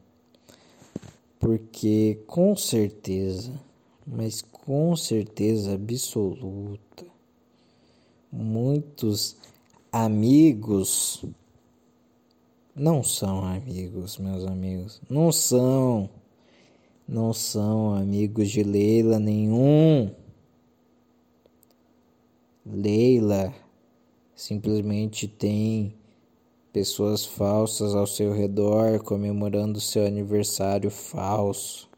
Porque 1.38 2.18
com 2.26 2.56
certeza, 2.56 3.52
mas 4.04 4.42
com 4.42 4.96
certeza 4.96 5.74
absoluta, 5.74 7.06
muitos 8.32 9.36
amigos 9.92 11.22
não 12.74 13.02
são 13.02 13.44
amigos, 13.44 14.16
meus 14.16 14.46
amigos. 14.46 15.00
Não 15.08 15.30
são. 15.30 16.08
Não 17.06 17.34
são 17.34 17.94
amigos 17.94 18.50
de 18.50 18.62
Leila 18.62 19.18
nenhum. 19.18 20.10
Leila 22.64 23.52
simplesmente 24.34 25.28
tem 25.28 25.94
pessoas 26.72 27.26
falsas 27.26 27.94
ao 27.94 28.06
seu 28.06 28.32
redor 28.32 29.02
comemorando 29.02 29.78
seu 29.78 30.06
aniversário 30.06 30.90
falso. 30.90 31.90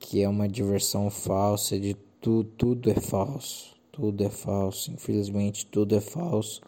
Que 0.00 0.22
é 0.22 0.28
uma 0.28 0.48
diversão 0.48 1.08
falsa 1.10 1.78
de 1.78 1.94
tudo, 2.20 2.50
tudo 2.56 2.90
é 2.90 3.00
falso. 3.00 3.71
Tudo 3.92 4.24
é 4.24 4.30
falso, 4.30 4.90
infelizmente 4.90 5.66
tudo 5.66 5.94
é 5.94 6.00
falso. 6.00 6.62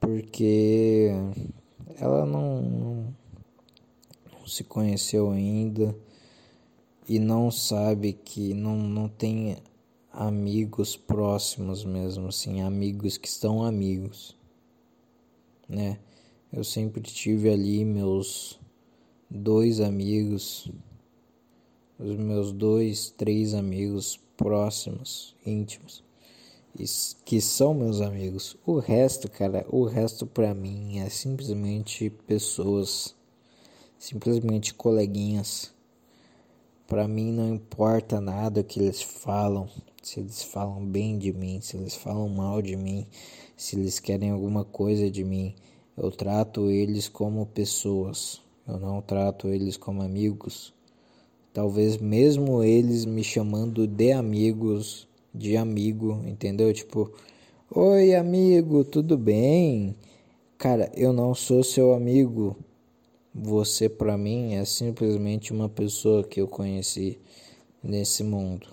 Porque 0.00 1.08
ela 1.96 2.26
não, 2.26 3.14
não 4.32 4.46
se 4.46 4.64
conheceu 4.64 5.30
ainda, 5.30 5.96
e 7.08 7.18
não 7.18 7.50
sabe 7.50 8.12
que 8.12 8.54
não, 8.54 8.76
não 8.76 9.08
tem 9.08 9.56
amigos 10.12 10.96
próximos 10.96 11.84
mesmo, 11.84 12.28
assim, 12.28 12.62
amigos 12.62 13.16
que 13.16 13.28
estão 13.28 13.64
amigos, 13.64 14.36
né? 15.68 15.98
Eu 16.52 16.64
sempre 16.64 17.00
tive 17.02 17.48
ali 17.48 17.84
meus 17.84 18.58
dois 19.28 19.80
amigos, 19.80 20.70
os 21.98 22.16
meus 22.16 22.52
dois, 22.52 23.10
três 23.10 23.54
amigos 23.54 24.20
próximos, 24.40 25.36
íntimos, 25.44 26.02
que 27.26 27.42
são 27.42 27.74
meus 27.74 28.00
amigos. 28.00 28.56
O 28.64 28.78
resto, 28.78 29.30
cara, 29.30 29.66
o 29.68 29.84
resto 29.84 30.26
para 30.26 30.54
mim 30.54 30.98
é 30.98 31.10
simplesmente 31.10 32.08
pessoas, 32.26 33.14
simplesmente 33.98 34.72
coleguinhas. 34.72 35.74
Para 36.86 37.06
mim 37.06 37.32
não 37.32 37.54
importa 37.54 38.18
nada 38.18 38.62
o 38.62 38.64
que 38.64 38.80
eles 38.80 39.02
falam, 39.02 39.68
se 40.02 40.20
eles 40.20 40.42
falam 40.42 40.86
bem 40.86 41.18
de 41.18 41.34
mim, 41.34 41.60
se 41.60 41.76
eles 41.76 41.94
falam 41.94 42.26
mal 42.30 42.62
de 42.62 42.76
mim, 42.76 43.06
se 43.54 43.76
eles 43.76 44.00
querem 44.00 44.30
alguma 44.30 44.64
coisa 44.64 45.10
de 45.10 45.22
mim. 45.22 45.54
Eu 45.94 46.10
trato 46.10 46.70
eles 46.70 47.10
como 47.10 47.44
pessoas, 47.44 48.40
eu 48.66 48.80
não 48.80 49.02
trato 49.02 49.48
eles 49.48 49.76
como 49.76 50.00
amigos. 50.00 50.72
Talvez 51.52 51.96
mesmo 51.96 52.62
eles 52.62 53.04
me 53.04 53.24
chamando 53.24 53.86
de 53.86 54.12
amigos, 54.12 55.08
de 55.34 55.56
amigo, 55.56 56.22
entendeu? 56.24 56.72
Tipo, 56.72 57.12
oi 57.74 58.14
amigo, 58.14 58.84
tudo 58.84 59.18
bem? 59.18 59.96
Cara, 60.56 60.92
eu 60.94 61.12
não 61.12 61.34
sou 61.34 61.64
seu 61.64 61.92
amigo. 61.92 62.56
Você 63.34 63.88
para 63.88 64.16
mim 64.16 64.54
é 64.54 64.64
simplesmente 64.64 65.52
uma 65.52 65.68
pessoa 65.68 66.22
que 66.22 66.40
eu 66.40 66.46
conheci 66.46 67.18
nesse 67.82 68.22
mundo. 68.22 68.68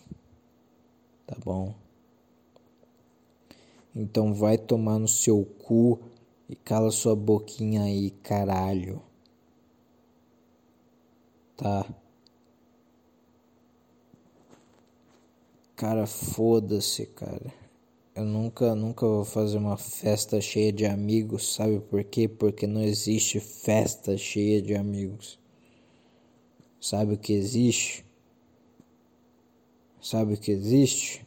Tá 1.25 1.35
bom? 1.43 1.73
Então 3.95 4.35
vai 4.35 4.55
tomar 4.55 4.99
no 4.99 5.07
seu 5.07 5.43
cu 5.63 5.99
e 6.47 6.55
cala 6.55 6.91
sua 6.91 7.15
boquinha 7.15 7.81
aí, 7.83 8.11
caralho. 8.21 9.01
Tá? 11.55 11.83
Cara, 15.77 16.07
foda-se, 16.07 17.05
cara. 17.05 17.53
Eu 18.15 18.25
nunca, 18.25 18.73
nunca 18.73 19.05
vou 19.05 19.23
fazer 19.23 19.59
uma 19.59 19.77
festa 19.77 20.41
cheia 20.41 20.73
de 20.73 20.87
amigos, 20.87 21.53
sabe 21.53 21.79
por 21.79 22.03
quê? 22.03 22.27
Porque 22.27 22.65
não 22.65 22.81
existe 22.81 23.39
festa 23.39 24.17
cheia 24.17 24.59
de 24.59 24.73
amigos. 24.73 25.37
Sabe 26.81 27.13
o 27.13 27.17
que 27.17 27.31
existe? 27.31 28.03
Sabe 30.01 30.33
o 30.33 30.37
que 30.37 30.49
existe? 30.49 31.23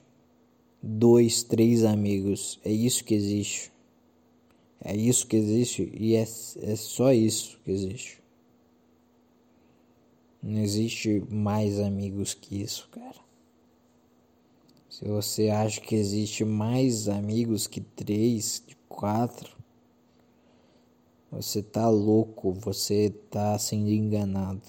Dois, 0.83 1.45
três 1.45 1.85
amigos. 1.85 2.59
É 2.65 2.73
isso 2.73 3.05
que 3.05 3.15
existe. 3.15 3.71
É 4.83 4.97
isso 4.97 5.29
que 5.29 5.37
existe 5.37 5.93
e 5.95 6.17
é, 6.17 6.23
é 6.23 6.75
só 6.75 7.13
isso 7.13 7.57
que 7.65 7.71
existe. 7.71 8.21
Não 10.43 10.61
existe 10.61 11.23
mais 11.31 11.79
amigos 11.79 12.35
que 12.35 12.61
isso, 12.61 12.89
cara. 12.91 13.30
Se 15.01 15.09
você 15.09 15.49
acha 15.49 15.81
que 15.81 15.95
existe 15.95 16.45
mais 16.45 17.09
amigos 17.09 17.67
que 17.67 17.81
três, 17.81 18.63
quatro, 18.87 19.57
você 21.33 21.63
tá 21.63 21.89
louco, 21.89 22.53
você 22.53 23.09
tá 23.31 23.59
sendo 23.59 23.89
enganado. 23.89 24.61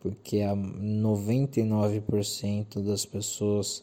Porque 0.00 0.42
a 0.42 0.54
99% 0.54 2.82
das 2.82 3.06
pessoas 3.06 3.82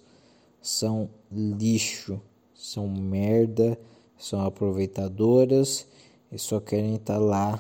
são 0.61 1.09
lixo, 1.31 2.21
são 2.53 2.87
merda 2.87 3.75
são 4.19 4.45
aproveitadoras 4.45 5.87
e 6.31 6.37
só 6.37 6.59
querem 6.59 6.93
estar 6.95 7.17
lá 7.17 7.59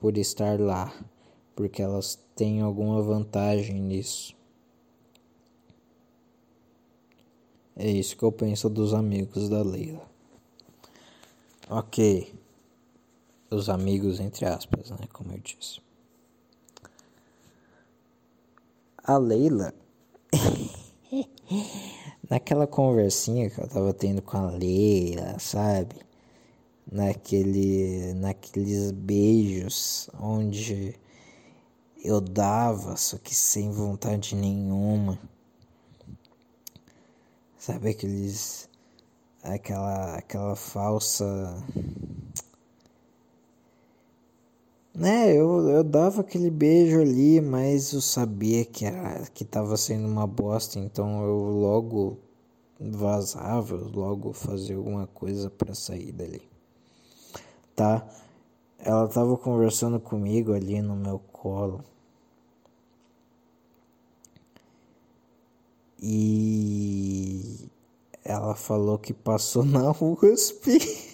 por 0.00 0.18
estar 0.18 0.58
lá, 0.60 0.92
porque 1.54 1.80
elas 1.80 2.18
têm 2.34 2.60
alguma 2.60 3.00
vantagem 3.00 3.80
nisso. 3.80 4.36
É 7.78 7.88
isso 7.88 8.16
que 8.16 8.24
eu 8.24 8.32
penso 8.32 8.68
dos 8.68 8.92
amigos 8.92 9.48
da 9.48 9.62
Leila. 9.62 10.02
Ok. 11.70 12.34
Os 13.50 13.68
amigos, 13.68 14.18
entre 14.18 14.44
aspas, 14.46 14.90
né? 14.90 15.06
Como 15.12 15.32
eu 15.32 15.38
disse. 15.38 15.80
A 19.04 19.16
Leila. 19.16 19.72
naquela 22.28 22.66
conversinha 22.66 23.48
que 23.48 23.60
eu 23.60 23.68
tava 23.68 23.94
tendo 23.94 24.20
com 24.22 24.36
a 24.36 24.50
Leila, 24.50 25.38
sabe? 25.38 25.96
Naquele, 26.90 28.12
naqueles 28.14 28.90
beijos 28.90 30.10
onde 30.20 30.94
eu 32.02 32.20
dava, 32.20 32.96
só 32.96 33.18
que 33.18 33.34
sem 33.34 33.70
vontade 33.70 34.34
nenhuma. 34.34 35.18
Sabe 37.68 37.90
aqueles 37.90 38.66
aquela 39.42 40.14
aquela 40.14 40.56
falsa 40.56 41.62
né, 44.94 45.36
eu, 45.36 45.68
eu 45.68 45.84
dava 45.84 46.22
aquele 46.22 46.48
beijo 46.48 46.98
ali, 46.98 47.42
mas 47.42 47.92
eu 47.92 48.00
sabia 48.00 48.64
que 48.64 48.86
era 48.86 49.26
que 49.34 49.44
tava 49.44 49.76
sendo 49.76 50.08
uma 50.08 50.26
bosta, 50.26 50.78
então 50.78 51.22
eu 51.22 51.36
logo 51.36 52.18
vazava, 52.80 53.74
eu 53.74 53.90
logo 53.90 54.32
fazia 54.32 54.74
alguma 54.74 55.06
coisa 55.06 55.50
para 55.50 55.74
sair 55.74 56.10
dali. 56.10 56.40
Tá? 57.76 58.08
Ela 58.78 59.06
tava 59.08 59.36
conversando 59.36 60.00
comigo 60.00 60.54
ali 60.54 60.80
no 60.80 60.96
meu 60.96 61.18
colo. 61.18 61.84
E 66.00 67.68
ela 68.24 68.54
falou 68.54 68.98
que 68.98 69.12
passou 69.12 69.64
na 69.64 69.90
USP. 69.90 70.78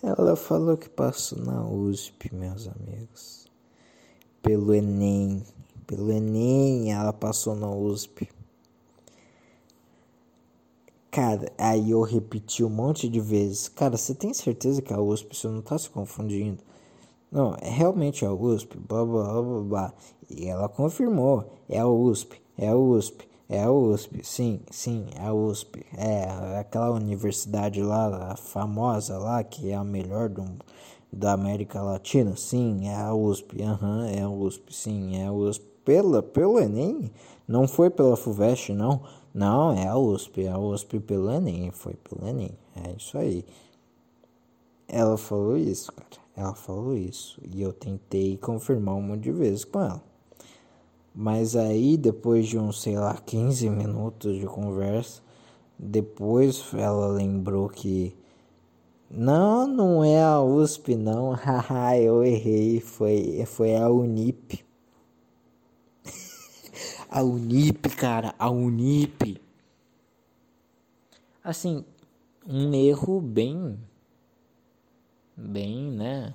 Ela 0.00 0.36
falou 0.36 0.76
que 0.76 0.88
passou 0.88 1.38
na 1.40 1.66
USP, 1.66 2.32
meus 2.32 2.68
amigos. 2.68 3.46
Pelo 4.40 4.72
Enem. 4.72 5.42
Pelo 5.88 6.12
Enem 6.12 6.92
ela 6.92 7.12
passou 7.12 7.56
na 7.56 7.68
USP. 7.68 8.28
Cara, 11.10 11.50
aí 11.58 11.90
eu 11.90 12.02
repeti 12.02 12.62
um 12.62 12.68
monte 12.68 13.08
de 13.08 13.18
vezes. 13.18 13.68
Cara, 13.68 13.96
você 13.96 14.14
tem 14.14 14.32
certeza 14.32 14.80
que 14.80 14.92
é 14.92 14.96
a 14.96 15.00
USP? 15.00 15.36
Você 15.36 15.48
não 15.48 15.60
tá 15.60 15.76
se 15.76 15.90
confundindo? 15.90 16.62
Não, 17.30 17.56
é 17.60 17.68
realmente 17.68 18.24
a 18.24 18.32
USP. 18.32 18.78
Blá, 18.78 19.04
blá, 19.04 19.42
blá, 19.42 19.60
blá. 19.62 19.94
E 20.30 20.46
ela 20.46 20.68
confirmou. 20.68 21.52
É 21.68 21.78
a 21.78 21.86
USP. 21.86 22.40
É 22.56 22.68
a 22.68 22.76
USP. 22.76 23.28
É 23.50 23.62
a 23.62 23.72
USP, 23.72 24.22
sim, 24.22 24.60
sim, 24.70 25.06
é 25.16 25.24
a 25.24 25.32
USP. 25.32 25.82
É 25.96 26.58
aquela 26.58 26.90
universidade 26.90 27.82
lá, 27.82 28.32
a 28.32 28.36
famosa 28.36 29.16
lá, 29.16 29.42
que 29.42 29.70
é 29.70 29.74
a 29.74 29.82
melhor 29.82 30.28
do, 30.28 30.44
da 31.10 31.32
América 31.32 31.80
Latina, 31.80 32.36
sim, 32.36 32.86
é 32.86 32.94
a 32.94 33.14
USP. 33.14 33.62
Aham, 33.62 34.00
uhum, 34.00 34.04
é 34.04 34.20
a 34.20 34.28
USP, 34.28 34.74
sim, 34.74 35.16
é 35.16 35.26
a 35.28 35.32
USP. 35.32 35.64
Pela, 35.82 36.22
pelo 36.22 36.60
Enem? 36.60 37.10
Não 37.46 37.66
foi 37.66 37.88
pela 37.88 38.18
FUVEST, 38.18 38.74
não. 38.74 39.00
Não, 39.32 39.72
é 39.72 39.88
a 39.88 39.96
USP, 39.96 40.44
é 40.44 40.50
a 40.50 40.58
USP 40.58 41.00
pelo 41.00 41.30
Enem, 41.30 41.70
foi 41.70 41.94
pelo 41.94 42.28
Enem. 42.28 42.50
É 42.76 42.92
isso 42.98 43.16
aí. 43.16 43.46
Ela 44.86 45.16
falou 45.16 45.56
isso, 45.56 45.90
cara. 45.92 46.22
Ela 46.36 46.54
falou 46.54 46.94
isso. 46.94 47.40
E 47.42 47.62
eu 47.62 47.72
tentei 47.72 48.36
confirmar 48.36 48.94
um 48.94 49.02
monte 49.02 49.22
de 49.22 49.32
vezes 49.32 49.64
com 49.64 49.80
ela. 49.80 50.07
Mas 51.20 51.56
aí, 51.56 51.96
depois 51.96 52.46
de 52.46 52.56
uns, 52.56 52.80
sei 52.80 52.96
lá, 52.96 53.16
15 53.16 53.68
minutos 53.68 54.38
de 54.38 54.46
conversa, 54.46 55.20
depois 55.76 56.72
ela 56.72 57.08
lembrou 57.08 57.68
que. 57.68 58.16
Não, 59.10 59.66
não 59.66 60.04
é 60.04 60.22
a 60.22 60.40
USP, 60.40 60.94
não. 60.94 61.32
Haha, 61.34 61.98
eu 61.98 62.22
errei. 62.22 62.78
Foi, 62.78 63.44
foi 63.46 63.74
a 63.74 63.90
Unip. 63.90 64.64
a 67.10 67.20
Unip, 67.20 67.88
cara, 67.96 68.32
a 68.38 68.48
Unip. 68.48 69.42
Assim, 71.42 71.84
um 72.46 72.72
erro 72.72 73.20
bem. 73.20 73.76
Bem, 75.36 75.90
né? 75.90 76.32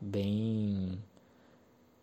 Bem 0.00 1.02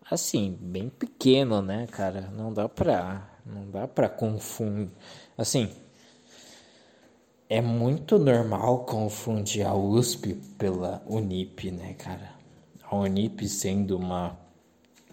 assim, 0.09 0.57
bem 0.59 0.89
pequeno, 0.89 1.61
né, 1.61 1.87
cara? 1.87 2.29
Não 2.35 2.53
dá 2.53 2.67
pra, 2.69 3.29
não 3.45 3.69
dá 3.69 3.87
pra 3.87 4.09
confundir. 4.09 4.91
Assim, 5.37 5.71
é 7.49 7.61
muito 7.61 8.17
normal 8.17 8.85
confundir 8.85 9.65
a 9.65 9.73
USP 9.75 10.33
pela 10.57 11.03
Unip, 11.07 11.71
né, 11.71 11.93
cara? 11.93 12.35
a 12.89 12.95
Unip 12.95 13.47
sendo 13.47 13.97
uma 13.97 14.37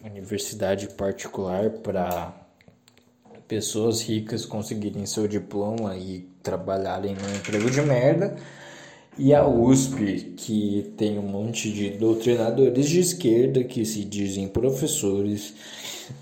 universidade 0.04 0.88
particular 0.88 1.70
para 1.70 2.32
pessoas 3.48 4.02
ricas 4.02 4.44
conseguirem 4.44 5.06
seu 5.06 5.26
diploma 5.26 5.96
e 5.96 6.20
trabalharem 6.42 7.14
num 7.14 7.34
emprego 7.34 7.70
de 7.70 7.80
merda, 7.82 8.36
e 9.18 9.34
a 9.34 9.46
USP, 9.46 10.34
que 10.36 10.94
tem 10.96 11.18
um 11.18 11.22
monte 11.22 11.70
de 11.72 11.90
doutrinadores 11.90 12.88
de 12.88 13.00
esquerda 13.00 13.62
que 13.62 13.84
se 13.84 14.04
dizem 14.04 14.48
professores, 14.48 15.54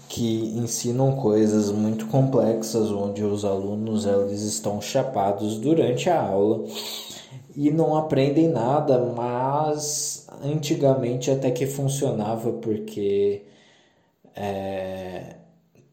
que 0.08 0.40
ensinam 0.56 1.16
coisas 1.16 1.70
muito 1.70 2.06
complexas 2.06 2.90
onde 2.90 3.22
os 3.22 3.44
alunos 3.44 4.06
eles 4.06 4.42
estão 4.42 4.80
chapados 4.80 5.58
durante 5.58 6.10
a 6.10 6.20
aula 6.20 6.64
e 7.56 7.70
não 7.70 7.96
aprendem 7.96 8.48
nada, 8.48 8.98
mas 9.14 10.26
antigamente 10.42 11.30
até 11.30 11.50
que 11.50 11.66
funcionava 11.66 12.52
porque 12.54 13.44
é, 14.34 15.36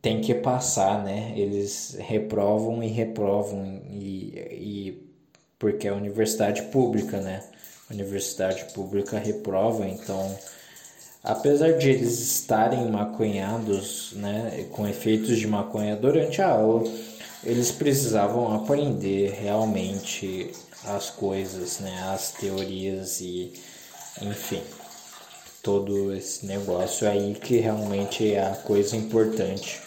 tem 0.02 0.22
que 0.22 0.34
passar, 0.36 1.04
né? 1.04 1.34
Eles 1.36 1.98
reprovam 2.00 2.84
e 2.84 2.88
reprovam 2.88 3.82
e, 3.90 4.34
e 4.52 5.07
porque 5.60 5.88
é 5.88 5.92
universidade 5.92 6.64
pública, 6.64 7.20
né? 7.20 7.44
Universidade 7.90 8.66
pública 8.74 9.18
reprova, 9.18 9.88
então 9.88 10.38
apesar 11.24 11.74
de 11.74 11.90
eles 11.90 12.20
estarem 12.20 12.90
maconhados, 12.90 14.14
né, 14.14 14.66
com 14.72 14.88
efeitos 14.88 15.38
de 15.38 15.48
maconha 15.48 15.96
durante 15.96 16.42
a 16.42 16.50
aula, 16.50 16.90
eles 17.44 17.72
precisavam 17.72 18.54
aprender 18.54 19.32
realmente 19.32 20.52
as 20.86 21.10
coisas, 21.10 21.80
né, 21.80 22.12
as 22.14 22.32
teorias 22.32 23.20
e 23.22 23.54
enfim, 24.22 24.62
todo 25.62 26.14
esse 26.14 26.46
negócio 26.46 27.08
aí 27.08 27.36
que 27.36 27.58
realmente 27.58 28.34
é 28.34 28.46
a 28.46 28.56
coisa 28.56 28.96
importante. 28.96 29.82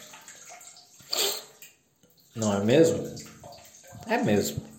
Não 2.35 2.55
é 2.55 2.65
mesmo? 2.65 3.03
É 4.07 4.19
mesmo 4.19 4.70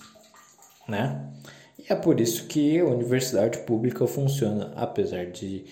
né? 0.91 1.31
E 1.79 1.91
é 1.91 1.95
por 1.95 2.19
isso 2.19 2.47
que 2.47 2.79
a 2.79 2.85
universidade 2.85 3.59
pública 3.59 4.05
funciona, 4.05 4.71
apesar 4.75 5.25
de 5.31 5.65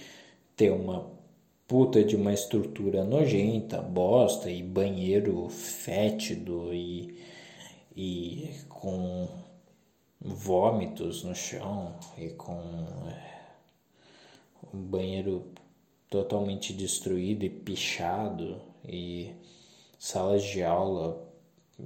ter 0.56 0.72
uma 0.72 1.12
puta 1.68 2.04
de 2.04 2.16
uma 2.16 2.34
estrutura 2.34 3.04
nojenta, 3.04 3.80
bosta 3.80 4.50
e 4.50 4.64
banheiro 4.64 5.48
fétido 5.50 6.74
e, 6.74 7.20
e 7.96 8.50
com 8.68 9.28
vômitos 10.20 11.24
no 11.24 11.36
chão 11.36 11.94
e 12.18 12.30
com 12.30 12.60
é, 13.08 13.40
um 14.74 14.82
banheiro 14.82 15.52
totalmente 16.10 16.74
destruído 16.74 17.44
e 17.44 17.50
pichado 17.50 18.60
e 18.84 19.32
salas 20.00 20.44
de 20.44 20.64
aula 20.64 21.29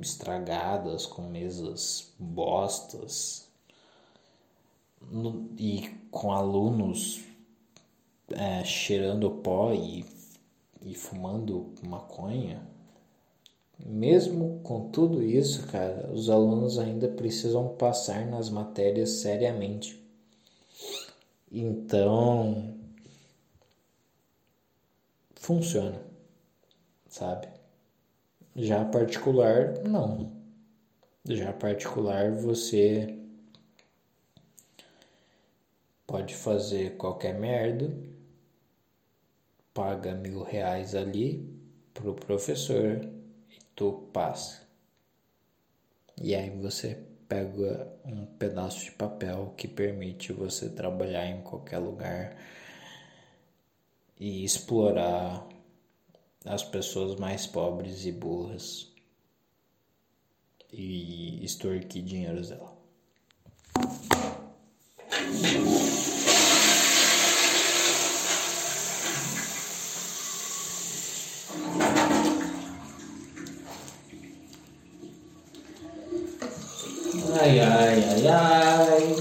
estragadas, 0.02 1.06
com 1.06 1.24
mesas 1.24 2.14
bostas 2.18 3.48
e 5.58 5.89
com 6.10 6.32
alunos 6.32 7.24
é, 8.32 8.64
cheirando 8.64 9.30
pó 9.30 9.74
e, 9.74 10.06
e 10.82 10.96
fumando 10.96 11.74
maconha. 11.84 12.62
Mesmo 13.86 14.62
com 14.64 14.89
tudo 14.89 15.22
isso, 15.22 15.68
cara, 15.68 16.10
os 16.14 16.30
alunos 16.30 16.80
ainda 16.80 17.08
precisam 17.08 17.70
passar 17.76 18.26
nas 18.26 18.50
matérias 18.50 19.10
seriamente. 19.10 20.02
Então, 21.52 22.74
funciona, 25.36 26.02
sabe? 27.10 27.53
Já 28.56 28.86
particular, 28.86 29.80
não. 29.84 30.32
Já 31.26 31.51
particular, 31.51 32.32
você 32.32 33.18
pode 36.06 36.36
fazer 36.36 36.95
qualquer 36.97 37.39
merda, 37.39 37.91
paga 39.74 40.14
mil 40.14 40.43
reais 40.43 40.93
ali 40.93 41.51
pro 41.93 42.14
professor 42.14 43.04
e 43.49 43.58
tu 43.76 44.10
passa. 44.14 44.62
E 46.22 46.36
aí 46.36 46.51
você 46.51 46.95
pega 47.28 47.91
um 48.06 48.26
pedaço 48.26 48.86
de 48.86 48.91
papel 48.91 49.54
que 49.58 49.68
permite 49.68 50.32
você 50.32 50.70
trabalhar 50.70 51.26
em 51.26 51.41
qualquer 51.41 51.80
lugar 51.80 52.38
e 54.20 54.43
explorar 54.43 55.47
as 56.46 56.64
pessoas 56.64 57.16
mais 57.16 57.48
pobres 57.48 58.06
e 58.06 58.12
burras 58.12 58.91
e 60.72 61.44
extorquir 61.44 62.04
dinheiro 62.04 62.41
dela. 62.46 62.74
Ai, 77.39 77.60
ai, 77.60 78.04
ai, 78.04 78.28
ai. 78.28 79.16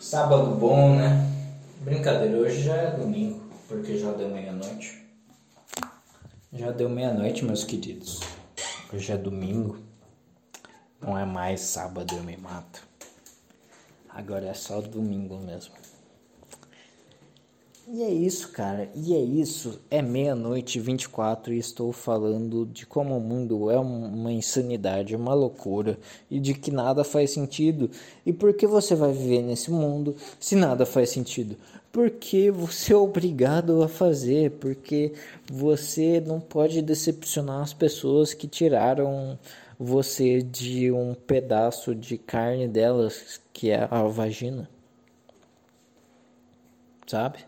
Sábado 0.00 0.54
bom, 0.54 0.96
né? 0.96 1.26
Brincadeira, 1.80 2.36
hoje 2.36 2.62
já 2.62 2.74
é 2.74 2.90
domingo 2.96 3.47
porque 3.68 3.98
já 3.98 4.10
deu 4.12 4.30
meia-noite. 4.30 5.06
Já 6.52 6.70
deu 6.70 6.88
meia-noite, 6.88 7.44
meus 7.44 7.62
queridos. 7.62 8.20
Hoje 8.92 9.12
é 9.12 9.16
domingo, 9.18 9.78
não 10.98 11.16
é 11.16 11.26
mais 11.26 11.60
sábado 11.60 12.14
eu 12.16 12.22
me 12.22 12.36
mato. 12.38 12.88
Agora 14.08 14.46
é 14.46 14.54
só 14.54 14.80
domingo 14.80 15.38
mesmo. 15.38 15.74
E 17.90 18.02
é 18.02 18.10
isso, 18.10 18.50
cara. 18.52 18.90
E 18.94 19.14
é 19.14 19.20
isso. 19.20 19.80
É 19.90 20.02
meia-noite 20.02 20.78
24 20.78 21.54
e 21.54 21.58
estou 21.58 21.90
falando 21.90 22.66
de 22.66 22.84
como 22.84 23.16
o 23.16 23.20
mundo 23.20 23.70
é 23.70 23.78
uma 23.78 24.30
insanidade, 24.30 25.16
uma 25.16 25.32
loucura 25.32 25.98
e 26.30 26.38
de 26.38 26.52
que 26.52 26.70
nada 26.70 27.02
faz 27.02 27.30
sentido. 27.30 27.90
E 28.26 28.32
por 28.32 28.52
que 28.52 28.66
você 28.66 28.94
vai 28.94 29.12
viver 29.12 29.42
nesse 29.42 29.70
mundo 29.70 30.16
se 30.38 30.54
nada 30.54 30.84
faz 30.84 31.08
sentido? 31.08 31.56
Porque 31.90 32.50
você 32.50 32.92
é 32.92 32.96
obrigado 32.96 33.82
a 33.82 33.88
fazer, 33.88 34.52
porque 34.52 35.12
você 35.50 36.20
não 36.20 36.38
pode 36.40 36.82
decepcionar 36.82 37.62
as 37.62 37.72
pessoas 37.72 38.34
que 38.34 38.46
tiraram 38.46 39.38
você 39.78 40.42
de 40.42 40.92
um 40.92 41.14
pedaço 41.14 41.94
de 41.94 42.18
carne 42.18 42.68
delas, 42.68 43.40
que 43.52 43.70
é 43.70 43.88
a 43.90 44.02
vagina. 44.02 44.68
Sabe? 47.06 47.38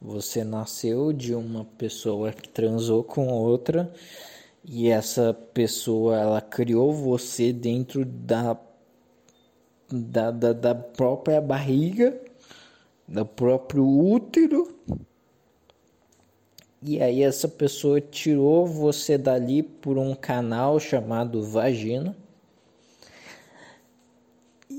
Você 0.00 0.44
nasceu 0.44 1.12
de 1.12 1.34
uma 1.34 1.64
pessoa 1.64 2.32
que 2.32 2.48
transou 2.48 3.02
com 3.02 3.28
outra 3.28 3.92
e 4.64 4.88
essa 4.88 5.34
pessoa 5.34 6.16
ela 6.16 6.40
criou 6.40 6.92
você 6.92 7.52
dentro 7.52 8.04
da 8.04 8.56
da, 9.90 10.30
da, 10.30 10.52
da 10.52 10.74
própria 10.74 11.40
barriga, 11.40 12.20
do 13.08 13.24
próprio 13.24 13.86
útero. 13.86 14.76
E 16.82 17.02
aí 17.02 17.22
essa 17.22 17.48
pessoa 17.48 18.00
tirou 18.00 18.66
você 18.66 19.18
dali 19.18 19.62
por 19.62 19.98
um 19.98 20.14
canal 20.14 20.78
chamado 20.78 21.42
vagina 21.42 22.14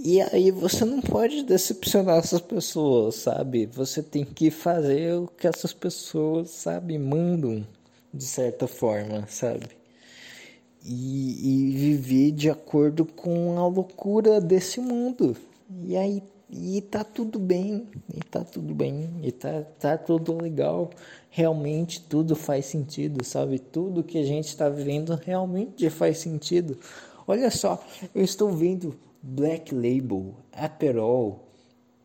e 0.02 0.22
aí 0.22 0.50
você 0.50 0.86
não 0.86 1.02
pode 1.02 1.44
decepcionar 1.44 2.20
essas 2.20 2.40
pessoas, 2.40 3.16
sabe? 3.16 3.66
Você 3.66 4.02
tem 4.02 4.24
que 4.24 4.50
fazer 4.50 5.16
o 5.16 5.28
que 5.28 5.46
essas 5.46 5.74
pessoas, 5.74 6.52
sabe, 6.52 6.98
mandam 6.98 7.68
de 8.14 8.24
certa 8.24 8.66
forma, 8.66 9.28
sabe? 9.28 9.68
E, 10.86 11.68
e 11.68 11.72
viver 11.72 12.32
de 12.32 12.50
acordo 12.50 13.04
com 13.04 13.60
a 13.60 13.68
loucura 13.68 14.40
desse 14.40 14.80
mundo. 14.80 15.36
E 15.84 15.98
aí 15.98 16.24
e 16.50 16.82
tá 16.82 17.04
tudo 17.04 17.38
bem, 17.38 17.88
e 18.12 18.20
tá 18.20 18.44
tudo 18.44 18.74
bem, 18.74 19.10
e 19.22 19.32
tá, 19.32 19.64
tá 19.80 19.98
tudo 19.98 20.42
legal. 20.42 20.90
Realmente 21.30 22.02
tudo 22.02 22.36
faz 22.36 22.66
sentido, 22.66 23.24
sabe? 23.24 23.60
Tudo 23.60 24.04
que 24.04 24.18
a 24.18 24.26
gente 24.26 24.48
está 24.48 24.68
vivendo 24.68 25.14
realmente 25.16 25.90
faz 25.90 26.18
sentido. 26.18 26.78
Olha 27.28 27.52
só, 27.52 27.84
eu 28.16 28.24
estou 28.24 28.52
vendo 28.52 28.98
Black 29.22 29.74
Label, 29.74 30.34
Aperol, 30.52 31.48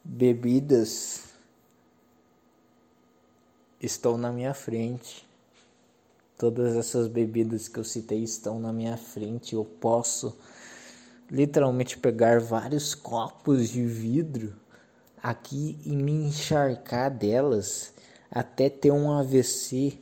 bebidas 0.04 1.24
estão 3.80 4.18
na 4.18 4.32
minha 4.32 4.54
frente. 4.54 5.28
Todas 6.38 6.76
essas 6.76 7.08
bebidas 7.08 7.68
que 7.68 7.80
eu 7.80 7.84
citei 7.84 8.24
estão 8.24 8.60
na 8.60 8.74
minha 8.74 8.98
frente. 8.98 9.56
Eu 9.56 9.64
posso 9.64 10.38
literalmente 11.30 11.98
pegar 11.98 12.40
vários 12.40 12.94
copos 12.94 13.70
de 13.70 13.86
vidro 13.86 14.56
aqui 15.22 15.78
e 15.86 15.96
me 15.96 16.12
encharcar 16.12 17.10
delas 17.10 17.94
até 18.30 18.70
ter 18.70 18.92
um 18.92 19.12
AVC 19.12 19.98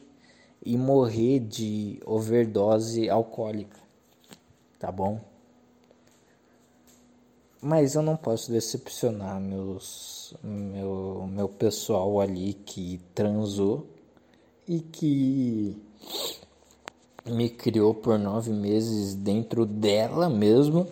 e 0.65 0.77
morrer 0.77 1.39
de 1.39 1.99
overdose 2.05 3.09
alcoólica. 3.09 3.79
Tá 4.79 4.91
bom? 4.91 5.19
Mas 7.61 7.95
eu 7.95 8.01
não 8.01 8.17
posso 8.17 8.51
decepcionar 8.51 9.39
meus, 9.39 10.33
meu, 10.43 11.27
meu 11.31 11.47
pessoal 11.47 12.19
ali 12.19 12.53
que 12.53 12.99
transou 13.15 13.87
e 14.67 14.81
que 14.81 15.81
me 17.25 17.49
criou 17.49 17.93
por 17.93 18.19
nove 18.19 18.51
meses 18.51 19.15
dentro 19.15 19.65
dela 19.65 20.29
mesmo 20.29 20.87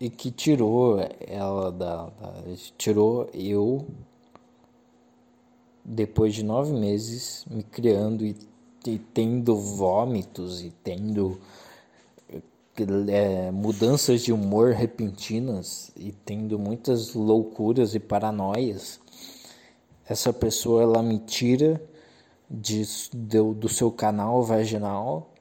e 0.00 0.10
que 0.10 0.32
tirou 0.32 0.98
ela 1.20 1.70
da, 1.70 2.06
da 2.06 2.42
tirou 2.76 3.30
eu 3.32 3.86
depois 5.84 6.34
de 6.34 6.42
nove 6.42 6.72
meses 6.72 7.44
me 7.48 7.62
criando 7.62 8.24
e, 8.24 8.36
e 8.86 8.98
tendo 8.98 9.56
vômitos 9.56 10.62
e 10.62 10.70
tendo 10.82 11.40
é, 13.08 13.50
mudanças 13.50 14.22
de 14.22 14.32
humor 14.32 14.72
repentinas 14.72 15.92
e 15.96 16.12
tendo 16.12 16.58
muitas 16.58 17.14
loucuras 17.14 17.94
e 17.94 18.00
paranoias 18.00 19.00
essa 20.08 20.32
pessoa 20.32 20.82
ela 20.82 21.02
me 21.02 21.18
tira 21.18 21.80
de, 22.50 22.82
do, 23.12 23.54
do 23.54 23.68
seu 23.68 23.90
canal 23.90 24.42
vaginal 24.42 25.32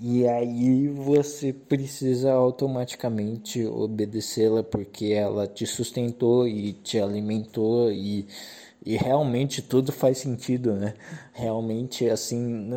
e 0.00 0.26
aí 0.26 0.88
você 0.88 1.52
precisa 1.52 2.32
automaticamente 2.32 3.64
obedecê-la 3.64 4.62
porque 4.62 5.06
ela 5.06 5.46
te 5.46 5.66
sustentou 5.66 6.48
e 6.48 6.72
te 6.72 6.98
alimentou 6.98 7.92
e, 7.92 8.26
e 8.84 8.96
realmente 8.96 9.62
tudo 9.62 9.92
faz 9.92 10.18
sentido, 10.18 10.74
né? 10.74 10.94
Realmente 11.32 12.08
assim, 12.08 12.68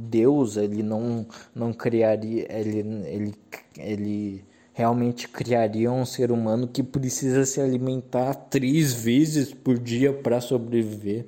Deus 0.00 0.56
ele 0.56 0.82
não 0.82 1.26
não 1.54 1.72
criaria 1.72 2.46
ele 2.50 2.78
ele 3.06 3.34
ele 3.76 4.44
realmente 4.72 5.26
criaria 5.28 5.90
um 5.90 6.04
ser 6.04 6.30
humano 6.30 6.68
que 6.68 6.82
precisa 6.82 7.44
se 7.44 7.60
alimentar 7.60 8.34
três 8.34 8.92
vezes 8.92 9.52
por 9.52 9.78
dia 9.78 10.12
para 10.12 10.40
sobreviver 10.40 11.26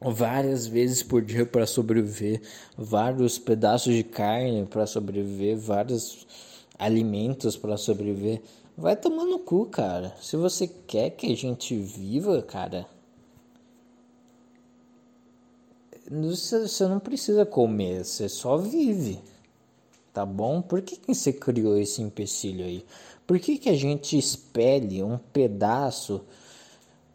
várias 0.00 0.66
vezes 0.66 1.02
por 1.02 1.20
dia 1.20 1.44
para 1.44 1.66
sobreviver, 1.66 2.40
vários 2.76 3.38
pedaços 3.38 3.94
de 3.94 4.02
carne 4.02 4.64
para 4.64 4.86
sobreviver, 4.86 5.58
vários 5.58 6.26
alimentos 6.78 7.56
para 7.56 7.76
sobreviver. 7.76 8.40
Vai 8.76 8.96
tomar 8.96 9.26
no 9.26 9.38
cu, 9.38 9.66
cara. 9.66 10.14
Se 10.20 10.36
você 10.36 10.66
quer 10.66 11.10
que 11.10 11.30
a 11.30 11.36
gente 11.36 11.76
viva, 11.76 12.40
cara, 12.40 12.86
você 16.10 16.88
não 16.88 16.98
precisa 16.98 17.46
comer, 17.46 18.04
você 18.04 18.28
só 18.28 18.56
vive. 18.56 19.20
Tá 20.12 20.26
bom? 20.26 20.60
Por 20.60 20.82
que, 20.82 20.96
que 20.96 21.14
você 21.14 21.32
criou 21.32 21.78
esse 21.78 22.02
empecilho 22.02 22.64
aí? 22.64 22.84
Por 23.24 23.38
que, 23.38 23.56
que 23.56 23.68
a 23.68 23.76
gente 23.76 24.18
espelhe 24.18 25.04
um 25.04 25.16
pedaço 25.16 26.22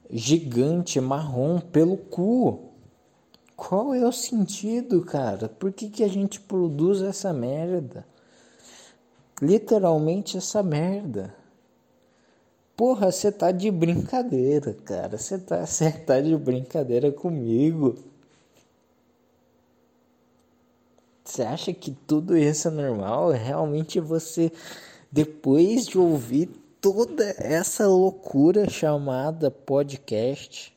gigante 0.10 1.02
marrom 1.02 1.60
pelo 1.60 1.98
cu? 1.98 2.70
Qual 3.58 3.93
é 3.93 4.08
o 4.08 4.14
sentido, 4.14 5.02
cara? 5.04 5.50
Por 5.50 5.74
que, 5.74 5.89
que 5.89 6.04
a 6.04 6.08
gente 6.08 6.39
produz 6.39 7.02
essa 7.02 7.34
merda? 7.34 8.08
Literalmente 9.41 10.38
essa 10.38 10.64
merda. 10.64 11.36
Porra, 12.78 13.12
você 13.12 13.30
tá 13.30 13.52
de 13.52 13.70
brincadeira, 13.70 14.74
cara. 14.74 15.18
Você 15.18 15.38
tá, 15.38 15.66
tá 16.08 16.22
de 16.22 16.36
brincadeira 16.38 17.12
comigo. 17.12 18.14
Você 21.26 21.42
acha 21.42 21.74
que 21.74 21.90
tudo 21.90 22.38
isso 22.38 22.68
é 22.68 22.72
normal? 22.72 23.32
Realmente 23.32 24.00
você, 24.00 24.52
depois 25.12 25.88
de 25.88 25.98
ouvir 25.98 26.50
toda 26.80 27.26
essa 27.40 27.88
loucura 27.88 28.70
chamada 28.70 29.50
podcast, 29.50 30.72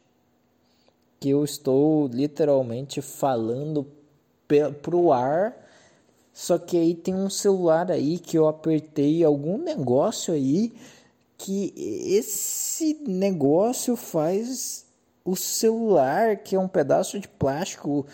que 1.20 1.28
eu 1.28 1.44
estou 1.44 2.08
literalmente 2.08 3.02
falando 3.02 3.86
pro 4.80 5.12
ar. 5.12 5.54
Só 6.32 6.58
que 6.58 6.78
aí 6.78 6.94
tem 6.94 7.14
um 7.14 7.28
celular 7.28 7.90
aí 7.90 8.18
que 8.18 8.38
eu 8.38 8.48
apertei 8.48 9.22
algum 9.22 9.58
negócio 9.58 10.32
aí 10.32 10.72
que 11.36 11.74
esse 11.76 12.94
negócio 13.06 13.96
faz 13.96 14.86
o 15.24 15.36
celular, 15.36 16.38
que 16.38 16.56
é 16.56 16.58
um 16.58 16.66
pedaço 16.66 17.20
de 17.20 17.28
plástico, 17.28 18.06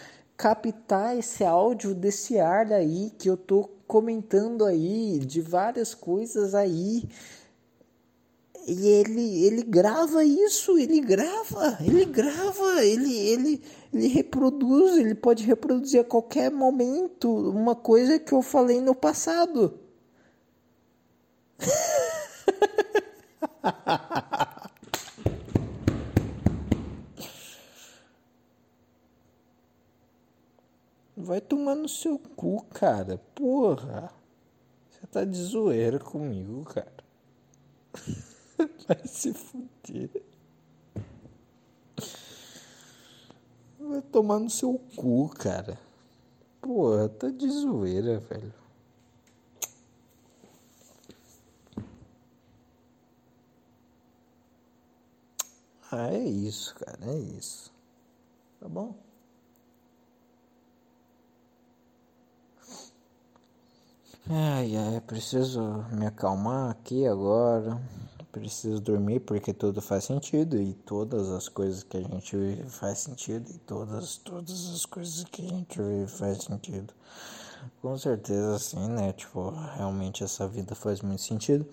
captar 0.45 1.17
esse 1.17 1.43
áudio 1.43 1.95
desse 1.95 2.39
ar 2.39 2.71
aí 2.71 3.11
que 3.19 3.31
eu 3.31 3.35
tô 3.35 3.67
comentando 3.87 4.67
aí 4.67 5.19
de 5.21 5.41
várias 5.41 5.95
coisas 5.95 6.55
aí 6.55 7.09
e 8.67 8.87
ele, 8.87 9.47
ele 9.47 9.63
grava 9.63 10.23
isso, 10.23 10.77
ele 10.77 11.01
grava, 11.01 11.79
ele 11.81 12.05
grava, 12.05 12.85
ele, 12.85 13.17
ele, 13.17 13.63
ele 13.91 14.07
reproduz, 14.09 14.99
ele 14.99 15.15
pode 15.15 15.45
reproduzir 15.45 16.03
a 16.03 16.05
qualquer 16.05 16.51
momento 16.51 17.35
uma 17.49 17.75
coisa 17.75 18.19
que 18.19 18.35
eu 18.35 18.43
falei 18.43 18.83
no 18.83 18.95
passado. 18.95 19.81
Vai 31.25 31.41
tomar 31.41 31.75
no 31.75 31.89
seu 31.89 32.19
cu, 32.19 32.63
cara. 32.65 33.17
Porra. 33.35 34.13
Você 34.91 35.07
tá 35.07 35.25
de 35.25 35.43
zoeira 35.43 35.99
comigo, 35.99 36.65
cara. 36.65 36.93
Vai 38.87 39.07
se 39.07 39.33
fuder. 39.33 40.23
Vai 43.81 44.03
tomar 44.03 44.39
no 44.39 44.51
seu 44.51 44.79
cu, 44.95 45.31
cara. 45.31 45.81
Porra, 46.61 47.09
tá 47.09 47.31
de 47.31 47.49
zoeira, 47.49 48.21
velho. 48.21 48.53
Ah, 55.91 56.13
é 56.13 56.23
isso, 56.23 56.75
cara, 56.75 56.99
é 57.07 57.19
isso. 57.19 57.73
Tá 58.61 58.69
bom? 58.69 59.04
Ai, 64.29 64.77
ai, 64.77 65.01
preciso 65.01 65.61
me 65.93 66.07
acalmar 66.07 66.71
aqui 66.71 67.07
agora 67.07 67.81
preciso 68.35 68.81
dormir 68.81 69.21
porque 69.21 69.55
tudo 69.55 69.81
faz 69.81 70.05
sentido 70.05 70.61
e 70.61 70.75
todas 70.75 71.31
as 71.31 71.49
coisas 71.49 71.85
que 71.85 71.97
a 71.97 72.03
gente 72.03 72.37
vive 72.37 72.69
faz 72.69 72.99
sentido 72.99 73.49
e 73.49 73.59
todas 73.59 74.17
todas 74.17 74.71
as 74.75 74.85
coisas 74.85 75.23
que 75.23 75.47
a 75.47 75.49
gente 75.49 75.81
vive 75.81 76.09
faz 76.09 76.43
sentido. 76.43 76.93
Com 77.81 77.97
certeza 77.97 78.59
sim, 78.59 78.89
né? 78.89 79.13
Tipo, 79.13 79.51
realmente 79.77 80.25
essa 80.25 80.49
vida 80.49 80.75
faz 80.75 81.01
muito 81.01 81.23
sentido. 81.23 81.65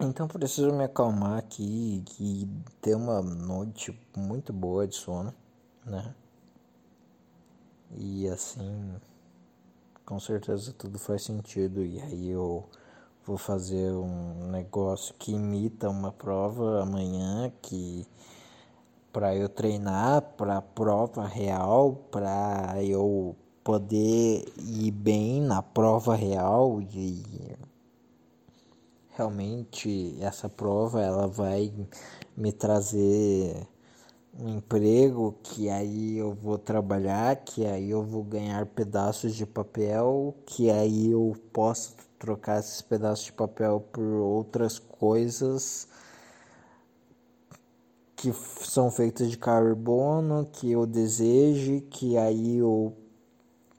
Então 0.00 0.26
preciso 0.26 0.72
me 0.72 0.84
acalmar 0.84 1.38
aqui 1.38 2.04
e 2.18 2.48
ter 2.82 2.96
uma 2.96 3.22
noite 3.22 3.96
muito 4.16 4.52
boa 4.52 4.86
de 4.86 4.96
sono, 4.96 5.32
né? 5.84 6.12
E 7.96 8.28
assim 8.28 8.96
com 10.06 10.20
certeza 10.20 10.72
tudo 10.72 10.98
faz 10.98 11.24
sentido. 11.24 11.84
E 11.84 12.00
aí 12.00 12.30
eu 12.30 12.64
vou 13.26 13.36
fazer 13.36 13.90
um 13.90 14.50
negócio 14.50 15.12
que 15.18 15.32
imita 15.32 15.90
uma 15.90 16.12
prova 16.12 16.82
amanhã 16.82 17.52
que 17.60 18.06
para 19.12 19.34
eu 19.34 19.48
treinar 19.48 20.22
para 20.36 20.62
prova 20.62 21.26
real, 21.26 21.94
para 22.10 22.82
eu 22.82 23.34
poder 23.64 24.44
ir 24.58 24.92
bem 24.92 25.40
na 25.40 25.60
prova 25.60 26.14
real 26.14 26.80
e 26.80 27.56
realmente 29.16 30.16
essa 30.20 30.48
prova 30.48 31.02
ela 31.02 31.26
vai 31.26 31.72
me 32.36 32.52
trazer 32.52 33.66
um 34.38 34.56
emprego 34.56 35.34
que 35.42 35.68
aí 35.68 36.18
eu 36.18 36.34
vou 36.34 36.58
trabalhar, 36.58 37.36
que 37.36 37.64
aí 37.64 37.90
eu 37.90 38.02
vou 38.02 38.22
ganhar 38.22 38.66
pedaços 38.66 39.34
de 39.34 39.46
papel, 39.46 40.34
que 40.46 40.70
aí 40.70 41.10
eu 41.10 41.34
posso 41.52 41.94
trocar 42.18 42.60
esses 42.60 42.82
pedaços 42.82 43.26
de 43.26 43.32
papel 43.32 43.80
por 43.92 44.04
outras 44.04 44.78
coisas 44.78 45.88
que 48.14 48.32
são 48.32 48.90
feitas 48.90 49.30
de 49.30 49.36
carbono, 49.36 50.48
que 50.50 50.72
eu 50.72 50.86
deseje, 50.86 51.82
que 51.82 52.16
aí 52.16 52.58
eu, 52.58 52.96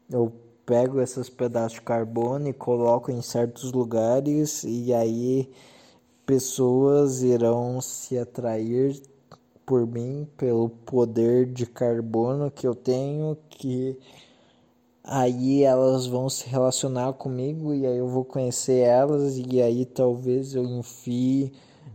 eu 0.10 0.32
pego 0.66 1.02
esses 1.02 1.30
pedaços 1.30 1.74
de 1.74 1.82
carbono 1.82 2.48
e 2.48 2.54
coloco 2.54 3.12
em 3.12 3.22
certos 3.22 3.72
lugares 3.72 4.64
e 4.64 4.94
aí 4.94 5.52
pessoas 6.26 7.24
irão 7.24 7.82
se 7.82 8.18
atrair 8.18 9.02
por 9.68 9.86
mim, 9.86 10.26
pelo 10.38 10.70
poder 10.70 11.46
de 11.46 11.66
carbono 11.66 12.50
que 12.50 12.66
eu 12.66 12.74
tenho, 12.74 13.38
que 13.50 14.00
aí 15.04 15.62
elas 15.64 16.08
vão 16.08 16.30
se 16.30 16.48
relacionar 16.48 17.12
comigo 17.14 17.74
e 17.74 17.86
aí 17.86 17.98
eu 17.98 18.08
vou 18.08 18.24
conhecer 18.24 18.80
elas 18.80 19.38
e 19.38 19.62
aí 19.62 19.86
talvez 19.86 20.56
eu 20.56 20.64
enfie 20.64 21.52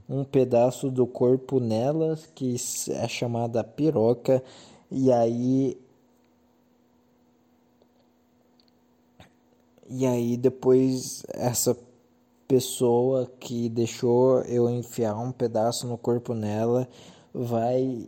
um 0.06 0.22
pedaço 0.22 0.90
do 0.90 1.06
corpo 1.06 1.58
nelas 1.60 2.26
que 2.34 2.56
é 2.90 3.08
chamada 3.08 3.64
piroca 3.64 4.44
e 4.90 5.10
aí 5.10 5.78
e 9.88 10.06
aí 10.06 10.36
depois 10.36 11.22
essa 11.28 11.76
pessoa 12.46 13.30
que 13.40 13.68
deixou 13.70 14.40
eu 14.42 14.68
enfiar 14.68 15.16
um 15.16 15.32
pedaço 15.32 15.86
no 15.86 15.96
corpo 15.96 16.34
nela 16.34 16.86
vai 17.32 18.06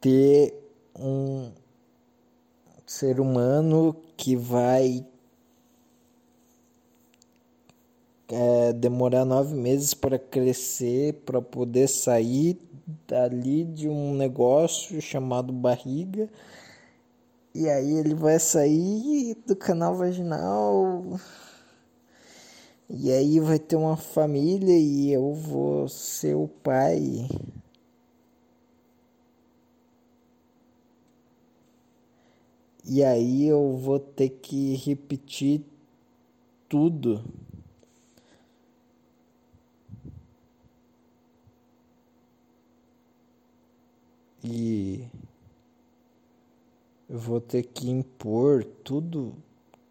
ter 0.00 0.54
um 0.98 1.50
ser 2.86 3.20
humano 3.20 3.96
que 4.16 4.36
vai 4.36 5.06
é, 8.28 8.72
demorar 8.72 9.24
nove 9.24 9.54
meses 9.54 9.94
para 9.94 10.18
crescer, 10.18 11.14
para 11.24 11.40
poder 11.40 11.88
sair 11.88 12.58
dali 13.06 13.64
de 13.64 13.88
um 13.88 14.14
negócio 14.14 15.00
chamado 15.00 15.52
barriga. 15.52 16.28
E 17.54 17.68
aí 17.68 17.92
ele 17.98 18.14
vai 18.14 18.38
sair 18.38 19.36
do 19.46 19.54
canal 19.54 19.94
vaginal. 19.94 21.20
E 22.88 23.12
aí 23.12 23.38
vai 23.40 23.58
ter 23.58 23.76
uma 23.76 23.96
família 23.96 24.76
e 24.78 25.12
eu 25.12 25.32
vou 25.34 25.88
ser 25.88 26.34
o 26.34 26.48
pai. 26.48 27.28
E 32.84 33.02
aí 33.02 33.46
eu 33.46 33.76
vou 33.76 33.98
ter 33.98 34.28
que 34.28 34.74
repetir 34.76 35.62
tudo. 36.68 37.22
E 44.44 45.04
eu 47.08 47.18
vou 47.18 47.40
ter 47.40 47.62
que 47.62 47.88
impor 47.88 48.64
tudo, 48.82 49.34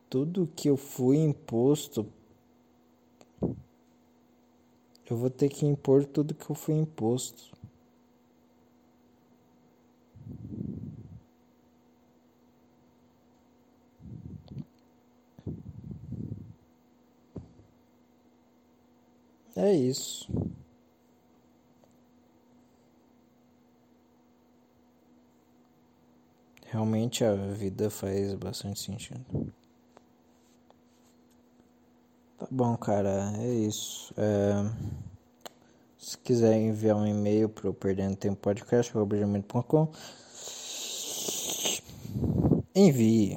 tudo 0.09 0.49
que 0.55 0.69
eu 0.69 0.77
fui 0.77 1.17
imposto. 1.17 2.05
Eu 5.07 5.15
vou 5.15 5.29
ter 5.29 5.49
que 5.49 5.63
impor 5.63 6.05
tudo 6.05 6.33
que 6.33 6.49
eu 6.49 6.55
fui 6.55 6.73
imposto. 6.73 7.51
É 19.55 19.75
isso. 19.91 20.27
Realmente 26.65 27.23
a 27.23 27.35
vida 27.35 27.89
faz 27.89 28.33
bastante 28.33 28.79
sentido. 28.79 29.53
Tá 32.39 32.47
bom, 32.49 32.75
cara, 32.77 33.33
é 33.37 33.47
isso. 33.47 34.13
É... 34.17 35.01
Se 35.97 36.17
quiser 36.17 36.55
enviar 36.55 36.95
um 36.95 37.05
e-mail 37.05 37.47
para 37.47 37.69
o 37.69 37.73
Perdendo 37.73 38.15
Tempo 38.15 38.37
Podcast, 38.37 38.91
envie. 42.73 43.35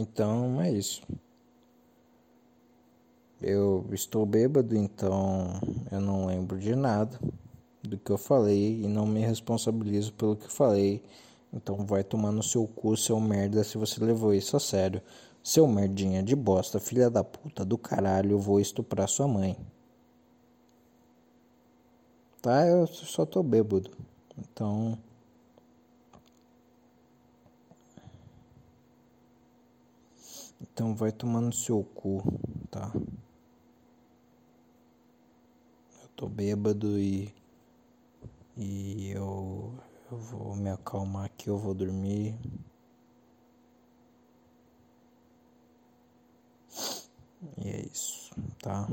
Então 0.00 0.58
é 0.62 0.72
isso. 0.72 1.02
Eu 3.38 3.86
estou 3.92 4.24
bêbado, 4.24 4.74
então 4.74 5.60
eu 5.92 6.00
não 6.00 6.24
lembro 6.24 6.58
de 6.58 6.74
nada 6.74 7.20
do 7.82 7.98
que 7.98 8.10
eu 8.10 8.16
falei 8.16 8.80
e 8.80 8.88
não 8.88 9.06
me 9.06 9.20
responsabilizo 9.20 10.14
pelo 10.14 10.36
que 10.36 10.50
falei. 10.50 11.02
Então 11.52 11.84
vai 11.84 12.02
tomar 12.02 12.32
no 12.32 12.42
seu 12.42 12.66
cu, 12.66 12.96
seu 12.96 13.20
merda, 13.20 13.62
se 13.62 13.76
você 13.76 14.02
levou 14.02 14.32
isso 14.32 14.56
a 14.56 14.60
sério. 14.60 15.02
Seu 15.42 15.66
merdinha 15.66 16.22
de 16.22 16.34
bosta, 16.34 16.80
filha 16.80 17.10
da 17.10 17.22
puta 17.22 17.62
do 17.62 17.76
caralho, 17.76 18.32
eu 18.32 18.38
vou 18.38 18.58
estuprar 18.58 19.06
sua 19.06 19.28
mãe. 19.28 19.54
Tá? 22.40 22.66
Eu 22.66 22.86
só 22.86 23.26
tô 23.26 23.42
bêbado. 23.42 23.90
Então. 24.38 24.98
Então 30.60 30.94
vai 30.94 31.10
tomar 31.10 31.40
no 31.40 31.52
seu 31.52 31.82
cu, 31.82 32.22
tá? 32.70 32.92
Eu 36.02 36.08
tô 36.16 36.28
bêbado 36.28 36.98
e. 36.98 37.32
E 38.56 39.10
eu. 39.10 39.72
Eu 40.10 40.18
vou 40.18 40.56
me 40.56 40.70
acalmar 40.70 41.26
aqui, 41.26 41.48
eu 41.48 41.56
vou 41.56 41.72
dormir. 41.72 42.36
E 47.56 47.68
é 47.68 47.86
isso, 47.86 48.30
tá? 48.60 48.88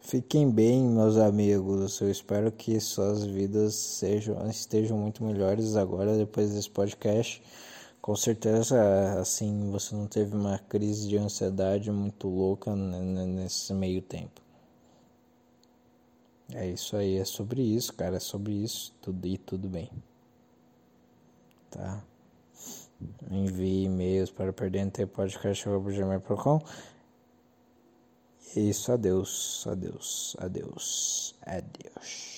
Fiquem 0.00 0.50
bem, 0.50 0.82
meus 0.88 1.16
amigos. 1.16 2.00
Eu 2.00 2.10
espero 2.10 2.52
que 2.52 2.78
suas 2.80 3.24
vidas 3.24 3.74
sejam, 3.74 4.48
estejam 4.48 4.96
muito 4.96 5.24
melhores 5.24 5.76
agora 5.76 6.16
depois 6.16 6.54
desse 6.54 6.70
podcast. 6.70 7.42
Com 8.08 8.16
certeza, 8.16 9.20
assim, 9.20 9.70
você 9.70 9.94
não 9.94 10.06
teve 10.06 10.34
uma 10.34 10.58
crise 10.58 11.06
de 11.06 11.18
ansiedade 11.18 11.90
muito 11.90 12.26
louca 12.26 12.74
nesse 12.74 13.74
meio 13.74 14.00
tempo. 14.00 14.40
É 16.54 16.66
isso 16.66 16.96
aí, 16.96 17.18
é 17.18 17.24
sobre 17.26 17.60
isso, 17.60 17.92
cara, 17.92 18.16
é 18.16 18.18
sobre 18.18 18.54
isso, 18.54 18.94
tudo 19.02 19.26
e 19.26 19.36
tudo 19.36 19.68
bem. 19.68 19.90
Tá? 21.70 22.02
Envie 23.30 23.84
e-mails 23.84 24.30
para 24.30 24.54
perdentepodcast.gmail.com 24.54 26.62
É 28.56 28.60
isso, 28.60 28.90
adeus, 28.90 29.66
adeus, 29.66 30.34
adeus, 30.40 31.34
adeus. 31.42 32.37